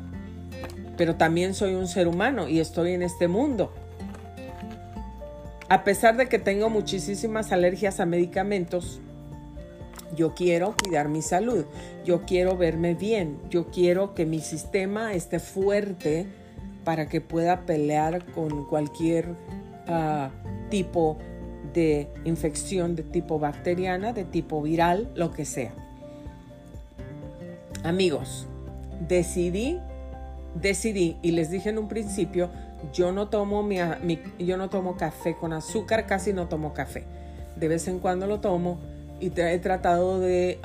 pero 1.02 1.16
también 1.16 1.56
soy 1.56 1.74
un 1.74 1.88
ser 1.88 2.08
humano 2.08 2.48
y 2.48 2.60
estoy 2.60 2.92
en 2.92 3.02
este 3.02 3.28
mundo. 3.28 3.74
A 5.68 5.84
pesar 5.84 6.16
de 6.16 6.28
que 6.28 6.38
tengo 6.38 6.70
muchísimas 6.70 7.52
alergias 7.52 8.00
a 8.00 8.06
medicamentos, 8.06 9.02
yo 10.16 10.34
quiero 10.34 10.76
cuidar 10.82 11.10
mi 11.10 11.22
salud, 11.22 11.66
yo 12.06 12.22
quiero 12.22 12.58
verme 12.58 12.96
bien, 12.96 13.38
yo 13.50 13.68
quiero 13.68 14.14
que 14.14 14.26
mi 14.26 14.40
sistema 14.40 15.14
esté 15.14 15.40
fuerte 15.40 16.26
para 16.84 17.08
que 17.08 17.22
pueda 17.22 17.62
pelear 17.62 18.26
con 18.32 18.66
cualquier 18.66 19.36
ah, 19.88 20.32
tipo 20.70 21.18
de 21.74 22.08
infección 22.26 22.96
de 22.96 23.04
tipo 23.04 23.40
bacteriana, 23.40 24.14
de 24.14 24.26
tipo 24.26 24.62
viral, 24.62 25.10
lo 25.16 25.32
que 25.32 25.46
sea. 25.46 25.74
Amigos, 27.84 28.48
decidí 29.08 29.80
decidí 30.56 31.18
y 31.22 31.32
les 31.32 31.50
dije 31.50 31.70
en 31.70 31.78
un 31.78 31.88
principio, 31.88 32.50
yo 32.94 33.12
no 33.12 33.30
tomo 33.30 33.64
mi, 33.64 33.78
yo 34.40 34.58
no 34.58 34.70
tomo 34.70 34.98
café 34.98 35.36
con 35.36 35.54
azúcar, 35.54 36.08
casi 36.08 36.34
no 36.34 36.48
tomo 36.48 36.74
café. 36.74 37.04
De 37.56 37.68
vez 37.68 37.88
en 37.88 38.00
cuando 38.00 38.28
lo 38.28 38.40
tomo 38.40 38.80
y 39.22 39.32
he 39.40 39.60
tratado 39.60 40.20
de 40.20 40.60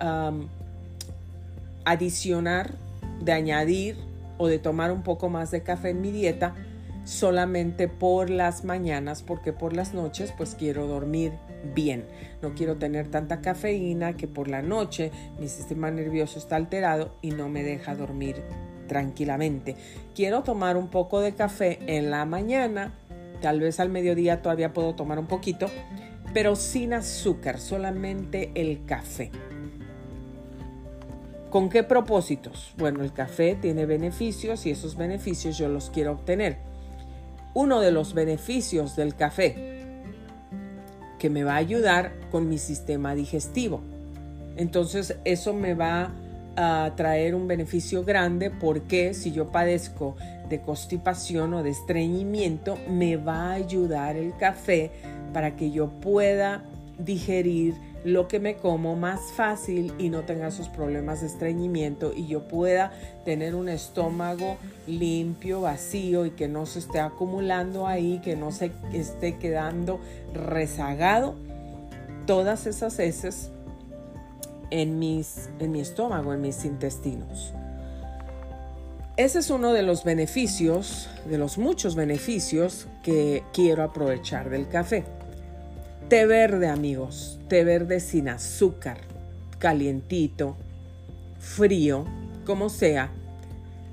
adicionar, 1.85 2.73
de 3.21 3.33
añadir 3.33 3.97
o 4.39 4.49
de 4.49 4.59
tomar 4.59 4.91
un 4.91 5.03
poco 5.03 5.29
más 5.29 5.51
de 5.51 5.63
café 5.63 5.91
en 5.91 6.01
mi 6.01 6.11
dieta 6.11 6.55
solamente 7.05 7.87
por 7.87 8.31
las 8.31 8.65
mañanas 8.65 9.23
porque 9.23 9.53
por 9.53 9.77
las 9.77 9.95
noches 9.95 10.35
pues 10.37 10.57
quiero 10.57 10.89
dormir 10.89 11.33
bien. 11.75 12.05
No 12.43 12.55
quiero 12.55 12.77
tener 12.77 13.09
tanta 13.09 13.41
cafeína 13.41 14.17
que 14.17 14.27
por 14.27 14.49
la 14.49 14.63
noche 14.63 15.13
mi 15.39 15.49
sistema 15.49 15.91
nervioso 15.91 16.39
está 16.39 16.57
alterado 16.57 17.15
y 17.23 17.31
no 17.31 17.49
me 17.49 17.63
deja 17.63 17.95
dormir 17.95 18.43
tranquilamente. 18.89 19.77
Quiero 20.15 20.43
tomar 20.43 20.77
un 20.77 20.89
poco 20.89 21.21
de 21.21 21.35
café 21.35 21.79
en 21.87 22.11
la 22.11 22.25
mañana, 22.25 22.93
tal 23.41 23.61
vez 23.61 23.79
al 23.81 23.89
mediodía 23.89 24.43
todavía 24.43 24.73
puedo 24.73 24.95
tomar 24.95 25.19
un 25.19 25.27
poquito, 25.27 25.67
pero 26.33 26.57
sin 26.57 26.93
azúcar, 26.93 27.59
solamente 27.61 28.51
el 28.55 28.85
café. 28.85 29.31
¿Con 31.51 31.69
qué 31.69 31.83
propósitos? 31.83 32.75
Bueno, 32.77 33.03
el 33.03 33.13
café 33.13 33.57
tiene 33.61 33.87
beneficios 33.87 34.67
y 34.67 34.71
esos 34.71 34.97
beneficios 34.97 35.57
yo 35.57 35.69
los 35.69 35.91
quiero 35.91 36.13
obtener. 36.13 36.59
Uno 37.55 37.81
de 37.81 37.93
los 37.93 38.13
beneficios 38.13 38.97
del 38.97 39.15
café 39.15 39.77
que 41.19 41.31
me 41.31 41.45
va 41.45 41.55
a 41.55 41.57
ayudar 41.57 42.13
con 42.31 42.49
mi 42.49 42.59
sistema 42.59 43.15
digestivo. 43.15 43.81
Entonces 44.57 45.17
eso 45.25 45.55
me 45.55 45.75
va 45.75 46.13
a 46.57 46.93
traer 46.97 47.35
un 47.35 47.47
beneficio 47.47 48.05
grande 48.05 48.51
porque 48.51 49.15
si 49.15 49.33
yo 49.33 49.53
padezco 49.53 50.17
de 50.49 50.61
constipación 50.61 51.55
o 51.55 51.63
de 51.63 51.71
estreñimiento, 51.71 52.79
me 52.89 53.17
va 53.17 53.51
a 53.51 53.53
ayudar 53.53 54.17
el 54.17 54.37
café 54.37 54.91
para 55.33 55.57
que 55.57 55.71
yo 55.71 55.89
pueda 55.89 56.65
digerir 56.99 57.75
lo 58.05 58.29
que 58.29 58.39
me 58.39 58.57
como 58.57 58.95
más 58.95 59.33
fácil 59.33 59.93
y 59.99 60.11
no 60.11 60.23
tenga 60.23 60.47
esos 60.47 60.69
problemas 60.69 61.21
de 61.21 61.27
estreñimiento 61.27 62.13
y 62.15 62.29
yo 62.29 62.47
pueda 62.47 62.93
tener 63.25 63.57
un 63.57 63.69
estómago 63.69 64.57
limpio, 64.87 65.63
vacío 65.63 66.25
y 66.25 66.31
que 66.31 66.47
no 66.47 66.67
se 66.67 66.79
esté 66.79 67.01
acumulando 67.01 67.87
ahí, 67.87 68.21
que 68.23 68.37
no 68.37 68.53
se 68.53 68.71
esté 68.93 69.39
quedando 69.39 69.99
rezagado 70.33 71.35
todas 72.27 72.67
esas 72.67 72.99
heces 73.01 73.51
en, 74.71 74.99
mis, 74.99 75.49
en 75.59 75.73
mi 75.73 75.81
estómago, 75.81 76.33
en 76.33 76.41
mis 76.41 76.65
intestinos. 76.65 77.53
Ese 79.17 79.39
es 79.39 79.49
uno 79.49 79.73
de 79.73 79.83
los 79.83 80.05
beneficios, 80.05 81.09
de 81.25 81.39
los 81.39 81.57
muchos 81.57 81.95
beneficios 81.95 82.87
que 83.03 83.45
quiero 83.55 83.83
aprovechar 83.83 84.51
del 84.51 84.69
café. 84.69 85.05
Té 86.11 86.27
verde, 86.27 86.69
amigos, 86.69 87.39
té 87.49 87.65
verde 87.65 88.01
sin 88.01 88.29
azúcar, 88.29 88.99
calientito, 89.59 90.59
frío, 91.39 92.05
como 92.45 92.69
sea. 92.69 93.11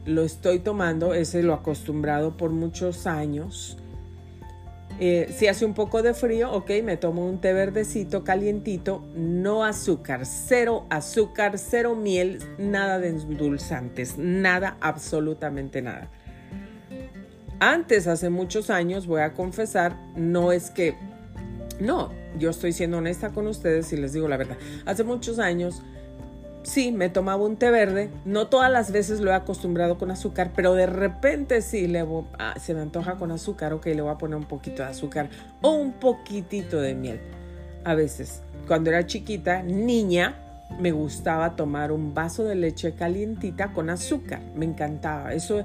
Lo 0.05 0.24
estoy 0.24 0.59
tomando, 0.59 1.13
ese 1.13 1.41
lo 1.41 1.53
acostumbrado 1.53 2.36
por 2.36 2.49
muchos 2.51 3.07
años. 3.07 3.78
Eh, 5.00 5.34
si 5.36 5.48
hace 5.48 5.66
un 5.66 5.74
poco 5.74 6.04
de 6.04 6.14
frío, 6.14 6.52
ok, 6.52 6.70
me 6.84 6.98
tomo 6.98 7.26
un 7.26 7.41
té 7.41 7.52
verdecito 7.52 8.24
calientito, 8.24 9.04
no 9.16 9.66
azúcar, 9.66 10.26
cero 10.26 10.86
azúcar, 10.89 11.58
cero 11.58 11.96
miel, 11.96 12.39
nada 12.58 13.00
de 13.00 13.10
endulzantes, 13.10 14.18
nada, 14.18 14.78
absolutamente 14.82 15.82
nada. 15.82 16.10
Antes, 17.60 18.08
hace 18.08 18.30
muchos 18.30 18.70
años, 18.70 19.08
voy 19.08 19.22
a 19.22 19.34
confesar, 19.34 19.98
no 20.16 20.52
es 20.52 20.70
que 20.70 20.96
no, 21.80 22.12
yo 22.38 22.50
estoy 22.50 22.72
siendo 22.72 22.98
honesta 22.98 23.32
con 23.32 23.48
ustedes 23.48 23.91
y 23.94 23.98
les 23.98 24.14
digo 24.14 24.28
la 24.28 24.38
verdad. 24.38 24.58
Hace 24.86 25.04
muchos 25.04 25.39
años, 25.39 25.82
sí, 26.64 26.91
me 26.91 27.09
tomaba 27.09 27.43
un 27.43 27.57
té 27.57 27.70
verde. 27.72 28.09
No 28.26 28.47
todas 28.47 28.72
las 28.72 28.91
veces 28.91 29.20
lo 29.20 29.32
he 29.32 29.36
acostumbrado 29.36 29.97
con 29.97 30.11
azúcar, 30.11 30.51
pero 30.55 30.74
de 30.74 30.86
repente 30.86 31.61
sí, 31.61 31.88
le 31.88 32.05
ah, 32.39 32.55
se 32.59 32.74
me 32.74 32.82
antoja 32.82 33.16
con 33.16 33.32
azúcar, 33.32 33.74
ok, 33.74 33.86
le 33.88 34.01
voy 34.01 34.11
a 34.11 34.18
poner 34.18 34.38
un 34.38 34.45
poquito 34.45 34.84
de 34.84 34.89
azúcar 34.89 35.30
o 35.61 35.72
un 35.72 35.93
poquitito 35.93 36.82
de 36.82 36.95
miel. 36.95 37.22
A 37.84 37.95
veces, 37.95 38.41
cuando 38.68 38.89
era 38.89 39.05
chiquita, 39.05 39.61
niña, 39.61 40.39
me 40.80 40.91
gustaba 40.91 41.55
tomar 41.55 41.91
un 41.91 42.14
vaso 42.14 42.43
de 42.43 42.55
leche 42.55 42.93
calientita 42.93 43.74
con 43.74 43.89
azúcar. 43.89 44.41
Me 44.55 44.66
encantaba. 44.66 45.34
Eso, 45.34 45.64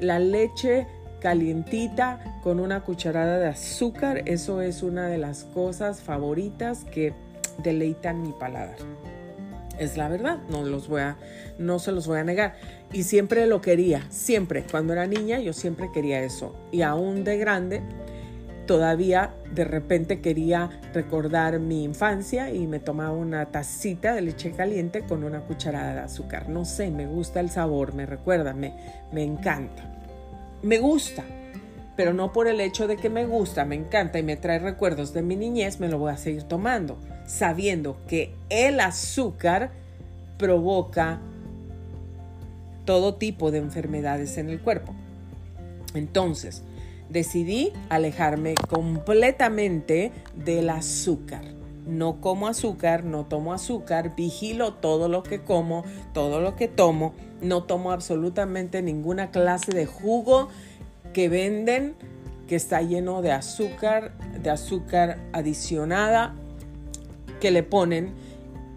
la 0.00 0.18
leche 0.18 0.86
calientita 1.20 2.20
con 2.42 2.60
una 2.60 2.82
cucharada 2.82 3.38
de 3.38 3.48
azúcar. 3.48 4.22
Eso 4.26 4.60
es 4.60 4.82
una 4.82 5.08
de 5.08 5.18
las 5.18 5.44
cosas 5.44 6.02
favoritas 6.02 6.84
que 6.84 7.14
deleitan 7.62 8.22
mi 8.22 8.32
paladar. 8.32 8.76
Es 9.78 9.96
la 9.96 10.08
verdad, 10.08 10.38
no, 10.48 10.62
los 10.62 10.88
voy 10.88 11.02
a, 11.02 11.16
no 11.58 11.78
se 11.78 11.92
los 11.92 12.06
voy 12.06 12.18
a 12.18 12.24
negar. 12.24 12.56
Y 12.92 13.02
siempre 13.02 13.46
lo 13.46 13.60
quería, 13.60 14.06
siempre. 14.10 14.64
Cuando 14.70 14.92
era 14.92 15.06
niña 15.06 15.40
yo 15.40 15.52
siempre 15.52 15.90
quería 15.92 16.22
eso. 16.22 16.54
Y 16.70 16.82
aún 16.82 17.24
de 17.24 17.38
grande, 17.38 17.82
todavía 18.66 19.34
de 19.52 19.64
repente 19.64 20.20
quería 20.20 20.70
recordar 20.92 21.58
mi 21.58 21.84
infancia 21.84 22.50
y 22.50 22.66
me 22.66 22.80
tomaba 22.80 23.12
una 23.12 23.46
tacita 23.46 24.14
de 24.14 24.22
leche 24.22 24.52
caliente 24.52 25.02
con 25.02 25.24
una 25.24 25.40
cucharada 25.40 25.94
de 25.94 26.00
azúcar. 26.00 26.48
No 26.48 26.64
sé, 26.64 26.90
me 26.90 27.06
gusta 27.06 27.40
el 27.40 27.50
sabor, 27.50 27.94
me 27.94 28.06
recuerda, 28.06 28.54
me, 28.54 28.74
me 29.12 29.22
encanta 29.22 29.94
me 30.64 30.78
gusta, 30.78 31.22
pero 31.94 32.14
no 32.14 32.32
por 32.32 32.48
el 32.48 32.60
hecho 32.60 32.88
de 32.88 32.96
que 32.96 33.10
me 33.10 33.26
gusta, 33.26 33.64
me 33.66 33.74
encanta 33.74 34.18
y 34.18 34.22
me 34.22 34.36
trae 34.36 34.58
recuerdos 34.58 35.12
de 35.12 35.22
mi 35.22 35.36
niñez, 35.36 35.78
me 35.78 35.88
lo 35.88 35.98
voy 35.98 36.10
a 36.10 36.16
seguir 36.16 36.44
tomando, 36.44 36.98
sabiendo 37.26 37.96
que 38.08 38.34
el 38.50 38.80
azúcar 38.80 39.70
provoca 40.38 41.20
todo 42.84 43.14
tipo 43.14 43.50
de 43.50 43.58
enfermedades 43.58 44.36
en 44.36 44.50
el 44.50 44.60
cuerpo. 44.60 44.94
Entonces, 45.94 46.62
decidí 47.08 47.72
alejarme 47.88 48.54
completamente 48.68 50.12
del 50.34 50.70
azúcar. 50.70 51.44
No 51.86 52.20
como 52.20 52.48
azúcar, 52.48 53.04
no 53.04 53.24
tomo 53.24 53.52
azúcar, 53.52 54.16
vigilo 54.16 54.74
todo 54.74 55.08
lo 55.08 55.22
que 55.22 55.40
como, 55.40 55.84
todo 56.12 56.40
lo 56.40 56.56
que 56.56 56.66
tomo 56.66 57.14
no 57.44 57.64
tomo 57.64 57.92
absolutamente 57.92 58.82
ninguna 58.82 59.30
clase 59.30 59.72
de 59.72 59.86
jugo 59.86 60.48
que 61.12 61.28
venden 61.28 61.94
que 62.48 62.56
está 62.56 62.82
lleno 62.82 63.22
de 63.22 63.32
azúcar, 63.32 64.12
de 64.42 64.50
azúcar 64.50 65.18
adicionada 65.32 66.34
que 67.44 67.50
le 67.50 67.62
ponen. 67.62 68.14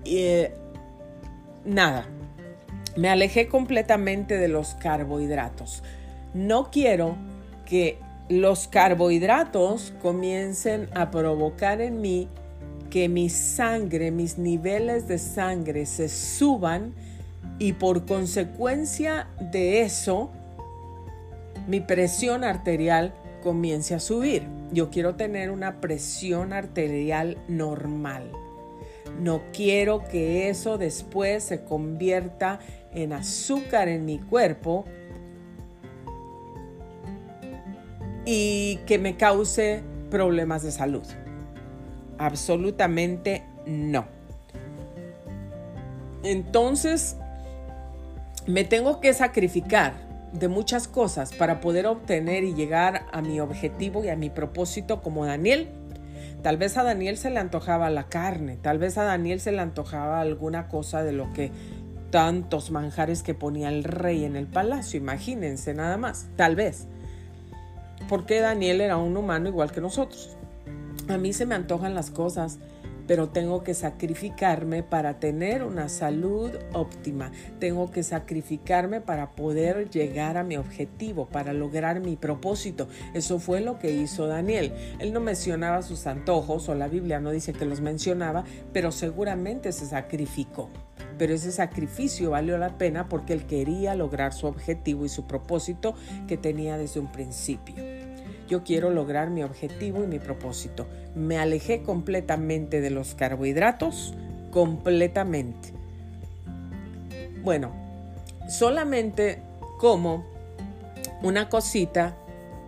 Eh, 0.03 0.51
nada, 1.63 2.05
me 2.97 3.07
alejé 3.07 3.47
completamente 3.47 4.37
de 4.37 4.49
los 4.49 4.73
carbohidratos. 4.73 5.83
No 6.33 6.69
quiero 6.69 7.15
que 7.65 7.97
los 8.27 8.67
carbohidratos 8.67 9.93
comiencen 10.01 10.89
a 10.93 11.11
provocar 11.11 11.79
en 11.79 12.01
mí 12.01 12.27
que 12.89 13.07
mi 13.07 13.29
sangre, 13.29 14.11
mis 14.11 14.37
niveles 14.37 15.07
de 15.07 15.17
sangre 15.17 15.85
se 15.85 16.09
suban 16.09 16.93
y 17.59 17.71
por 17.71 18.05
consecuencia 18.05 19.29
de 19.39 19.83
eso, 19.83 20.29
mi 21.69 21.79
presión 21.79 22.43
arterial 22.43 23.13
comience 23.41 23.95
a 23.95 24.01
subir. 24.01 24.43
Yo 24.73 24.89
quiero 24.89 25.15
tener 25.15 25.51
una 25.51 25.79
presión 25.79 26.51
arterial 26.51 27.37
normal. 27.47 28.29
No 29.19 29.41
quiero 29.51 30.03
que 30.03 30.49
eso 30.49 30.77
después 30.77 31.43
se 31.43 31.63
convierta 31.63 32.59
en 32.93 33.13
azúcar 33.13 33.87
en 33.87 34.05
mi 34.05 34.19
cuerpo 34.19 34.85
y 38.25 38.77
que 38.85 38.99
me 38.99 39.15
cause 39.17 39.81
problemas 40.11 40.63
de 40.63 40.71
salud. 40.71 41.05
Absolutamente 42.17 43.43
no. 43.65 44.05
Entonces, 46.23 47.15
me 48.45 48.63
tengo 48.63 48.99
que 48.99 49.13
sacrificar 49.13 49.93
de 50.33 50.47
muchas 50.47 50.87
cosas 50.87 51.33
para 51.33 51.61
poder 51.61 51.87
obtener 51.87 52.43
y 52.43 52.53
llegar 52.53 53.05
a 53.11 53.21
mi 53.21 53.39
objetivo 53.39 54.03
y 54.03 54.09
a 54.09 54.15
mi 54.15 54.29
propósito 54.29 55.01
como 55.01 55.25
Daniel. 55.25 55.69
Tal 56.47 56.55
vez 56.55 56.77
a 56.77 56.83
Daniel 56.83 57.17
se 57.17 57.29
le 57.29 57.39
antojaba 57.41 57.89
la 57.89 58.07
carne, 58.07 58.55
tal 58.55 58.77
vez 58.77 58.97
a 58.97 59.03
Daniel 59.03 59.41
se 59.41 59.51
le 59.51 59.59
antojaba 59.59 60.21
alguna 60.21 60.69
cosa 60.69 61.03
de 61.03 61.11
lo 61.11 61.33
que 61.33 61.51
tantos 62.09 62.71
manjares 62.71 63.21
que 63.21 63.33
ponía 63.33 63.67
el 63.67 63.83
rey 63.83 64.23
en 64.23 64.37
el 64.37 64.47
palacio, 64.47 64.97
imagínense 64.97 65.73
nada 65.73 65.97
más, 65.97 66.29
tal 66.37 66.55
vez. 66.55 66.87
Porque 68.07 68.39
Daniel 68.39 68.79
era 68.79 68.95
un 68.95 69.17
humano 69.17 69.49
igual 69.49 69.73
que 69.73 69.81
nosotros. 69.81 70.37
A 71.09 71.17
mí 71.17 71.33
se 71.33 71.45
me 71.45 71.53
antojan 71.53 71.93
las 71.93 72.11
cosas 72.11 72.59
pero 73.07 73.29
tengo 73.29 73.63
que 73.63 73.73
sacrificarme 73.73 74.83
para 74.83 75.19
tener 75.19 75.63
una 75.63 75.89
salud 75.89 76.51
óptima. 76.73 77.31
Tengo 77.59 77.89
que 77.89 78.03
sacrificarme 78.03 79.01
para 79.01 79.31
poder 79.31 79.89
llegar 79.89 80.37
a 80.37 80.43
mi 80.43 80.57
objetivo, 80.57 81.27
para 81.27 81.53
lograr 81.53 82.01
mi 82.01 82.15
propósito. 82.15 82.87
Eso 83.13 83.39
fue 83.39 83.61
lo 83.61 83.79
que 83.79 83.91
hizo 83.91 84.27
Daniel. 84.27 84.73
Él 84.99 85.13
no 85.13 85.19
mencionaba 85.19 85.81
sus 85.81 86.05
antojos 86.07 86.69
o 86.69 86.75
la 86.75 86.87
Biblia 86.87 87.19
no 87.19 87.31
dice 87.31 87.53
que 87.53 87.65
los 87.65 87.81
mencionaba, 87.81 88.43
pero 88.73 88.91
seguramente 88.91 89.71
se 89.71 89.85
sacrificó. 89.85 90.69
Pero 91.17 91.33
ese 91.33 91.51
sacrificio 91.51 92.31
valió 92.31 92.57
la 92.57 92.77
pena 92.77 93.09
porque 93.09 93.33
él 93.33 93.45
quería 93.45 93.95
lograr 93.95 94.33
su 94.33 94.47
objetivo 94.47 95.05
y 95.05 95.09
su 95.09 95.25
propósito 95.25 95.95
que 96.27 96.37
tenía 96.37 96.77
desde 96.77 96.99
un 96.99 97.11
principio. 97.11 98.06
Yo 98.47 98.63
quiero 98.63 98.89
lograr 98.89 99.29
mi 99.29 99.43
objetivo 99.43 100.03
y 100.03 100.07
mi 100.07 100.19
propósito. 100.19 100.87
Me 101.15 101.37
alejé 101.37 101.83
completamente 101.83 102.81
de 102.81 102.89
los 102.89 103.13
carbohidratos, 103.15 104.13
completamente. 104.51 105.73
Bueno, 107.43 107.71
solamente 108.49 109.41
como 109.79 110.25
una 111.21 111.49
cosita 111.49 112.15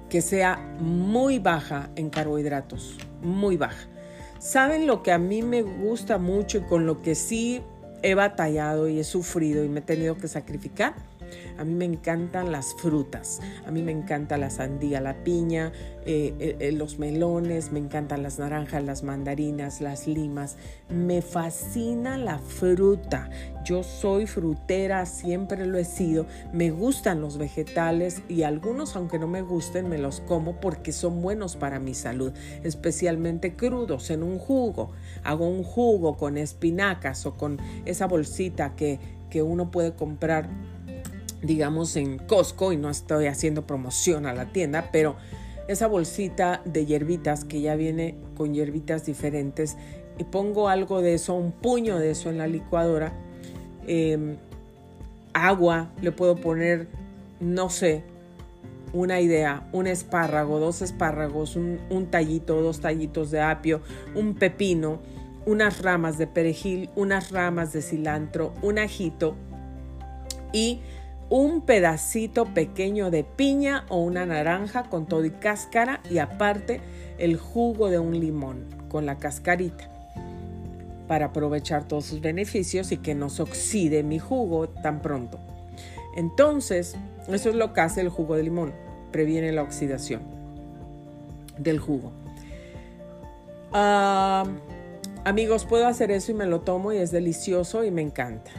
que 0.10 0.22
sea 0.22 0.58
muy 0.80 1.40
baja 1.40 1.90
en 1.96 2.10
carbohidratos, 2.10 2.98
muy 3.22 3.58
baja. 3.58 3.88
¿Saben 4.40 4.88
lo 4.88 5.04
que 5.04 5.12
a 5.12 5.18
mí 5.18 5.42
me 5.42 5.62
gusta 5.62 6.18
mucho 6.18 6.60
y 6.60 6.62
con 6.62 6.86
lo 6.86 7.02
que 7.02 7.16
sí 7.16 7.62
he 8.02 8.16
batallado 8.16 8.88
y 8.88 9.00
he 9.00 9.04
sufrido 9.04 9.64
y 9.64 9.70
me 9.70 9.80
he 9.80 9.84
tenido 9.84 10.18
que 10.18 10.28
sacrificar? 10.28 10.94
A 11.58 11.64
mí 11.64 11.74
me 11.74 11.86
encantan 11.86 12.52
las 12.52 12.74
frutas, 12.76 13.40
a 13.66 13.72
mí 13.72 13.82
me 13.82 13.92
encanta 13.92 14.38
la 14.38 14.50
sandía, 14.50 15.02
la 15.02 15.24
piña, 15.24 15.72
eh, 16.06 16.34
eh, 16.40 16.56
eh, 16.60 16.72
los 16.72 16.98
melones, 16.98 17.72
me 17.72 17.80
encantan 17.80 18.24
las 18.24 18.40
naranjas, 18.40 18.84
las 18.84 19.04
mandarinas, 19.04 19.82
las 19.82 20.08
limas. 20.08 20.58
Me 20.90 21.22
fascina 21.22 22.18
la 22.18 22.40
fruta. 22.40 23.30
Yo 23.64 23.84
soy 23.84 24.26
frutera, 24.26 25.06
siempre 25.06 25.66
lo 25.66 25.78
he 25.78 25.86
sido. 25.86 26.26
Me 26.54 26.72
gustan 26.72 27.22
los 27.22 27.38
vegetales 27.38 28.24
y 28.28 28.44
algunos, 28.44 28.96
aunque 28.96 29.20
no 29.20 29.28
me 29.28 29.42
gusten, 29.42 29.90
me 29.90 29.98
los 29.98 30.22
como 30.22 30.60
porque 30.60 30.92
son 30.94 31.22
buenos 31.22 31.58
para 31.58 31.80
mi 31.80 31.94
salud, 31.94 32.34
especialmente 32.64 33.56
crudos 33.56 34.10
en 34.10 34.24
un 34.24 34.40
jugo. 34.40 34.92
Hago 35.24 35.48
un 35.48 35.64
jugo 35.64 36.18
con 36.18 36.38
espinacas 36.38 37.26
o 37.26 37.36
con 37.36 37.60
esa 37.86 38.08
bolsita 38.08 38.76
que, 38.76 39.00
que 39.30 39.44
uno 39.44 39.70
puede 39.70 39.94
comprar 39.94 40.50
digamos 41.42 41.96
en 41.96 42.18
Costco 42.18 42.74
y 42.74 42.78
no 42.78 42.90
estoy 42.90 43.28
haciendo 43.28 43.66
promoción 43.66 44.26
a 44.26 44.34
la 44.34 44.52
tienda, 44.52 44.90
pero 44.92 45.16
esa 45.68 45.88
bolsita 45.88 46.62
de 46.66 46.86
hierbitas 46.86 47.46
que 47.46 47.62
ya 47.62 47.76
viene 47.76 48.16
con 48.36 48.54
hierbitas 48.54 49.06
diferentes 49.06 49.78
y 50.18 50.24
pongo 50.24 50.68
algo 50.68 51.02
de 51.02 51.14
eso, 51.14 51.36
un 51.36 51.52
puño 51.52 51.98
de 51.98 52.12
eso 52.12 52.30
en 52.30 52.38
la 52.38 52.48
licuadora, 52.48 53.14
em, 53.88 54.38
agua, 55.34 55.92
le 56.02 56.12
puedo 56.12 56.36
poner, 56.36 56.88
no 57.40 57.70
sé, 57.70 58.04
una 58.92 59.22
idea, 59.22 59.70
un 59.72 59.88
espárrago, 59.88 60.60
dos 60.60 60.82
espárragos, 60.82 61.56
un, 61.56 61.80
un 61.90 62.08
tallito, 62.08 62.62
dos 62.62 62.82
tallitos 62.82 63.32
de 63.32 63.40
apio, 63.40 63.82
un 64.16 64.34
pepino, 64.34 65.00
unas 65.46 65.82
ramas 65.82 66.18
de 66.18 66.28
perejil, 66.28 66.90
unas 66.96 67.32
ramas 67.32 67.72
de 67.72 67.82
cilantro, 67.82 68.54
un 68.62 68.80
ajito 68.80 69.36
y 70.52 70.82
un 71.30 71.62
pedacito 71.62 72.46
pequeño 72.46 73.12
de 73.12 73.24
piña 73.24 73.86
o 73.90 73.98
una 73.98 74.26
naranja 74.26 74.84
con 74.84 75.06
todo 75.06 75.26
y 75.26 75.32
cáscara 75.32 76.02
y 76.10 76.18
aparte 76.18 76.82
el 77.18 77.38
jugo 77.38 77.90
de 77.90 78.00
un 78.00 78.20
limón 78.20 78.66
con 78.90 79.06
la 79.06 79.18
cascarita 79.18 79.90
para 81.08 81.28
aprovechar 81.28 81.88
todos 81.88 82.06
sus 82.06 82.22
beneficios 82.22 82.92
y 82.92 82.98
que 82.98 83.16
no 83.16 83.30
se 83.30 83.44
oxide 83.44 84.04
mi 84.04 84.20
jugo 84.20 84.70
tan 84.70 85.02
pronto. 85.02 85.40
Entonces, 86.16 86.96
eso 87.28 87.50
es 87.50 87.56
lo 87.56 87.74
que 87.74 87.82
hace 87.82 88.02
el 88.02 88.10
jugo 88.10 88.36
de 88.36 88.44
limón, 88.44 88.74
previene 89.12 89.52
la 89.52 89.64
oxidación 89.64 90.22
del 91.58 91.80
jugo. 91.80 92.12
Ah, 93.72 94.46
amigos, 95.26 95.66
puedo 95.66 95.88
hacer 95.88 96.10
eso 96.10 96.32
y 96.32 96.36
me 96.36 96.46
lo 96.46 96.62
tomo 96.62 96.92
y 96.92 96.98
es 96.98 97.12
delicioso 97.12 97.84
y 97.84 97.92
me 97.92 98.02
encanta. 98.02 98.52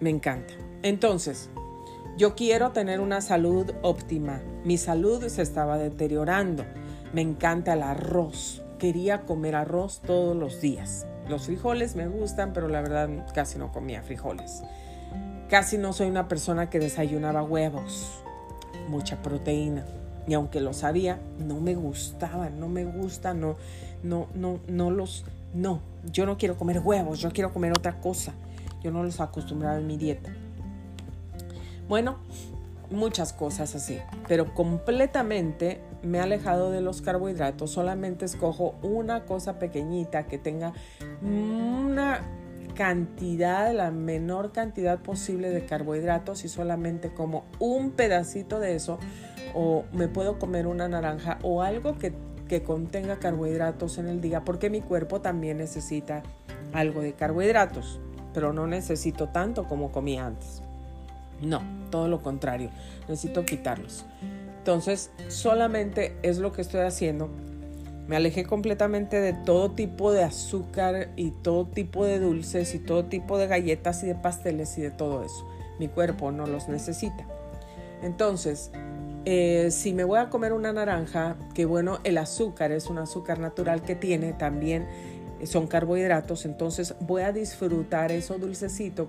Me 0.00 0.10
encanta. 0.10 0.54
Entonces, 0.82 1.50
yo 2.16 2.34
quiero 2.34 2.70
tener 2.72 3.00
una 3.00 3.20
salud 3.20 3.70
óptima. 3.82 4.40
Mi 4.64 4.78
salud 4.78 5.26
se 5.28 5.42
estaba 5.42 5.76
deteriorando. 5.76 6.64
Me 7.12 7.20
encanta 7.20 7.74
el 7.74 7.82
arroz. 7.82 8.62
Quería 8.78 9.22
comer 9.22 9.56
arroz 9.56 10.00
todos 10.06 10.34
los 10.34 10.60
días. 10.60 11.06
Los 11.28 11.46
frijoles 11.46 11.96
me 11.96 12.08
gustan, 12.08 12.52
pero 12.52 12.68
la 12.68 12.80
verdad 12.80 13.08
casi 13.34 13.58
no 13.58 13.72
comía 13.72 14.02
frijoles. 14.02 14.62
Casi 15.50 15.76
no 15.76 15.92
soy 15.92 16.08
una 16.08 16.28
persona 16.28 16.70
que 16.70 16.78
desayunaba 16.78 17.42
huevos. 17.42 18.22
Mucha 18.88 19.20
proteína. 19.20 19.84
Y 20.26 20.34
aunque 20.34 20.60
lo 20.60 20.72
sabía, 20.72 21.18
no 21.38 21.60
me 21.60 21.74
gustaban, 21.74 22.58
no 22.58 22.68
me 22.68 22.84
gusta, 22.84 23.34
no, 23.34 23.56
no, 24.02 24.28
no, 24.34 24.60
no 24.68 24.90
los, 24.90 25.24
no. 25.54 25.80
Yo 26.10 26.24
no 26.24 26.38
quiero 26.38 26.56
comer 26.56 26.80
huevos, 26.80 27.20
yo 27.20 27.30
quiero 27.32 27.52
comer 27.52 27.72
otra 27.72 28.00
cosa. 28.00 28.32
Yo 28.82 28.90
no 28.90 29.02
los 29.02 29.20
acostumbraba 29.20 29.78
en 29.78 29.86
mi 29.86 29.96
dieta. 29.98 30.32
Bueno, 31.90 32.18
muchas 32.88 33.32
cosas 33.32 33.74
así, 33.74 33.98
pero 34.28 34.54
completamente 34.54 35.80
me 36.04 36.18
he 36.18 36.20
alejado 36.20 36.70
de 36.70 36.80
los 36.80 37.02
carbohidratos, 37.02 37.72
solamente 37.72 38.26
escojo 38.26 38.76
una 38.80 39.24
cosa 39.24 39.58
pequeñita 39.58 40.28
que 40.28 40.38
tenga 40.38 40.72
una 41.20 42.20
cantidad, 42.76 43.74
la 43.74 43.90
menor 43.90 44.52
cantidad 44.52 45.00
posible 45.00 45.50
de 45.50 45.66
carbohidratos 45.66 46.44
y 46.44 46.48
solamente 46.48 47.12
como 47.12 47.42
un 47.58 47.90
pedacito 47.90 48.60
de 48.60 48.76
eso 48.76 49.00
o 49.52 49.82
me 49.92 50.06
puedo 50.06 50.38
comer 50.38 50.68
una 50.68 50.86
naranja 50.86 51.40
o 51.42 51.60
algo 51.60 51.98
que, 51.98 52.12
que 52.46 52.62
contenga 52.62 53.18
carbohidratos 53.18 53.98
en 53.98 54.06
el 54.06 54.20
día 54.20 54.44
porque 54.44 54.70
mi 54.70 54.80
cuerpo 54.80 55.22
también 55.22 55.58
necesita 55.58 56.22
algo 56.72 57.00
de 57.00 57.14
carbohidratos, 57.14 57.98
pero 58.32 58.52
no 58.52 58.68
necesito 58.68 59.30
tanto 59.30 59.66
como 59.66 59.90
comía 59.90 60.24
antes. 60.24 60.62
No, 61.42 61.79
todo 61.90 62.08
lo 62.08 62.22
contrario, 62.22 62.70
necesito 63.08 63.44
quitarlos. 63.44 64.04
Entonces, 64.58 65.10
solamente 65.28 66.16
es 66.22 66.38
lo 66.38 66.52
que 66.52 66.62
estoy 66.62 66.82
haciendo. 66.82 67.30
Me 68.06 68.16
alejé 68.16 68.44
completamente 68.44 69.20
de 69.20 69.32
todo 69.32 69.70
tipo 69.70 70.12
de 70.12 70.24
azúcar 70.24 71.10
y 71.16 71.30
todo 71.30 71.66
tipo 71.66 72.04
de 72.04 72.18
dulces 72.18 72.74
y 72.74 72.78
todo 72.78 73.04
tipo 73.04 73.38
de 73.38 73.46
galletas 73.46 74.02
y 74.02 74.06
de 74.06 74.14
pasteles 74.14 74.76
y 74.78 74.82
de 74.82 74.90
todo 74.90 75.24
eso. 75.24 75.48
Mi 75.78 75.88
cuerpo 75.88 76.30
no 76.32 76.46
los 76.46 76.68
necesita. 76.68 77.24
Entonces, 78.02 78.70
eh, 79.24 79.70
si 79.70 79.92
me 79.92 80.04
voy 80.04 80.18
a 80.18 80.28
comer 80.28 80.52
una 80.52 80.72
naranja, 80.72 81.36
que 81.54 81.66
bueno, 81.66 82.00
el 82.04 82.18
azúcar 82.18 82.72
es 82.72 82.86
un 82.86 82.98
azúcar 82.98 83.38
natural 83.38 83.82
que 83.82 83.94
tiene 83.94 84.32
también, 84.32 84.86
son 85.44 85.66
carbohidratos, 85.66 86.44
entonces 86.44 86.94
voy 87.00 87.22
a 87.22 87.32
disfrutar 87.32 88.12
eso 88.12 88.38
dulcecito 88.38 89.08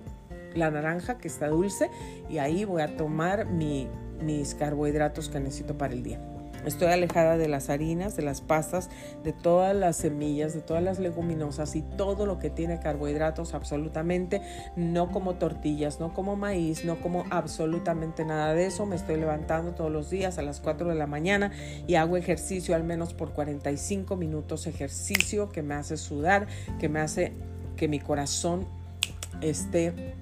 la 0.54 0.70
naranja 0.70 1.18
que 1.18 1.28
está 1.28 1.48
dulce 1.48 1.90
y 2.28 2.38
ahí 2.38 2.64
voy 2.64 2.82
a 2.82 2.96
tomar 2.96 3.46
mis 3.46 4.54
carbohidratos 4.54 5.28
que 5.28 5.40
necesito 5.40 5.76
para 5.76 5.94
el 5.94 6.02
día. 6.02 6.20
Estoy 6.64 6.88
alejada 6.92 7.36
de 7.36 7.48
las 7.48 7.70
harinas, 7.70 8.16
de 8.16 8.22
las 8.22 8.40
pastas, 8.40 8.88
de 9.24 9.32
todas 9.32 9.74
las 9.74 9.96
semillas, 9.96 10.54
de 10.54 10.60
todas 10.60 10.82
las 10.82 11.00
leguminosas 11.00 11.74
y 11.74 11.82
todo 11.82 12.24
lo 12.24 12.38
que 12.38 12.50
tiene 12.50 12.78
carbohidratos 12.78 13.54
absolutamente. 13.54 14.42
No 14.76 15.10
como 15.10 15.34
tortillas, 15.34 15.98
no 15.98 16.14
como 16.14 16.36
maíz, 16.36 16.84
no 16.84 17.00
como 17.00 17.24
absolutamente 17.30 18.24
nada 18.24 18.54
de 18.54 18.66
eso. 18.66 18.86
Me 18.86 18.94
estoy 18.94 19.16
levantando 19.16 19.72
todos 19.72 19.90
los 19.90 20.08
días 20.08 20.38
a 20.38 20.42
las 20.42 20.60
4 20.60 20.88
de 20.88 20.94
la 20.94 21.08
mañana 21.08 21.50
y 21.88 21.96
hago 21.96 22.16
ejercicio 22.16 22.76
al 22.76 22.84
menos 22.84 23.12
por 23.12 23.32
45 23.32 24.14
minutos. 24.14 24.68
Ejercicio 24.68 25.48
que 25.48 25.62
me 25.62 25.74
hace 25.74 25.96
sudar, 25.96 26.46
que 26.78 26.88
me 26.88 27.00
hace 27.00 27.32
que 27.76 27.88
mi 27.88 27.98
corazón 27.98 28.68
esté 29.40 30.14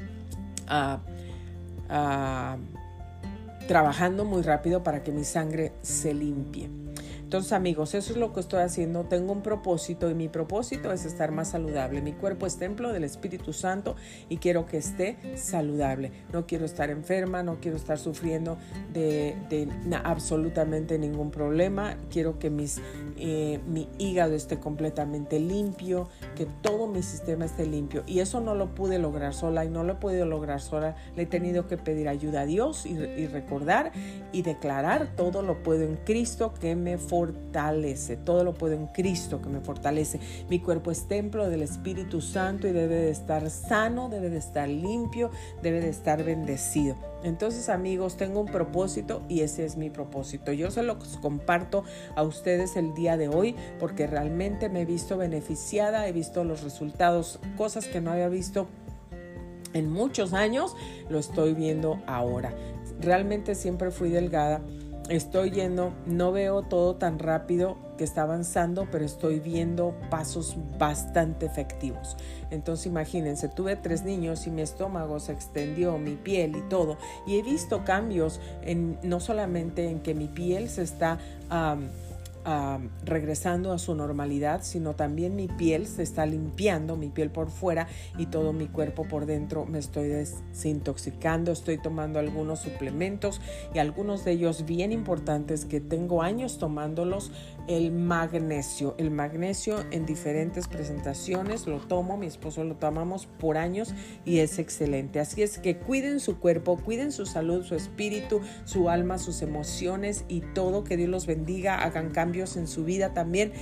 trabajando 3.66 4.25
muy 4.25 4.43
rápido 4.43 4.83
para 4.83 5.03
que 5.03 5.12
mi 5.12 5.25
sangre 5.25 5.73
se 5.83 6.12
limpie. 6.14 6.68
Entonces 7.31 7.53
amigos, 7.53 7.95
eso 7.95 8.12
es 8.12 8.18
lo 8.18 8.33
que 8.33 8.41
estoy 8.41 8.59
haciendo. 8.62 9.05
Tengo 9.05 9.33
un 9.33 9.41
propósito 9.41 10.11
y 10.11 10.14
mi 10.14 10.28
propósito 10.28 10.91
es 10.91 11.05
estar 11.05 11.31
más 11.31 11.51
saludable. 11.51 12.03
Mi 12.03 12.12
cuerpo 12.12 12.45
es 12.45 12.57
templo 12.57 12.93
del 12.93 13.05
Espíritu 13.05 13.53
Santo 13.53 13.95
y 14.28 14.39
quiero 14.39 14.66
que 14.66 14.78
esté 14.78 15.16
saludable. 15.37 16.11
No 16.33 16.49
quiero 16.49 16.64
estar 16.64 16.91
enferma, 16.91 17.45
no 17.45 17.61
quiero 17.61 17.76
estar 17.76 17.99
sufriendo 17.99 18.59
de, 18.93 19.37
absolutamente 20.03 20.99
ningún 20.99 21.31
problema. 21.31 21.97
Quiero 22.11 22.41
que 22.41 22.53
eh, 23.16 23.61
mi 23.64 23.89
hígado 23.99 24.35
esté 24.35 24.59
completamente 24.59 25.39
limpio, 25.39 26.09
que 26.35 26.47
todo 26.62 26.89
mi 26.89 27.05
sistema 27.05 27.45
esté 27.45 27.64
limpio. 27.64 28.03
Y 28.09 28.18
eso 28.18 28.41
no 28.41 28.57
lo 28.57 28.74
pude 28.74 28.99
lograr 28.99 29.35
sola 29.35 29.64
y 29.64 29.68
no 29.68 29.85
lo 29.85 29.93
he 29.93 29.97
podido 29.97 30.26
lograr 30.26 30.61
sola. 30.61 30.97
Le 31.14 31.22
he 31.22 31.26
tenido 31.26 31.68
que 31.68 31.76
pedir 31.76 32.09
ayuda 32.09 32.41
a 32.41 32.47
Dios 32.47 32.87
y, 32.87 32.95
y 32.95 33.28
recordar 33.28 33.93
y 34.33 34.43
declarar 34.43 35.14
todo 35.14 35.43
lo 35.43 35.62
puedo 35.62 35.85
en 35.85 35.95
Cristo 35.95 36.55
que 36.61 36.74
me 36.74 36.99
fortalece 36.99 37.20
fortalece. 37.21 38.16
Todo 38.16 38.45
lo 38.45 38.55
puedo 38.55 38.75
en 38.75 38.87
Cristo 38.87 39.43
que 39.43 39.51
me 39.51 39.61
fortalece. 39.61 40.21
Mi 40.49 40.59
cuerpo 40.59 40.91
es 40.91 41.07
templo 41.07 41.51
del 41.51 41.62
Espíritu 41.62 42.23
Santo 42.23 42.66
y 42.66 42.73
debe 42.73 42.95
de 42.95 43.11
estar 43.11 43.51
sano, 43.51 44.09
debe 44.09 44.31
de 44.31 44.39
estar 44.39 44.68
limpio, 44.68 45.31
debe 45.62 45.81
de 45.81 45.91
estar 45.91 46.25
bendecido. 46.25 46.97
Entonces 47.23 47.68
amigos, 47.68 48.16
tengo 48.16 48.41
un 48.41 48.47
propósito 48.47 49.23
y 49.29 49.43
ese 49.43 49.66
es 49.66 49.77
mi 49.77 49.91
propósito. 49.91 50.53
Yo 50.53 50.71
se 50.71 50.83
lo 50.83 50.99
comparto 51.21 51.85
a 52.16 52.23
ustedes 52.23 52.77
el 52.77 52.95
día 52.95 53.18
de 53.18 53.29
hoy 53.29 53.55
porque 53.79 54.07
realmente 54.07 54.71
me 54.71 54.83
he 54.83 54.87
visto 54.87 55.18
beneficiada, 55.18 56.09
he 56.09 56.12
visto 56.12 56.43
los 56.45 56.62
resultados, 56.62 57.39
cosas 57.59 57.87
que 57.87 58.01
no 58.01 58.12
había 58.12 58.31
visto 58.31 58.66
en 59.75 59.93
muchos 59.93 60.33
años, 60.33 60.75
lo 61.11 61.18
estoy 61.18 61.53
viendo 61.53 62.01
ahora. 62.07 62.55
Realmente 63.01 63.55
siempre 63.55 63.91
fui 63.91 64.09
delgada 64.09 64.62
estoy 65.11 65.51
yendo, 65.51 65.93
no 66.07 66.33
veo 66.33 66.63
todo 66.63 66.95
tan 66.95 67.19
rápido 67.19 67.77
que 67.99 68.05
está 68.05 68.23
avanzando, 68.23 68.87
pero 68.91 69.05
estoy 69.05 69.41
viendo 69.41 69.95
pasos 70.09 70.57
bastante 70.79 71.45
efectivos. 71.45 72.17
Entonces 72.51 72.87
imagínense, 72.87 73.49
tuve 73.49 73.77
tres 73.77 74.05
niños 74.05 74.47
y 74.47 74.51
mi 74.51 74.63
estómago 74.63 75.21
se 75.21 75.33
extendió, 75.33 75.99
mi 75.99 76.15
piel 76.15 76.57
y 76.57 76.63
todo. 76.63 76.97
Y 77.27 77.39
he 77.39 77.43
visto 77.43 77.85
cambios 77.85 78.41
en, 78.63 78.99
no 79.03 79.21
solamente 79.21 79.91
en 79.91 80.01
que 80.01 80.15
mi 80.15 80.29
piel 80.29 80.71
se 80.71 80.83
está 80.83 81.19
regresando 83.05 83.72
a 83.72 83.78
su 83.78 83.95
normalidad, 83.95 84.62
sino 84.62 84.95
también 84.95 85.36
mi 85.36 85.49
piel 85.49 85.86
se 85.86 86.03
está 86.03 86.26
limpiando, 86.26 86.97
mi 86.97 87.09
piel 87.09 87.30
por 87.30 87.51
fuera 87.51 87.86
y 88.18 88.26
todo 88.26 88.53
mi 88.53 88.66
cuerpo 88.66 89.07
por 89.07 89.26
dentro. 89.26 89.66
Me 89.66 89.78
estoy 89.78 90.09
desintoxicando, 90.09 91.53
estoy 91.53 91.78
tomando 91.78 92.18
algunos 92.18 92.61
suplementos 92.61 93.41
y 93.74 93.78
algunos 93.78 94.24
de 94.24 94.32
ellos 94.32 94.64
bien 94.64 94.93
importantes 94.93 95.64
que 95.64 95.80
tengo 95.80 96.22
años 96.22 96.59
tomándolos, 96.59 97.32
el 97.69 97.93
magnesio, 97.93 98.95
el 98.99 99.11
magnesio 99.11 99.85
en 99.91 100.07
diferentes 100.07 100.69
presentaciones, 100.69 101.67
lo 101.67 101.79
tomo, 101.79 102.17
mi 102.17 102.27
esposo 102.27 102.65
lo 102.65 102.77
tomamos 102.77 103.27
por 103.27 103.57
años 103.57 103.95
y 104.25 104.39
es 104.39 104.59
excelente. 104.59 105.21
Así 105.21 105.43
es 105.43 105.59
que 105.59 105.77
cuiden 105.77 106.21
su 106.21 106.39
cuerpo, 106.39 106.77
cuiden 106.77 107.13
su 107.13 107.27
salud, 107.27 107.65
su 107.65 107.75
espíritu, 107.75 108.41
su 108.65 108.89
alma, 108.89 109.19
sus 109.19 109.43
emociones 109.43 110.25
y 110.29 110.41
todo, 110.41 110.85
que 110.85 110.97
Dios 110.97 111.11
los 111.11 111.27
bendiga, 111.27 111.83
hagan 111.83 112.11
cambios 112.11 112.57
en 112.57 112.67
su 112.67 112.85
vida 112.85 113.15
también 113.15 113.53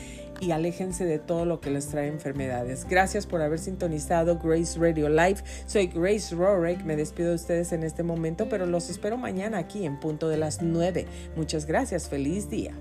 y 0.41 0.53
aléjense 0.53 1.05
de 1.05 1.19
todo 1.19 1.45
lo 1.45 1.61
que 1.61 1.71
les 1.71 1.89
trae 1.89 2.09
enfermedades. 2.09 2.87
Gracias 2.89 3.27
por 3.27 3.43
haber 3.43 3.59
sintonizado 3.59 4.39
Grace 4.39 4.79
Radio 4.79 5.09
Live. 5.09 5.43
Soy 5.67 5.89
Grace 5.89 6.35
Rorick. 6.35 6.85
Me 6.85 6.97
despido 6.97 7.31
de 7.31 7.35
ustedes 7.37 7.73
en 7.73 7.83
este 7.83 8.03
momento, 8.03 8.49
pero 8.49 8.67
los 8.67 8.91
espero 8.91 9.17
mañana 9.17 9.59
aquí 9.59 9.85
en 9.85 9.99
punto 9.99 10.29
de 10.29 10.37
las 10.37 10.63
9. 10.63 11.07
Muchas 11.37 11.67
gracias. 11.67 12.09
Feliz 12.09 12.49
día. 12.49 12.73